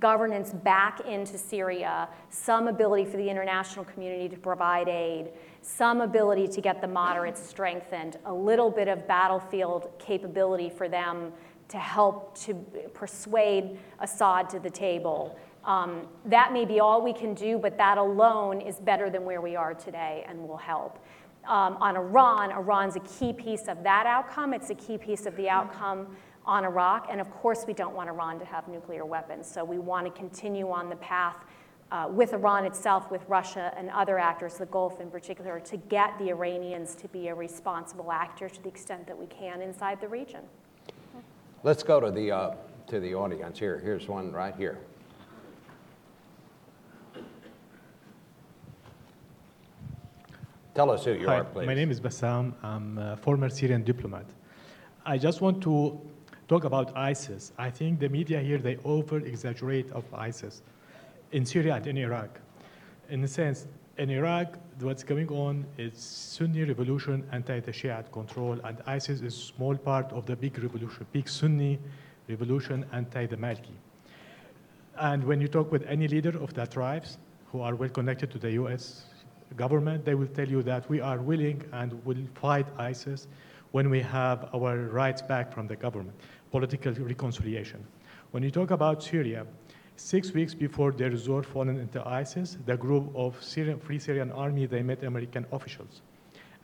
governance 0.00 0.52
back 0.52 1.00
into 1.06 1.38
Syria, 1.38 2.08
some 2.30 2.66
ability 2.68 3.04
for 3.04 3.16
the 3.16 3.28
international 3.28 3.84
community 3.84 4.28
to 4.28 4.36
provide 4.36 4.88
aid, 4.88 5.30
some 5.62 6.00
ability 6.00 6.48
to 6.48 6.60
get 6.60 6.80
the 6.80 6.88
moderates 6.88 7.40
strengthened, 7.40 8.18
a 8.24 8.32
little 8.32 8.70
bit 8.70 8.88
of 8.88 9.06
battlefield 9.06 9.90
capability 9.98 10.68
for 10.68 10.88
them 10.88 11.32
to 11.68 11.78
help 11.78 12.36
to 12.38 12.54
persuade 12.94 13.78
Assad 14.00 14.48
to 14.50 14.58
the 14.58 14.70
table. 14.70 15.38
Um, 15.64 16.06
that 16.26 16.52
may 16.52 16.64
be 16.64 16.78
all 16.78 17.02
we 17.02 17.12
can 17.12 17.34
do, 17.34 17.58
but 17.58 17.76
that 17.78 17.98
alone 17.98 18.60
is 18.60 18.76
better 18.76 19.10
than 19.10 19.24
where 19.24 19.40
we 19.40 19.56
are 19.56 19.74
today 19.74 20.24
and 20.28 20.46
will 20.46 20.56
help. 20.56 21.04
Um, 21.46 21.76
on 21.76 21.96
Iran, 21.96 22.50
Iran's 22.50 22.96
a 22.96 23.00
key 23.00 23.32
piece 23.32 23.68
of 23.68 23.82
that 23.84 24.06
outcome. 24.06 24.52
It's 24.52 24.70
a 24.70 24.74
key 24.74 24.98
piece 24.98 25.26
of 25.26 25.36
the 25.36 25.48
outcome 25.48 26.16
on 26.44 26.64
Iraq. 26.64 27.08
And 27.10 27.20
of 27.20 27.30
course, 27.30 27.64
we 27.66 27.72
don't 27.72 27.94
want 27.94 28.08
Iran 28.08 28.38
to 28.38 28.44
have 28.44 28.66
nuclear 28.68 29.04
weapons. 29.04 29.50
So 29.50 29.64
we 29.64 29.78
want 29.78 30.06
to 30.06 30.12
continue 30.12 30.70
on 30.70 30.88
the 30.88 30.96
path 30.96 31.36
uh, 31.92 32.08
with 32.10 32.32
Iran 32.32 32.64
itself, 32.64 33.10
with 33.10 33.22
Russia 33.28 33.72
and 33.76 33.90
other 33.90 34.18
actors, 34.18 34.54
the 34.54 34.66
Gulf 34.66 35.00
in 35.00 35.10
particular, 35.10 35.60
to 35.60 35.76
get 35.76 36.18
the 36.18 36.30
Iranians 36.30 36.94
to 36.96 37.08
be 37.08 37.28
a 37.28 37.34
responsible 37.34 38.10
actor 38.10 38.48
to 38.48 38.62
the 38.62 38.68
extent 38.68 39.06
that 39.06 39.16
we 39.16 39.26
can 39.26 39.62
inside 39.62 40.00
the 40.00 40.08
region. 40.08 40.40
Let's 41.62 41.82
go 41.82 42.00
to 42.00 42.10
the, 42.10 42.30
uh, 42.30 42.54
to 42.88 43.00
the 43.00 43.14
audience 43.14 43.58
here. 43.58 43.78
Here's 43.78 44.08
one 44.08 44.32
right 44.32 44.54
here. 44.56 44.78
Tell 50.76 50.90
us 50.90 51.06
who 51.06 51.12
you 51.14 51.26
Hi, 51.26 51.38
are, 51.38 51.44
please. 51.44 51.66
my 51.66 51.72
name 51.72 51.90
is 51.90 52.00
Bassam. 52.00 52.52
I'm 52.62 52.98
a 52.98 53.16
former 53.16 53.48
Syrian 53.48 53.82
diplomat. 53.82 54.26
I 55.06 55.16
just 55.16 55.40
want 55.40 55.62
to 55.62 55.98
talk 56.48 56.64
about 56.64 56.94
ISIS. 56.94 57.50
I 57.56 57.70
think 57.70 57.98
the 57.98 58.10
media 58.10 58.40
here, 58.40 58.58
they 58.58 58.76
over-exaggerate 58.84 59.90
of 59.92 60.04
ISIS 60.12 60.60
in 61.32 61.46
Syria 61.46 61.76
and 61.76 61.86
in 61.86 61.96
Iraq. 61.96 62.28
In 63.08 63.24
a 63.24 63.26
sense, 63.26 63.66
in 63.96 64.10
Iraq, 64.10 64.58
what's 64.80 65.02
going 65.02 65.30
on 65.30 65.64
is 65.78 65.96
Sunni 65.96 66.64
revolution, 66.64 67.26
anti-the 67.32 67.72
Shiite 67.72 68.12
control, 68.12 68.60
and 68.62 68.76
ISIS 68.86 69.22
is 69.22 69.34
a 69.34 69.38
small 69.54 69.78
part 69.78 70.12
of 70.12 70.26
the 70.26 70.36
big 70.36 70.62
revolution, 70.62 71.06
big 71.10 71.26
Sunni 71.26 71.78
revolution, 72.28 72.84
anti-the 72.92 73.38
Maliki. 73.38 73.76
And 74.98 75.24
when 75.24 75.40
you 75.40 75.48
talk 75.48 75.72
with 75.72 75.86
any 75.86 76.06
leader 76.06 76.38
of 76.38 76.52
the 76.52 76.66
tribes 76.66 77.16
who 77.50 77.62
are 77.62 77.74
well 77.74 77.88
connected 77.88 78.30
to 78.32 78.38
the 78.38 78.50
U.S. 78.60 79.06
government, 79.54 80.04
they 80.04 80.14
will 80.14 80.26
tell 80.26 80.48
you 80.48 80.62
that 80.62 80.88
we 80.88 81.00
are 81.00 81.18
willing 81.18 81.62
and 81.72 82.04
will 82.04 82.24
fight 82.34 82.66
ISIS 82.78 83.28
when 83.72 83.90
we 83.90 84.00
have 84.00 84.48
our 84.54 84.76
rights 84.86 85.22
back 85.22 85.52
from 85.52 85.66
the 85.66 85.76
government, 85.76 86.16
political 86.50 86.92
reconciliation. 86.92 87.84
When 88.30 88.42
you 88.42 88.50
talk 88.50 88.70
about 88.70 89.02
Syria, 89.02 89.46
six 89.96 90.32
weeks 90.32 90.54
before 90.54 90.90
Deir 90.92 91.12
ez-Zor 91.12 91.42
fallen 91.42 91.78
into 91.78 92.06
ISIS, 92.06 92.58
the 92.66 92.76
group 92.76 93.10
of 93.14 93.42
Syrian, 93.42 93.78
Free 93.78 93.98
Syrian 93.98 94.30
Army, 94.32 94.66
they 94.66 94.82
met 94.82 95.02
American 95.04 95.46
officials. 95.52 96.02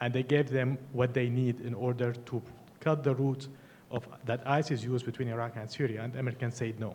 And 0.00 0.12
they 0.12 0.22
gave 0.22 0.50
them 0.50 0.78
what 0.92 1.14
they 1.14 1.28
need 1.28 1.60
in 1.60 1.74
order 1.74 2.12
to 2.12 2.42
cut 2.80 3.04
the 3.04 3.14
route 3.14 3.48
of, 3.90 4.06
that 4.24 4.46
ISIS 4.46 4.82
used 4.82 5.06
between 5.06 5.28
Iraq 5.28 5.52
and 5.56 5.70
Syria, 5.70 6.02
and 6.02 6.12
the 6.12 6.18
Americans 6.18 6.56
said 6.56 6.80
no. 6.80 6.94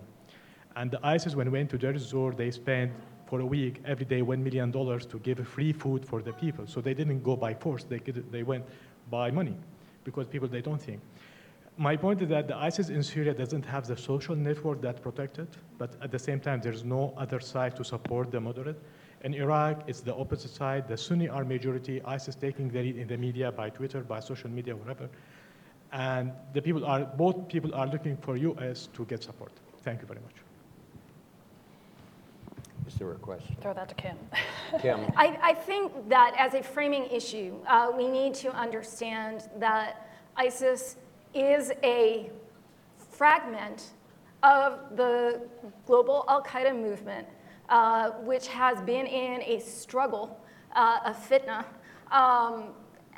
And 0.76 0.92
the 0.92 1.00
ISIS, 1.06 1.36
when 1.36 1.52
went 1.52 1.70
to 1.72 1.78
Deir 1.78 1.96
ez-Zor, 1.96 2.34
they 2.34 2.52
spent 2.52 2.92
for 3.28 3.42
a 3.42 3.46
week 3.46 3.82
every 3.86 4.06
day 4.06 4.22
$1 4.22 4.40
million 4.40 4.72
to 4.72 5.20
give 5.22 5.46
free 5.48 5.74
food 5.74 6.06
for 6.06 6.22
the 6.22 6.34
people. 6.34 6.66
So 6.66 6.82
they 6.82 6.94
didn't 6.94 7.24
go 7.24 7.36
by 7.36 7.54
force, 7.54 7.84
they, 7.84 8.00
could, 8.00 8.32
they 8.32 8.44
went 8.44 8.66
by 9.12 9.30
money 9.32 9.56
because 10.04 10.28
people, 10.28 10.48
they 10.48 10.62
don't 10.62 10.82
think. 10.82 11.02
My 11.78 11.96
point 11.96 12.22
is 12.24 12.30
that 12.30 12.48
the 12.48 12.58
ISIS 12.58 12.90
in 12.90 13.04
Syria 13.04 13.34
doesn't 13.36 13.64
have 13.66 13.86
the 13.86 13.96
social 13.96 14.36
network 14.36 14.82
that 14.82 15.04
protected, 15.04 15.48
but 15.78 15.92
at 16.02 16.12
the 16.12 16.18
same 16.18 16.40
time, 16.40 16.60
there's 16.60 16.84
no 16.84 17.14
other 17.18 17.40
side 17.40 17.76
to 17.76 17.84
support 17.84 18.32
the 18.32 18.40
moderate. 18.40 18.82
In 19.24 19.36
Iraq, 19.36 19.84
it's 19.88 20.02
the 20.02 20.16
opposite 20.16 20.52
side. 20.52 20.88
The 20.88 20.98
Sunni 20.98 21.30
are 21.30 21.44
majority, 21.44 22.02
ISIS 22.04 22.36
taking 22.36 22.70
the 22.70 22.82
lead 22.82 22.98
in 22.98 23.08
the 23.08 23.18
media, 23.18 23.52
by 23.52 23.70
Twitter, 23.70 24.02
by 24.02 24.20
social 24.22 24.50
media, 24.50 24.76
whatever. 24.76 25.08
And 25.92 26.32
the 26.54 26.62
people 26.62 26.84
are, 26.84 27.02
both 27.02 27.48
people 27.48 27.76
are 27.76 27.88
looking 27.88 28.18
for 28.18 28.38
US 28.38 28.90
to 28.94 29.06
get 29.06 29.22
support. 29.22 29.52
Thank 29.84 30.02
you 30.02 30.08
very 30.08 30.22
much. 30.22 30.47
Is 32.88 32.96
there 32.96 33.12
a 33.12 33.16
question? 33.16 33.56
Throw 33.62 33.74
that 33.74 33.90
to 33.90 33.96
Kim. 33.96 34.18
Kim? 34.82 35.02
I, 35.18 35.38
I 35.42 35.54
think 35.54 35.92
that 36.08 36.34
as 36.38 36.54
a 36.54 36.64
framing 36.64 37.06
issue, 37.12 37.54
uh, 37.68 37.92
we 37.96 38.08
need 38.08 38.34
to 38.36 38.52
understand 38.56 39.50
that 39.58 40.10
ISIS 40.38 40.96
is 41.34 41.74
a 41.84 42.32
fragment 43.12 43.92
of 44.42 44.96
the 44.96 45.42
global 45.86 46.24
Al 46.30 46.42
Qaeda 46.42 46.74
movement, 46.74 47.28
uh, 47.68 48.12
which 48.24 48.48
has 48.48 48.80
been 48.82 49.06
in 49.06 49.42
a 49.42 49.60
struggle, 49.60 50.40
uh, 50.74 51.00
a 51.06 51.14
fitna, 51.14 51.66
um, 52.12 52.70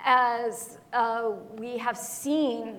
as 0.04 0.80
uh, 0.94 1.32
we 1.58 1.78
have 1.78 1.98
seen 1.98 2.78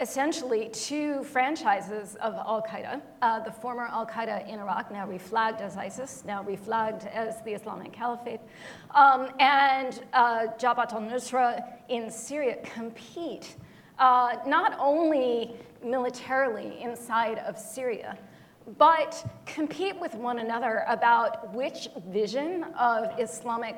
essentially 0.00 0.68
two 0.70 1.22
franchises 1.24 2.16
of 2.16 2.34
Al 2.34 2.62
Qaeda. 2.62 3.00
Uh, 3.22 3.40
the 3.40 3.50
former 3.50 3.84
Al 3.84 4.06
Qaeda 4.06 4.48
in 4.48 4.58
Iraq, 4.58 4.90
now 4.90 5.06
reflagged 5.06 5.60
as 5.60 5.76
ISIS, 5.76 6.24
now 6.26 6.42
reflagged 6.42 7.06
as 7.12 7.40
the 7.42 7.52
Islamic 7.52 7.92
Caliphate, 7.92 8.40
um, 8.94 9.28
and 9.40 10.02
uh, 10.12 10.46
Jabhat 10.58 10.92
al 10.92 11.00
Nusra 11.00 11.64
in 11.88 12.10
Syria 12.10 12.56
compete 12.74 13.56
uh, 13.98 14.36
not 14.46 14.76
only 14.78 15.54
militarily 15.84 16.80
inside 16.80 17.38
of 17.38 17.58
Syria, 17.58 18.18
but 18.78 19.24
compete 19.46 19.98
with 20.00 20.14
one 20.14 20.38
another 20.38 20.84
about 20.88 21.52
which 21.54 21.88
vision 22.08 22.64
of 22.78 23.18
Islamic 23.20 23.76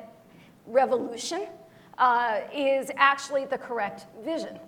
revolution 0.65 1.47
uh, 1.97 2.41
is 2.53 2.91
actually 2.95 3.45
the 3.45 3.57
correct 3.57 4.05
vision. 4.23 4.59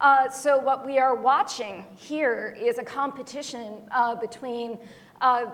Uh, 0.00 0.28
so 0.28 0.58
what 0.58 0.84
we 0.84 0.98
are 0.98 1.14
watching 1.14 1.84
here 1.94 2.56
is 2.60 2.78
a 2.78 2.82
competition 2.82 3.76
uh, 3.92 4.14
between 4.14 4.78
uh, 5.20 5.46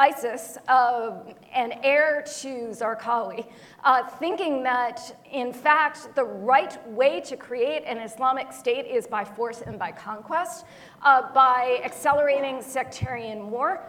ISIS, 0.00 0.58
uh, 0.68 1.18
an 1.52 1.72
heir 1.82 2.22
to 2.40 2.68
Zarqawi, 2.68 3.46
uh, 3.82 4.06
thinking 4.06 4.62
that, 4.62 5.24
in 5.32 5.52
fact, 5.52 6.14
the 6.14 6.24
right 6.24 6.88
way 6.88 7.20
to 7.22 7.36
create 7.36 7.82
an 7.84 7.98
Islamic 7.98 8.52
state 8.52 8.86
is 8.86 9.08
by 9.08 9.24
force 9.24 9.62
and 9.62 9.76
by 9.78 9.90
conquest, 9.90 10.66
uh, 11.02 11.32
by 11.32 11.80
accelerating 11.84 12.62
sectarian 12.62 13.50
war, 13.50 13.82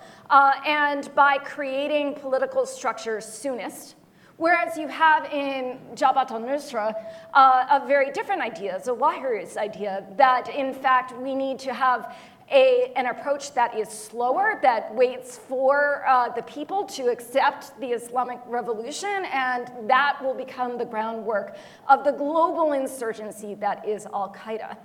and 0.65 1.13
by 1.13 1.37
creating 1.39 2.15
political 2.15 2.65
structures 2.65 3.25
soonest. 3.25 3.95
Whereas 4.39 4.77
you 4.77 4.87
have 4.87 5.25
in 5.33 5.79
Jabhat 5.95 6.31
al-Nusra 6.31 6.95
uh, 7.33 7.79
a 7.81 7.85
very 7.85 8.09
different 8.11 8.41
idea, 8.41 8.77
a 8.77 8.79
Zawahiri's 8.79 9.57
idea, 9.57 10.05
that 10.15 10.47
in 10.47 10.73
fact 10.73 11.11
we 11.19 11.35
need 11.35 11.59
to 11.59 11.73
have 11.73 12.15
a, 12.49 12.93
an 12.95 13.07
approach 13.07 13.53
that 13.53 13.77
is 13.77 13.89
slower, 13.89 14.57
that 14.61 14.95
waits 14.95 15.37
for 15.37 16.05
uh, 16.07 16.29
the 16.29 16.41
people 16.43 16.85
to 16.85 17.09
accept 17.09 17.77
the 17.81 17.87
Islamic 17.87 18.39
revolution, 18.47 19.25
and 19.33 19.69
that 19.89 20.17
will 20.23 20.33
become 20.33 20.77
the 20.77 20.85
groundwork 20.85 21.57
of 21.89 22.05
the 22.05 22.11
global 22.13 22.71
insurgency 22.71 23.55
that 23.55 23.85
is 23.85 24.05
Al 24.05 24.33
Qaeda. 24.33 24.77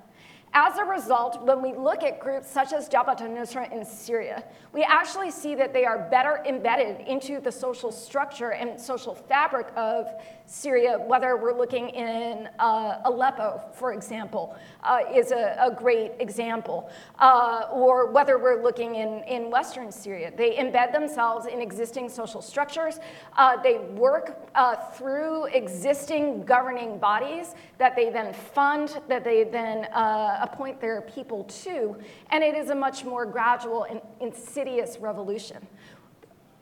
As 0.57 0.79
a 0.79 0.85
result, 0.85 1.43
when 1.43 1.61
we 1.61 1.75
look 1.75 2.05
at 2.05 2.21
groups 2.21 2.49
such 2.49 2.73
as 2.73 2.89
Jabhat 2.89 3.21
al-Nusra 3.21 3.73
in 3.73 3.85
Syria, 3.85 4.45
we 4.73 4.85
actually 4.85 5.33
see 5.33 5.57
that 5.57 5.73
they 5.73 5.85
are 5.85 6.09
better 6.13 6.45
embedded 6.47 7.09
into 7.09 7.41
the 7.41 7.51
social 7.51 7.91
structure 7.91 8.53
and 8.53 8.81
social 8.81 9.17
fabric 9.17 9.67
of 9.75 10.07
Syria, 10.47 10.99
whether 10.99 11.37
we're 11.37 11.57
looking 11.57 11.89
in 11.89 12.49
uh, 12.59 13.01
Aleppo, 13.07 13.63
for 13.73 13.95
example, 13.95 14.55
uh, 14.83 15.01
is 15.13 15.33
a, 15.33 15.57
a, 15.59 15.75
great 15.75 16.13
example, 16.19 16.91
uh, 17.19 17.69
or 17.73 18.11
whether 18.11 18.39
we're 18.39 18.63
looking 18.63 18.97
in, 18.97 19.23
in 19.25 19.51
Western 19.51 19.91
Syria. 19.91 20.31
They 20.37 20.57
embed 20.57 20.93
themselves 20.93 21.47
in 21.47 21.63
existing 21.63 22.11
social 22.11 22.43
structures. 22.43 23.01
Uh, 23.37 23.57
they 23.63 23.79
work 23.79 24.47
uh, 24.55 24.77
through 24.77 25.47
existing 25.47 26.45
governing 26.45 26.99
bodies 26.99 27.55
that 27.79 27.97
they 27.97 28.11
then 28.11 28.35
fund, 28.35 29.01
that 29.09 29.25
they 29.25 29.45
then 29.45 29.87
uh, 29.87 30.41
appoint 30.43 30.79
their 30.79 31.01
people 31.03 31.45
to, 31.45 31.97
and 32.31 32.45
it 32.45 32.55
is 32.55 32.69
a 32.69 32.75
much 32.75 33.05
more 33.05 33.25
gradual 33.25 33.85
and 33.85 34.03
insidious 34.21 34.99
revolution. 34.99 35.67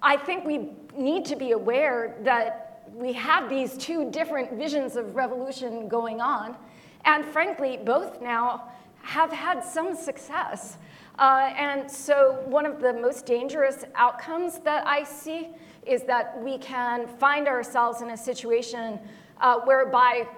I 0.00 0.16
think 0.16 0.44
we 0.44 0.70
need 0.96 1.24
to 1.26 1.36
be 1.36 1.52
aware 1.52 2.16
that 2.22 2.71
we 2.92 3.12
have 3.14 3.48
these 3.48 3.76
two 3.76 4.10
different 4.10 4.52
visions 4.52 4.96
of 4.96 5.16
revolution 5.16 5.88
going 5.88 6.20
on, 6.20 6.56
and 7.04 7.24
frankly, 7.24 7.78
both 7.82 8.20
now 8.20 8.70
have 9.02 9.32
had 9.32 9.64
some 9.64 9.96
success. 9.96 10.76
Uh, 11.18 11.52
and 11.56 11.90
so, 11.90 12.42
one 12.46 12.64
of 12.66 12.80
the 12.80 12.92
most 12.92 13.26
dangerous 13.26 13.84
outcomes 13.94 14.58
that 14.60 14.86
I 14.86 15.04
see 15.04 15.48
is 15.86 16.02
that 16.04 16.40
we 16.42 16.58
can 16.58 17.06
find 17.06 17.48
ourselves 17.48 18.02
in 18.02 18.10
a 18.10 18.16
situation 18.16 18.98
uh, 19.40 19.60
whereby 19.60 20.28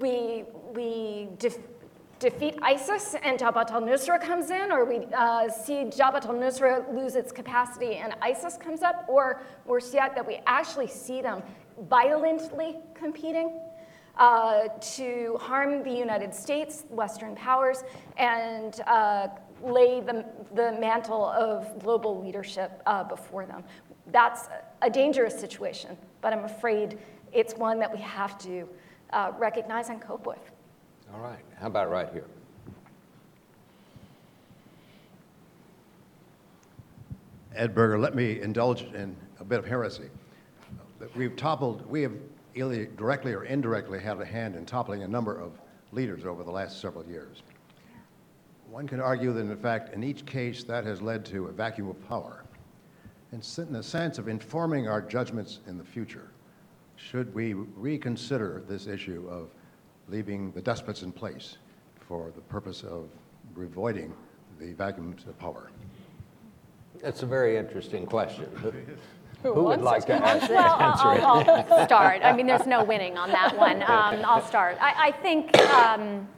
we, 0.00 0.44
we 0.74 1.28
def- 1.38 1.58
defeat 2.18 2.54
ISIS 2.62 3.14
and 3.22 3.38
Jabhat 3.38 3.70
al-Nusra 3.70 4.20
comes 4.20 4.50
in, 4.50 4.72
or 4.72 4.84
we 4.84 5.06
uh, 5.14 5.48
see 5.50 5.84
Jabhat 5.84 6.26
al-Nusra 6.26 6.92
lose 6.94 7.14
its 7.14 7.32
capacity 7.32 7.96
and 7.96 8.14
ISIS 8.20 8.56
comes 8.56 8.82
up, 8.82 9.06
or 9.08 9.42
worse 9.64 9.92
yet, 9.94 10.14
that 10.14 10.26
we 10.26 10.40
actually 10.46 10.88
see 10.88 11.22
them 11.22 11.42
violently 11.88 12.76
competing 12.94 13.60
uh, 14.16 14.68
to 14.80 15.38
harm 15.40 15.82
the 15.82 15.90
United 15.90 16.34
States, 16.34 16.84
Western 16.90 17.34
powers, 17.34 17.84
and 18.16 18.80
uh, 18.86 19.28
lay 19.62 20.00
the, 20.00 20.24
the 20.54 20.72
mantle 20.72 21.24
of 21.24 21.78
global 21.80 22.22
leadership 22.22 22.82
uh, 22.86 23.04
before 23.04 23.46
them. 23.46 23.64
That's 24.08 24.48
a 24.82 24.90
dangerous 24.90 25.38
situation, 25.38 25.96
but 26.20 26.32
I'm 26.32 26.44
afraid 26.44 26.98
it's 27.32 27.54
one 27.54 27.78
that 27.78 27.92
we 27.92 28.00
have 28.00 28.38
to 28.38 28.68
uh, 29.12 29.32
recognize 29.38 29.88
and 29.88 30.00
cope 30.00 30.26
with. 30.26 30.50
All 31.14 31.20
right. 31.20 31.40
How 31.58 31.66
about 31.68 31.90
right 31.90 32.08
here? 32.12 32.26
Ed 37.54 37.74
Berger, 37.74 37.98
let 37.98 38.14
me 38.14 38.40
indulge 38.40 38.82
in 38.82 39.16
a 39.40 39.44
bit 39.44 39.58
of 39.58 39.66
heresy. 39.66 40.08
We've 41.16 41.36
toppled, 41.36 41.86
we 41.86 42.02
have 42.02 42.12
either 42.54 42.86
directly 42.86 43.32
or 43.32 43.44
indirectly 43.44 44.00
had 44.00 44.20
a 44.20 44.24
hand 44.24 44.56
in 44.56 44.66
toppling 44.66 45.02
a 45.02 45.08
number 45.08 45.38
of 45.38 45.52
leaders 45.92 46.24
over 46.24 46.44
the 46.44 46.50
last 46.50 46.80
several 46.80 47.04
years. 47.06 47.42
One 48.70 48.86
can 48.86 49.00
argue 49.00 49.32
that, 49.32 49.40
in 49.40 49.56
fact, 49.56 49.94
in 49.94 50.04
each 50.04 50.24
case, 50.26 50.62
that 50.64 50.84
has 50.84 51.02
led 51.02 51.24
to 51.26 51.46
a 51.46 51.52
vacuum 51.52 51.88
of 51.88 52.08
power. 52.08 52.44
And 53.32 53.46
in 53.58 53.72
the 53.72 53.82
sense 53.82 54.18
of 54.18 54.28
informing 54.28 54.88
our 54.88 55.00
judgments 55.00 55.60
in 55.66 55.78
the 55.78 55.84
future, 55.84 56.30
should 56.96 57.34
we 57.34 57.54
reconsider 57.54 58.62
this 58.68 58.86
issue 58.86 59.26
of 59.30 59.50
leaving 60.08 60.52
the 60.52 60.60
despots 60.60 61.02
in 61.02 61.12
place 61.12 61.56
for 62.00 62.30
the 62.34 62.40
purpose 62.42 62.82
of 62.82 63.08
avoiding 63.56 64.12
the 64.58 64.72
vacuums 64.72 65.24
of 65.26 65.38
power? 65.38 65.70
That's 67.00 67.22
a 67.22 67.26
very 67.26 67.56
interesting 67.56 68.06
question. 68.06 68.46
Who, 69.42 69.54
Who 69.54 69.60
who 69.60 69.66
would 69.68 69.80
like 69.80 70.04
to 70.06 70.14
answer, 70.14 70.54
Well, 70.54 70.80
answer 70.80 71.12
it? 71.14 71.24
I'll, 71.24 71.48
I'll, 71.48 71.72
I'll 71.72 71.86
start. 71.86 72.20
I 72.22 72.32
mean, 72.34 72.46
there's 72.46 72.66
no 72.66 72.84
winning 72.84 73.16
on 73.16 73.30
that 73.30 73.56
one. 73.56 73.82
Um, 73.90 74.22
I'll 74.24 74.46
start. 74.46 74.76
I, 74.80 75.08
I 75.08 75.12
think 75.12 75.56
um, 75.58 76.28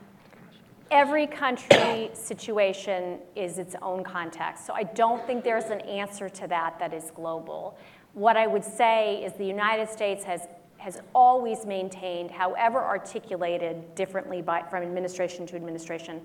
every 0.91 1.27
country 1.27 2.11
situation 2.15 3.19
is 3.37 3.59
its 3.59 3.75
own 3.83 4.03
context. 4.05 4.67
So 4.67 4.73
I 4.73 4.85
don't 4.85 5.27
think 5.27 5.45
there's 5.45 5.65
an 5.71 5.81
answer 5.83 6.29
to 6.31 6.47
that 6.49 6.79
that 6.79 6.95
is 6.95 7.11
global. 7.15 7.77
What 8.15 8.37
I 8.37 8.47
would 8.47 8.65
say 8.65 9.23
is 9.25 9.33
the 9.35 9.45
United 9.47 9.89
States 9.91 10.25
has 10.25 10.47
has 10.83 11.01
always 11.15 11.65
maintained, 11.65 12.29
however 12.29 12.81
articulated 12.83 13.95
differently 13.95 14.43
by, 14.43 14.63
from 14.69 14.83
administration 14.83 15.47
to 15.47 15.55
administration, 15.55 16.21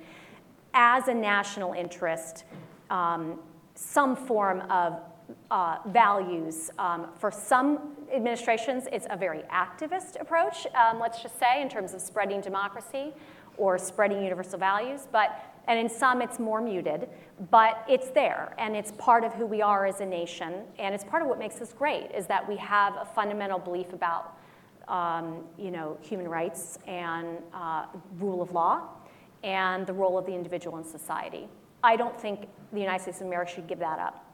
as 0.74 1.08
a 1.10 1.14
national 1.14 1.74
interest, 1.74 2.44
um, 2.90 3.40
some 3.76 4.16
form 4.16 4.62
of 4.72 5.00
uh, 5.52 5.78
values. 5.88 6.72
Um, 6.80 7.08
for 7.18 7.32
some 7.32 7.96
administrations, 8.14 8.88
it's 8.92 9.08
a 9.10 9.18
very 9.18 9.44
activist 9.52 10.20
approach, 10.20 10.68
um, 10.76 11.00
let's 11.00 11.22
just 11.22 11.40
say, 11.40 11.62
in 11.62 11.70
terms 11.70 11.94
of 11.94 12.02
spreading 12.02 12.42
democracy 12.42 13.14
or 13.58 13.78
spreading 13.78 14.24
universal 14.24 14.60
values. 14.60 15.08
But 15.12 15.54
and 15.68 15.78
in 15.78 15.90
some, 15.90 16.22
it's 16.22 16.40
more 16.40 16.62
muted, 16.62 17.10
but 17.52 17.84
it's 17.90 18.10
there, 18.12 18.56
and 18.58 18.74
it's 18.74 18.94
part 18.94 19.26
of 19.26 19.34
who 19.34 19.46
we 19.46 19.62
are 19.62 19.86
as 19.86 20.00
a 20.00 20.06
nation, 20.06 20.64
and 20.80 20.96
it's 20.96 21.04
part 21.04 21.22
of 21.22 21.28
what 21.28 21.38
makes 21.38 21.60
us 21.60 21.74
great, 21.74 22.10
is 22.16 22.26
that 22.28 22.48
we 22.48 22.56
have 22.56 22.96
a 22.96 23.04
fundamental 23.04 23.60
belief 23.60 23.92
about 23.92 24.38
um, 24.88 25.44
you 25.58 25.70
know, 25.70 25.98
human 26.02 26.28
rights 26.28 26.80
and 26.88 27.40
uh, 27.54 27.86
rule 28.18 28.42
of 28.42 28.52
law 28.54 28.88
and 29.44 29.86
the 29.86 29.94
role 29.94 30.18
of 30.18 30.26
the 30.26 30.34
individual 30.34 30.78
in 30.78 30.86
society. 30.86 31.48
I 31.84 31.96
don't 31.96 32.20
think 32.20 32.48
the 32.72 32.80
United 32.80 33.02
States 33.02 33.22
of 33.22 33.28
America 33.28 33.52
should 33.56 33.68
give 33.68 33.80
that 33.80 34.00
up. 34.00 34.27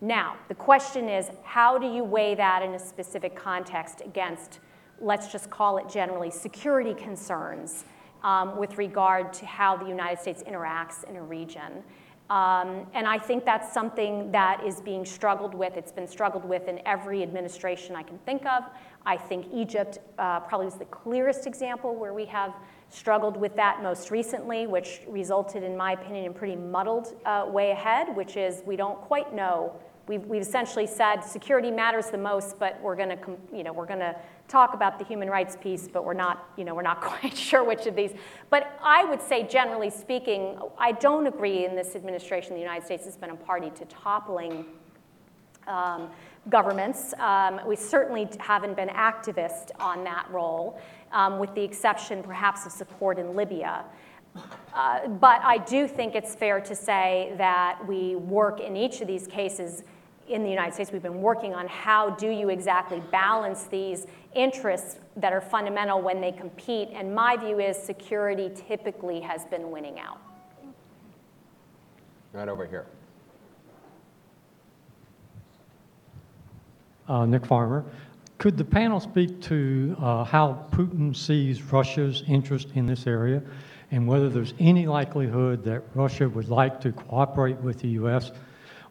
Now, 0.00 0.36
the 0.48 0.54
question 0.54 1.08
is 1.08 1.30
how 1.44 1.76
do 1.76 1.86
you 1.86 2.04
weigh 2.04 2.34
that 2.34 2.62
in 2.62 2.74
a 2.74 2.78
specific 2.78 3.36
context 3.36 4.00
against, 4.04 4.60
let's 4.98 5.30
just 5.30 5.50
call 5.50 5.76
it 5.76 5.88
generally, 5.88 6.30
security 6.30 6.94
concerns 6.94 7.84
um, 8.22 8.56
with 8.56 8.78
regard 8.78 9.32
to 9.34 9.46
how 9.46 9.76
the 9.76 9.86
United 9.86 10.20
States 10.20 10.42
interacts 10.42 11.04
in 11.04 11.16
a 11.16 11.22
region? 11.22 11.82
Um, 12.30 12.86
and 12.94 13.08
I 13.08 13.18
think 13.18 13.44
that's 13.44 13.74
something 13.74 14.30
that 14.30 14.64
is 14.64 14.80
being 14.80 15.04
struggled 15.04 15.52
with. 15.52 15.76
It's 15.76 15.90
been 15.90 16.06
struggled 16.06 16.44
with 16.44 16.68
in 16.68 16.80
every 16.86 17.24
administration 17.24 17.96
I 17.96 18.04
can 18.04 18.18
think 18.18 18.46
of. 18.46 18.62
I 19.04 19.16
think 19.16 19.46
Egypt 19.52 19.98
uh, 20.16 20.38
probably 20.40 20.66
was 20.66 20.76
the 20.76 20.84
clearest 20.86 21.48
example 21.48 21.96
where 21.96 22.14
we 22.14 22.24
have 22.26 22.54
struggled 22.88 23.36
with 23.36 23.56
that 23.56 23.82
most 23.82 24.12
recently, 24.12 24.68
which 24.68 25.00
resulted, 25.08 25.64
in 25.64 25.76
my 25.76 25.92
opinion, 25.92 26.24
in 26.26 26.32
pretty 26.32 26.54
muddled 26.54 27.16
uh, 27.26 27.46
way 27.48 27.72
ahead, 27.72 28.14
which 28.14 28.36
is 28.36 28.62
we 28.64 28.76
don't 28.76 29.00
quite 29.00 29.34
know. 29.34 29.74
We've, 30.10 30.26
we've 30.26 30.42
essentially 30.42 30.88
said 30.88 31.20
security 31.20 31.70
matters 31.70 32.06
the 32.06 32.18
most, 32.18 32.58
but 32.58 32.80
we're 32.82 32.96
going 32.96 33.10
to, 33.10 33.18
you 33.54 33.62
know, 33.62 33.72
we're 33.72 33.86
going 33.86 34.00
to 34.00 34.16
talk 34.48 34.74
about 34.74 34.98
the 34.98 35.04
human 35.04 35.30
rights 35.30 35.56
piece, 35.60 35.86
but 35.86 36.04
we're 36.04 36.14
not, 36.14 36.50
you 36.56 36.64
know, 36.64 36.74
we're 36.74 36.82
not 36.82 37.00
quite 37.00 37.36
sure 37.36 37.62
which 37.62 37.86
of 37.86 37.94
these. 37.94 38.10
But 38.50 38.76
I 38.82 39.04
would 39.04 39.22
say, 39.22 39.46
generally 39.46 39.88
speaking, 39.88 40.58
I 40.76 40.90
don't 40.90 41.28
agree 41.28 41.64
in 41.64 41.76
this 41.76 41.94
administration 41.94 42.54
the 42.54 42.60
United 42.60 42.84
States 42.84 43.04
has 43.04 43.16
been 43.16 43.30
a 43.30 43.36
party 43.36 43.70
to 43.70 43.84
toppling 43.84 44.64
um, 45.68 46.10
governments. 46.48 47.14
Um, 47.20 47.60
we 47.64 47.76
certainly 47.76 48.28
haven't 48.40 48.74
been 48.74 48.88
activist 48.88 49.70
on 49.78 50.02
that 50.02 50.28
role, 50.32 50.80
um, 51.12 51.38
with 51.38 51.54
the 51.54 51.62
exception 51.62 52.24
perhaps 52.24 52.66
of 52.66 52.72
support 52.72 53.20
in 53.20 53.36
Libya. 53.36 53.84
Uh, 54.74 55.06
but 55.06 55.40
I 55.44 55.58
do 55.58 55.86
think 55.86 56.16
it's 56.16 56.34
fair 56.34 56.60
to 56.62 56.74
say 56.74 57.32
that 57.38 57.78
we 57.86 58.16
work 58.16 58.58
in 58.58 58.76
each 58.76 59.00
of 59.00 59.06
these 59.06 59.28
cases 59.28 59.84
in 60.30 60.42
the 60.42 60.48
United 60.48 60.74
States. 60.74 60.92
We've 60.92 61.02
been 61.02 61.20
working 61.20 61.54
on 61.54 61.66
how 61.68 62.10
do 62.10 62.28
you 62.28 62.48
exactly 62.48 63.02
balance 63.10 63.64
these 63.64 64.06
interests 64.34 64.98
that 65.16 65.32
are 65.32 65.40
fundamental 65.40 66.00
when 66.00 66.20
they 66.20 66.32
compete. 66.32 66.88
And 66.92 67.14
my 67.14 67.36
view 67.36 67.58
is 67.58 67.76
security 67.76 68.50
typically 68.68 69.20
has 69.20 69.44
been 69.46 69.70
winning 69.70 69.98
out. 69.98 70.20
Right 72.32 72.48
over 72.48 72.64
here. 72.64 72.86
Uh, 77.08 77.26
Nick 77.26 77.44
Farmer. 77.44 77.84
Could 78.38 78.56
the 78.56 78.64
panel 78.64 79.00
speak 79.00 79.42
to 79.42 79.96
uh, 80.00 80.24
how 80.24 80.64
Putin 80.70 81.14
sees 81.14 81.60
Russia's 81.60 82.22
interest 82.28 82.68
in 82.74 82.86
this 82.86 83.06
area 83.06 83.42
and 83.90 84.06
whether 84.06 84.28
there's 84.28 84.54
any 84.60 84.86
likelihood 84.86 85.64
that 85.64 85.82
Russia 85.94 86.28
would 86.28 86.48
like 86.48 86.80
to 86.80 86.92
cooperate 86.92 87.56
with 87.58 87.80
the 87.80 87.88
U.S. 87.88 88.30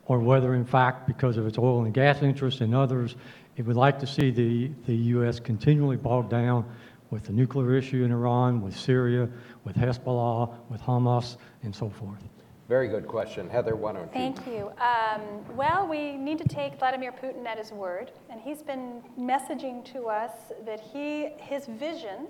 or 0.09 0.19
whether, 0.19 0.55
in 0.55 0.65
fact, 0.65 1.07
because 1.07 1.37
of 1.37 1.45
its 1.45 1.57
oil 1.57 1.85
and 1.85 1.93
gas 1.93 2.23
interests 2.23 2.61
and 2.61 2.75
others, 2.75 3.15
it 3.55 3.61
would 3.65 3.77
like 3.77 3.99
to 3.99 4.07
see 4.07 4.31
the, 4.31 4.71
the 4.87 4.95
U.S. 4.95 5.39
continually 5.39 5.97
bogged 5.97 6.31
down 6.31 6.65
with 7.11 7.23
the 7.23 7.31
nuclear 7.31 7.75
issue 7.75 8.03
in 8.03 8.11
Iran, 8.11 8.59
with 8.59 8.75
Syria, 8.75 9.29
with 9.63 9.75
Hezbollah, 9.75 10.55
with 10.69 10.81
Hamas, 10.81 11.37
and 11.61 11.73
so 11.73 11.89
forth. 11.89 12.23
Very 12.67 12.87
good 12.87 13.07
question. 13.07 13.49
Heather, 13.49 13.75
why 13.75 13.93
don't 13.93 14.03
you? 14.03 14.11
Thank 14.11 14.47
you. 14.47 14.71
Um, 14.79 15.21
well, 15.55 15.87
we 15.87 16.17
need 16.17 16.39
to 16.39 16.47
take 16.47 16.77
Vladimir 16.79 17.11
Putin 17.11 17.45
at 17.45 17.59
his 17.59 17.71
word, 17.71 18.11
and 18.31 18.41
he's 18.41 18.63
been 18.63 19.03
messaging 19.19 19.85
to 19.93 20.05
us 20.07 20.31
that 20.65 20.79
he, 20.79 21.29
his 21.37 21.67
vision 21.67 22.27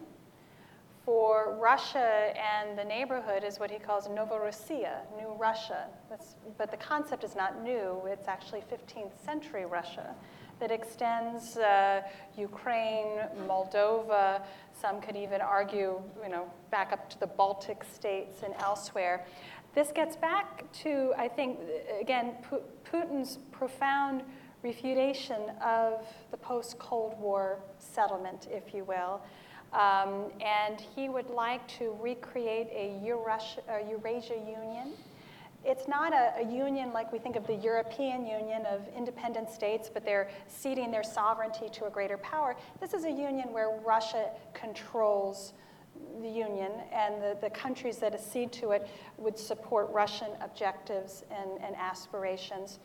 for 1.05 1.57
Russia 1.59 2.33
and 2.37 2.77
the 2.77 2.83
neighborhood 2.83 3.43
is 3.43 3.59
what 3.59 3.71
he 3.71 3.79
calls 3.79 4.07
Novorossiya, 4.07 5.01
New 5.17 5.33
Russia. 5.37 5.87
That's, 6.09 6.35
but 6.57 6.71
the 6.71 6.77
concept 6.77 7.23
is 7.23 7.35
not 7.35 7.63
new, 7.63 8.01
it's 8.05 8.27
actually 8.27 8.61
15th 8.61 9.23
century 9.23 9.65
Russia 9.65 10.15
that 10.59 10.71
extends 10.71 11.57
uh, 11.57 12.01
Ukraine, 12.37 13.19
Moldova, 13.47 14.41
some 14.73 15.01
could 15.01 15.15
even 15.15 15.41
argue, 15.41 16.01
you 16.21 16.29
know, 16.29 16.51
back 16.69 16.91
up 16.91 17.09
to 17.11 17.19
the 17.19 17.27
Baltic 17.27 17.83
states 17.83 18.43
and 18.43 18.53
elsewhere. 18.59 19.25
This 19.73 19.91
gets 19.91 20.15
back 20.15 20.69
to, 20.83 21.13
I 21.17 21.27
think, 21.27 21.59
again, 22.01 22.33
Putin's 22.83 23.37
profound 23.51 24.23
refutation 24.63 25.41
of 25.63 26.05
the 26.31 26.37
post 26.37 26.77
Cold 26.79 27.17
War 27.19 27.59
settlement, 27.77 28.47
if 28.51 28.73
you 28.73 28.83
will. 28.83 29.21
Um, 29.73 30.31
and 30.41 30.81
he 30.95 31.09
would 31.09 31.29
like 31.29 31.67
to 31.79 31.95
recreate 32.01 32.69
a 32.71 32.99
Eurasia, 33.05 33.61
a 33.69 33.87
Eurasia 33.87 34.35
Union. 34.35 34.93
It's 35.63 35.87
not 35.87 36.13
a, 36.13 36.33
a, 36.39 36.43
union 36.43 36.93
like 36.93 37.11
we 37.11 37.19
think 37.19 37.35
of 37.35 37.45
the 37.45 37.55
European 37.55 38.25
Union 38.25 38.65
of 38.65 38.81
independent 38.95 39.49
states, 39.49 39.89
but 39.93 40.05
they're 40.05 40.29
ceding 40.47 40.89
their 40.89 41.03
sovereignty 41.03 41.69
to 41.73 41.85
a 41.85 41.89
greater 41.89 42.17
power. 42.17 42.55
This 42.79 42.93
is 42.93 43.03
a 43.03 43.11
union 43.11 43.51
where 43.51 43.77
Russia 43.85 44.29
controls 44.53 45.53
the 46.21 46.29
Union, 46.29 46.71
and 46.91 47.21
the, 47.21 47.37
the 47.41 47.49
countries 47.49 47.97
that 47.97 48.13
accede 48.13 48.51
to 48.53 48.71
it 48.71 48.87
would 49.17 49.37
support 49.37 49.89
Russian 49.91 50.29
objectives 50.41 51.23
and, 51.29 51.61
and 51.63 51.75
aspirations. 51.75 52.79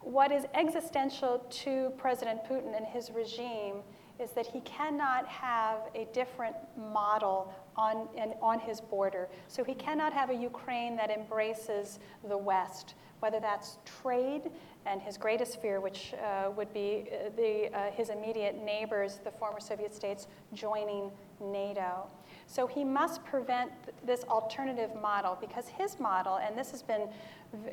What 0.00 0.30
is 0.30 0.44
existential 0.54 1.44
to 1.50 1.92
President 1.98 2.44
Putin 2.44 2.76
and 2.76 2.86
his 2.86 3.10
regime 3.10 3.82
is 4.18 4.30
that 4.32 4.46
he 4.46 4.60
cannot 4.60 5.26
have 5.26 5.78
a 5.94 6.06
different 6.12 6.56
model 6.76 7.52
on, 7.76 8.08
in, 8.16 8.34
on 8.40 8.58
his 8.58 8.80
border. 8.80 9.28
So 9.48 9.62
he 9.62 9.74
cannot 9.74 10.12
have 10.12 10.30
a 10.30 10.34
Ukraine 10.34 10.96
that 10.96 11.10
embraces 11.10 11.98
the 12.28 12.36
West, 12.36 12.94
whether 13.20 13.40
that's 13.40 13.78
trade 13.84 14.50
and 14.86 15.02
his 15.02 15.18
greatest 15.18 15.60
fear, 15.60 15.80
which 15.80 16.14
uh, 16.14 16.50
would 16.50 16.72
be 16.72 17.08
uh, 17.10 17.30
the, 17.36 17.76
uh, 17.76 17.90
his 17.90 18.08
immediate 18.08 18.62
neighbors, 18.64 19.20
the 19.24 19.30
former 19.30 19.60
Soviet 19.60 19.94
states, 19.94 20.28
joining 20.54 21.10
NATO. 21.40 22.06
So 22.46 22.66
he 22.66 22.84
must 22.84 23.24
prevent 23.24 23.72
th- 23.84 23.96
this 24.04 24.24
alternative 24.24 24.90
model 25.02 25.36
because 25.40 25.66
his 25.66 25.98
model, 25.98 26.36
and 26.36 26.56
this 26.56 26.70
has 26.70 26.82
been, 26.82 27.08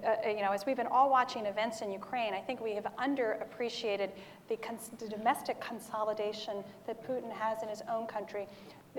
uh, 0.04 0.28
you 0.28 0.42
know, 0.42 0.52
as 0.52 0.66
we've 0.66 0.76
been 0.76 0.88
all 0.88 1.10
watching 1.10 1.46
events 1.46 1.82
in 1.82 1.92
Ukraine, 1.92 2.34
I 2.34 2.42
think 2.42 2.60
we 2.60 2.74
have 2.74 2.88
underappreciated 2.98 4.10
the, 4.54 4.68
cons- 4.68 4.92
the 5.00 5.08
domestic 5.08 5.60
consolidation 5.60 6.64
that 6.86 7.04
Putin 7.08 7.32
has 7.32 7.64
in 7.64 7.70
his 7.70 7.82
own 7.90 8.06
country. 8.06 8.48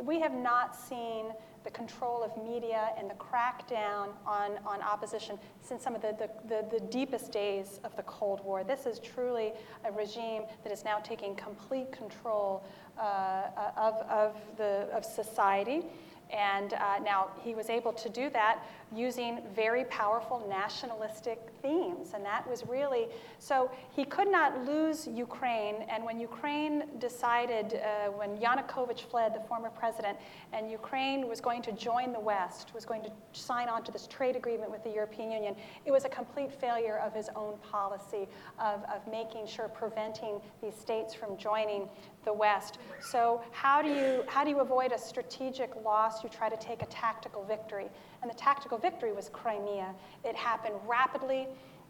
We 0.03 0.19
have 0.19 0.35
not 0.35 0.75
seen 0.75 1.27
the 1.63 1.71
control 1.71 2.25
of 2.25 2.37
media 2.45 2.91
and 2.99 3.09
the 3.09 3.15
crackdown 3.15 4.09
on, 4.27 4.59
on 4.67 4.83
opposition 4.83 5.39
since 5.63 5.83
some 5.83 5.95
of 5.95 6.03
the, 6.03 6.15
the, 6.19 6.29
the, 6.49 6.79
the 6.79 6.81
deepest 6.87 7.31
days 7.31 7.79
of 7.85 7.95
the 7.95 8.03
Cold 8.03 8.45
War. 8.45 8.65
This 8.65 8.87
is 8.87 8.99
truly 8.99 9.53
a 9.85 9.93
regime 9.93 10.43
that 10.65 10.73
is 10.73 10.85
now 10.85 10.99
taking 10.99 11.37
complete 11.37 11.93
control 11.93 12.65
uh, 12.99 13.45
of, 13.77 13.95
of, 14.11 14.37
the, 14.57 14.89
of 14.93 15.05
society. 15.05 15.85
And 16.33 16.75
uh, 16.75 16.99
now 17.05 17.29
he 17.43 17.55
was 17.55 17.71
able 17.71 17.93
to 17.93 18.09
do 18.09 18.31
that 18.31 18.65
using 18.95 19.41
very 19.55 19.85
powerful 19.85 20.47
nationalistic 20.49 21.39
themes. 21.63 22.13
And 22.15 22.25
that 22.25 22.49
was 22.49 22.67
really 22.67 23.07
so 23.39 23.71
he 23.91 24.05
could 24.05 24.31
not 24.31 24.65
lose 24.65 25.07
Ukraine. 25.07 25.77
And 25.89 26.05
when 26.05 26.19
Ukraine 26.19 26.85
decided, 26.99 27.75
uh, 27.75 28.11
when 28.11 28.37
Yanukovych 28.39 29.01
fled, 29.11 29.35
the 29.35 29.41
former 29.49 29.71
president, 29.71 30.19
and 30.53 30.71
Ukraine 30.71 31.29
was 31.29 31.41
going 31.41 31.63
to 31.63 31.73
join 31.73 32.13
the 32.13 32.21
West, 32.21 32.73
was 32.75 32.85
going 32.85 33.03
to 33.03 33.11
sign 33.33 33.69
on 33.69 33.83
to 33.85 33.93
this 33.93 34.07
trade 34.07 34.37
agreement 34.37 34.71
with 34.71 34.83
the 34.85 34.91
European 34.91 35.31
Union, 35.31 35.57
it 35.85 35.91
was 35.91 36.05
a 36.05 36.09
complete 36.09 36.53
failure 36.53 36.99
of 36.99 37.13
his 37.15 37.29
own 37.37 37.55
policy 37.59 38.29
of, 38.59 38.83
of 38.85 39.07
making 39.11 39.47
sure, 39.47 39.69
preventing 39.69 40.41
these 40.63 40.75
states 40.75 41.15
from 41.15 41.37
joining 41.37 41.89
the 42.25 42.33
West. 42.33 42.79
So 43.01 43.43
how 43.51 43.83
do 43.83 43.89
you 43.89 44.25
how 44.27 44.45
do 44.45 44.51
you 44.51 44.61
avoid 44.61 44.93
a 44.93 44.99
strategic 44.99 45.71
loss? 45.85 46.23
You 46.23 46.31
try 46.31 46.49
to 46.49 46.57
take 46.57 46.83
a 46.83 46.87
tactical 46.87 47.45
victory, 47.45 47.87
and 48.23 48.31
the 48.31 48.37
tactical 48.37 48.79
victory 48.79 49.13
was 49.13 49.29
Crimea. 49.29 49.95
It 50.25 50.37
happened 50.37 50.75
rapidly. 50.87 51.49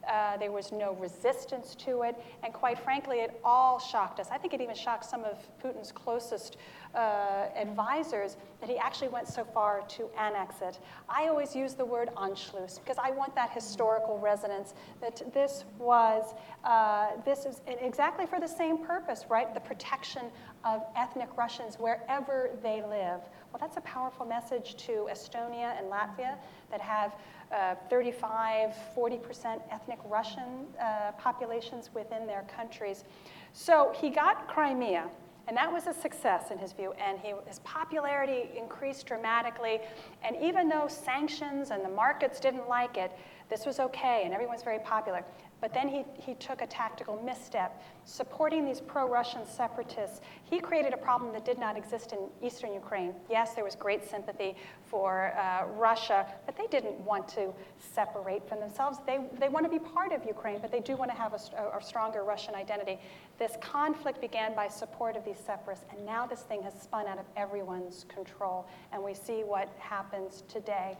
Uh, 0.09 0.37
there 0.37 0.53
was 0.53 0.73
no 0.73 0.95
resistance 0.95 1.75
to 1.77 2.03
it, 2.03 2.17
and 2.43 2.53
quite 2.53 2.79
frankly, 2.79 3.19
it 3.19 3.41
all 3.45 3.79
shocked 3.79 4.21
us. 4.21 4.29
I 4.31 4.39
think 4.39 4.55
it 4.55 4.61
even 4.61 4.75
shocked 4.75 5.05
some 5.05 5.25
of 5.25 5.39
Putin's 5.63 5.93
closest 5.93 6.57
uh, 6.95 7.47
advisors 7.57 8.37
that 8.61 8.71
he 8.71 8.79
actually 8.79 9.09
went 9.09 9.29
so 9.29 9.45
far 9.45 9.83
to 9.89 10.09
annex 10.19 10.57
it. 10.63 10.79
I 11.09 11.29
always 11.29 11.55
use 11.55 11.75
the 11.75 11.85
word 11.85 12.11
Anschluss 12.17 12.79
because 12.79 12.97
I 13.03 13.11
want 13.11 13.35
that 13.35 13.51
historical 13.51 14.19
resonance 14.19 14.75
that 15.01 15.23
this 15.35 15.65
was, 15.79 16.35
uh, 16.65 17.11
this 17.25 17.47
is 17.47 17.61
exactly 17.67 18.27
for 18.27 18.39
the 18.41 18.47
same 18.49 18.79
purpose, 18.79 19.25
right? 19.29 19.53
The 19.53 19.61
protection 19.61 20.23
of 20.65 20.83
ethnic 20.97 21.29
Russians 21.37 21.79
wherever 21.79 22.51
they 22.63 22.83
live. 22.83 23.21
Well, 23.53 23.61
that's 23.61 23.77
a 23.77 23.83
powerful 23.83 24.27
message 24.27 24.77
to 24.87 25.09
Estonia 25.11 25.79
and 25.79 25.91
Latvia 25.91 26.37
that 26.71 26.81
have 26.81 27.15
uh, 27.55 27.77
35, 27.89 28.75
40% 28.97 29.61
ethnic 29.71 29.99
Russian 30.09 30.67
uh, 30.81 31.13
populations 31.13 31.91
within 31.95 32.27
their 32.27 32.45
countries. 32.55 33.05
So 33.53 33.93
he 33.95 34.11
got 34.11 34.49
Crimea. 34.49 35.09
And 35.47 35.57
that 35.57 35.71
was 35.71 35.87
a 35.87 35.93
success 35.93 36.51
in 36.51 36.59
his 36.59 36.73
view. 36.73 36.95
And 36.95 37.19
he, 37.19 37.35
his 37.47 37.59
popularity 37.61 38.51
increased 38.57 39.07
dramatically. 39.07 39.81
And 40.23 40.37
even 40.43 40.69
though 40.69 40.89
sanctions 40.89 41.71
and 41.71 41.85
the 41.85 41.91
markets 41.91 42.41
didn't 42.41 42.67
like 42.69 42.97
it, 42.97 43.13
this 43.51 43.67
was 43.67 43.79
okay 43.79 44.23
and 44.25 44.33
everyone's 44.33 44.63
very 44.63 44.79
popular. 44.79 45.23
But 45.65 45.73
then 45.73 45.89
he, 45.89 46.05
he 46.21 46.35
took 46.35 46.61
a 46.61 46.67
tactical 46.67 47.19
misstep. 47.25 47.83
Supporting 48.05 48.67
these 48.67 48.83
pro 48.83 49.09
Russian 49.09 49.47
separatists, 49.47 50.21
he 50.45 50.61
created 50.61 50.93
a 50.93 50.99
problem 50.99 51.33
that 51.33 51.47
did 51.47 51.59
not 51.59 51.75
exist 51.75 52.13
in 52.13 52.19
eastern 52.47 52.75
Ukraine. 52.75 53.15
Yes, 53.31 53.55
there 53.55 53.65
was 53.65 53.75
great 53.75 54.07
sympathy 54.07 54.57
for 54.85 55.33
uh, 55.39 55.65
Russia, 55.69 56.27
but 56.45 56.55
they 56.59 56.67
didn't 56.67 57.01
want 57.01 57.27
to 57.29 57.51
separate 57.79 58.47
from 58.47 58.61
themselves. 58.61 58.99
They, 59.07 59.21
they 59.41 59.49
want 59.49 59.65
to 59.65 59.71
be 59.71 59.79
part 59.79 60.13
of 60.13 60.23
Ukraine, 60.27 60.59
but 60.61 60.71
they 60.71 60.81
do 60.81 60.97
want 60.97 61.11
to 61.11 61.17
have 61.17 61.33
a, 61.33 61.79
a 61.79 61.83
stronger 61.83 62.25
Russian 62.25 62.55
identity. 62.55 62.99
This 63.39 63.57
conflict 63.63 64.21
began 64.21 64.55
by 64.55 64.69
support 64.69 65.17
of 65.17 65.25
these 65.25 65.39
separatists, 65.39 65.87
and 65.91 66.05
now 66.05 66.27
this 66.27 66.41
thing 66.41 66.63
has 66.63 66.75
spun 66.75 67.07
out 67.07 67.17
of 67.19 67.25
everyone's 67.39 68.05
control, 68.11 68.67
and 68.93 69.03
we 69.03 69.15
see 69.15 69.45
what 69.45 69.71
happens 69.79 70.43
today. 70.47 70.99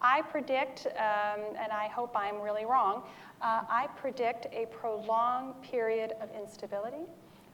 I 0.00 0.22
predict, 0.22 0.86
um, 0.86 1.40
and 1.58 1.72
I 1.72 1.88
hope 1.88 2.14
I'm 2.14 2.40
really 2.40 2.64
wrong, 2.64 3.02
uh, 3.42 3.62
I 3.68 3.88
predict 3.96 4.46
a 4.52 4.66
prolonged 4.66 5.60
period 5.62 6.12
of 6.20 6.28
instability 6.34 7.06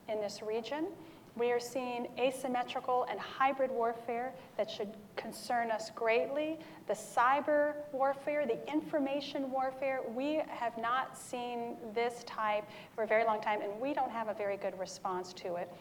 in 0.09 0.21
this 0.21 0.43
region. 0.43 0.89
We 1.35 1.51
are 1.51 1.61
seeing 1.61 2.09
asymmetrical 2.19 3.07
and 3.09 3.19
hybrid 3.19 3.71
warfare 3.71 4.35
that 4.59 4.71
should 4.71 4.93
concern 5.17 5.71
us 5.71 5.91
greatly. 5.95 6.59
The 6.89 6.93
cyber 6.93 7.75
warfare, 7.93 8.45
the 8.47 8.59
information 8.71 9.51
warfare, 9.51 10.01
we 10.15 10.43
have 10.49 10.77
not 10.77 11.17
seen 11.17 11.77
this 11.95 12.23
type 12.25 12.65
for 12.95 13.05
a 13.05 13.07
very 13.07 13.25
long 13.25 13.41
time, 13.41 13.63
and 13.63 13.81
we 13.81 13.95
don't 13.95 14.11
have 14.11 14.29
a 14.29 14.35
very 14.35 14.59
good 14.59 14.79
response 14.79 15.33
to 15.35 15.55
it. 15.55 15.73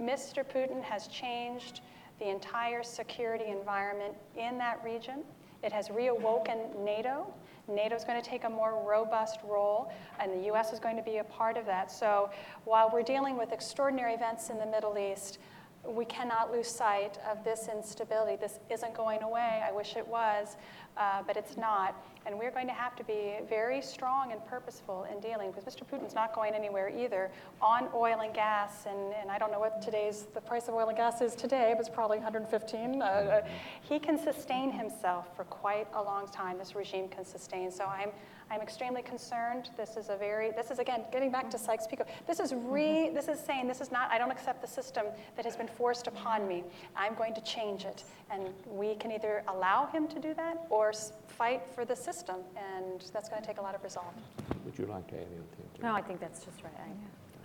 Mr. 0.00 0.42
Putin 0.44 0.82
has 0.82 1.08
changed 1.08 1.82
the 2.18 2.30
entire 2.30 2.82
security 2.82 3.48
environment 3.48 4.14
in 4.34 4.56
that 4.56 4.82
region. 4.82 5.22
It 5.66 5.72
has 5.72 5.88
reawoken 5.88 6.78
NATO. 6.84 7.26
NATO 7.66 7.96
is 7.96 8.04
going 8.04 8.22
to 8.22 8.26
take 8.26 8.44
a 8.44 8.48
more 8.48 8.80
robust 8.88 9.40
role, 9.42 9.90
and 10.20 10.32
the 10.32 10.46
U.S. 10.46 10.72
is 10.72 10.78
going 10.78 10.94
to 10.94 11.02
be 11.02 11.16
a 11.16 11.24
part 11.24 11.56
of 11.56 11.66
that. 11.66 11.90
So 11.90 12.30
while 12.66 12.88
we're 12.92 13.02
dealing 13.02 13.36
with 13.36 13.50
extraordinary 13.50 14.14
events 14.14 14.48
in 14.48 14.58
the 14.58 14.66
Middle 14.66 14.96
East, 14.96 15.38
we 15.88 16.04
cannot 16.04 16.52
lose 16.52 16.68
sight 16.68 17.18
of 17.30 17.42
this 17.44 17.68
instability. 17.72 18.36
This 18.36 18.58
isn't 18.70 18.94
going 18.94 19.22
away. 19.22 19.62
I 19.66 19.72
wish 19.72 19.96
it 19.96 20.06
was, 20.06 20.56
uh, 20.96 21.22
but 21.26 21.36
it's 21.36 21.56
not. 21.56 21.94
And 22.26 22.38
we're 22.38 22.50
going 22.50 22.66
to 22.66 22.72
have 22.72 22.96
to 22.96 23.04
be 23.04 23.34
very 23.48 23.80
strong 23.80 24.32
and 24.32 24.44
purposeful 24.46 25.06
in 25.12 25.20
dealing, 25.20 25.52
because 25.52 25.64
Mr. 25.64 25.86
Putin's 25.86 26.14
not 26.14 26.34
going 26.34 26.54
anywhere 26.54 26.88
either 26.88 27.30
on 27.62 27.88
oil 27.94 28.20
and 28.20 28.34
gas. 28.34 28.86
And, 28.86 29.14
and 29.14 29.30
I 29.30 29.38
don't 29.38 29.52
know 29.52 29.60
what 29.60 29.80
today's 29.80 30.26
the 30.34 30.40
price 30.40 30.68
of 30.68 30.74
oil 30.74 30.88
and 30.88 30.96
gas 30.96 31.20
is 31.20 31.34
today, 31.34 31.72
but 31.76 31.80
it's 31.80 31.94
probably 31.94 32.18
115. 32.18 33.00
Uh, 33.00 33.04
uh, 33.04 33.40
he 33.82 33.98
can 33.98 34.18
sustain 34.18 34.72
himself 34.72 35.34
for 35.36 35.44
quite 35.44 35.86
a 35.94 36.02
long 36.02 36.26
time. 36.28 36.58
This 36.58 36.74
regime 36.74 37.08
can 37.08 37.24
sustain. 37.24 37.70
So 37.70 37.84
I'm 37.84 38.10
I'm 38.50 38.60
extremely 38.60 39.02
concerned. 39.02 39.70
This 39.76 39.96
is 39.96 40.08
a 40.08 40.16
very, 40.16 40.52
this 40.52 40.70
is 40.70 40.78
again, 40.78 41.04
getting 41.10 41.30
back 41.30 41.50
to 41.50 41.58
Sykes-Picot. 41.58 42.06
This 42.26 42.38
is 42.38 42.54
re, 42.54 42.82
mm-hmm. 42.82 43.14
this 43.14 43.28
is 43.28 43.40
saying 43.40 43.66
this 43.66 43.80
is 43.80 43.90
not, 43.90 44.10
I 44.10 44.18
don't 44.18 44.30
accept 44.30 44.60
the 44.60 44.68
system 44.68 45.06
that 45.34 45.44
has 45.44 45.56
been 45.56 45.68
forced 45.68 46.06
upon 46.06 46.46
me. 46.46 46.62
I'm 46.96 47.14
going 47.14 47.34
to 47.34 47.40
change 47.42 47.84
it. 47.84 48.04
And 48.30 48.50
we 48.66 48.94
can 48.94 49.10
either 49.10 49.42
allow 49.48 49.86
him 49.86 50.06
to 50.08 50.20
do 50.20 50.32
that 50.34 50.66
or 50.70 50.92
fight 51.26 51.62
for 51.74 51.84
the 51.84 51.96
system. 51.96 52.36
And 52.56 53.04
that's 53.12 53.28
going 53.28 53.42
to 53.42 53.46
take 53.46 53.58
a 53.58 53.62
lot 53.62 53.74
of 53.74 53.82
resolve. 53.82 54.14
Would 54.64 54.78
you 54.78 54.86
like 54.86 55.06
to 55.08 55.14
add 55.16 55.26
anything? 55.26 55.82
No, 55.82 55.92
I 55.92 56.02
think 56.02 56.20
that's 56.20 56.44
just 56.44 56.62
right. 56.62 56.72
I, 56.78 56.90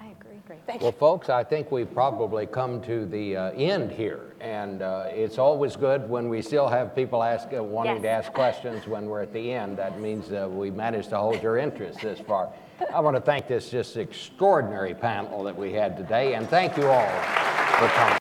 I 0.01 0.05
agree. 0.19 0.39
Great. 0.47 0.59
Thank 0.65 0.81
Well, 0.81 0.91
you. 0.91 0.97
folks, 0.97 1.29
I 1.29 1.43
think 1.43 1.71
we've 1.71 1.93
probably 1.93 2.47
come 2.47 2.81
to 2.83 3.05
the 3.05 3.37
uh, 3.37 3.51
end 3.51 3.91
here. 3.91 4.33
And 4.39 4.81
uh, 4.81 5.05
it's 5.09 5.37
always 5.37 5.75
good 5.75 6.09
when 6.09 6.27
we 6.27 6.41
still 6.41 6.67
have 6.67 6.95
people 6.95 7.21
ask, 7.21 7.49
uh, 7.55 7.63
wanting 7.63 8.01
to 8.01 8.09
ask 8.09 8.33
questions 8.33 8.87
when 8.87 9.05
we're 9.05 9.21
at 9.21 9.31
the 9.31 9.53
end. 9.53 9.77
That 9.77 9.99
means 9.99 10.31
uh, 10.31 10.49
we 10.49 10.71
managed 10.71 11.09
to 11.09 11.17
hold 11.17 11.43
your 11.43 11.57
interest 11.57 12.01
this 12.01 12.19
far. 12.19 12.49
I 12.91 12.99
want 12.99 13.15
to 13.15 13.21
thank 13.21 13.47
this 13.47 13.69
just 13.69 13.95
extraordinary 13.95 14.95
panel 14.95 15.43
that 15.43 15.55
we 15.55 15.71
had 15.71 15.95
today, 15.95 16.33
and 16.33 16.49
thank 16.49 16.75
you 16.77 16.87
all 16.87 17.07
for 17.77 17.87
coming. 17.89 18.20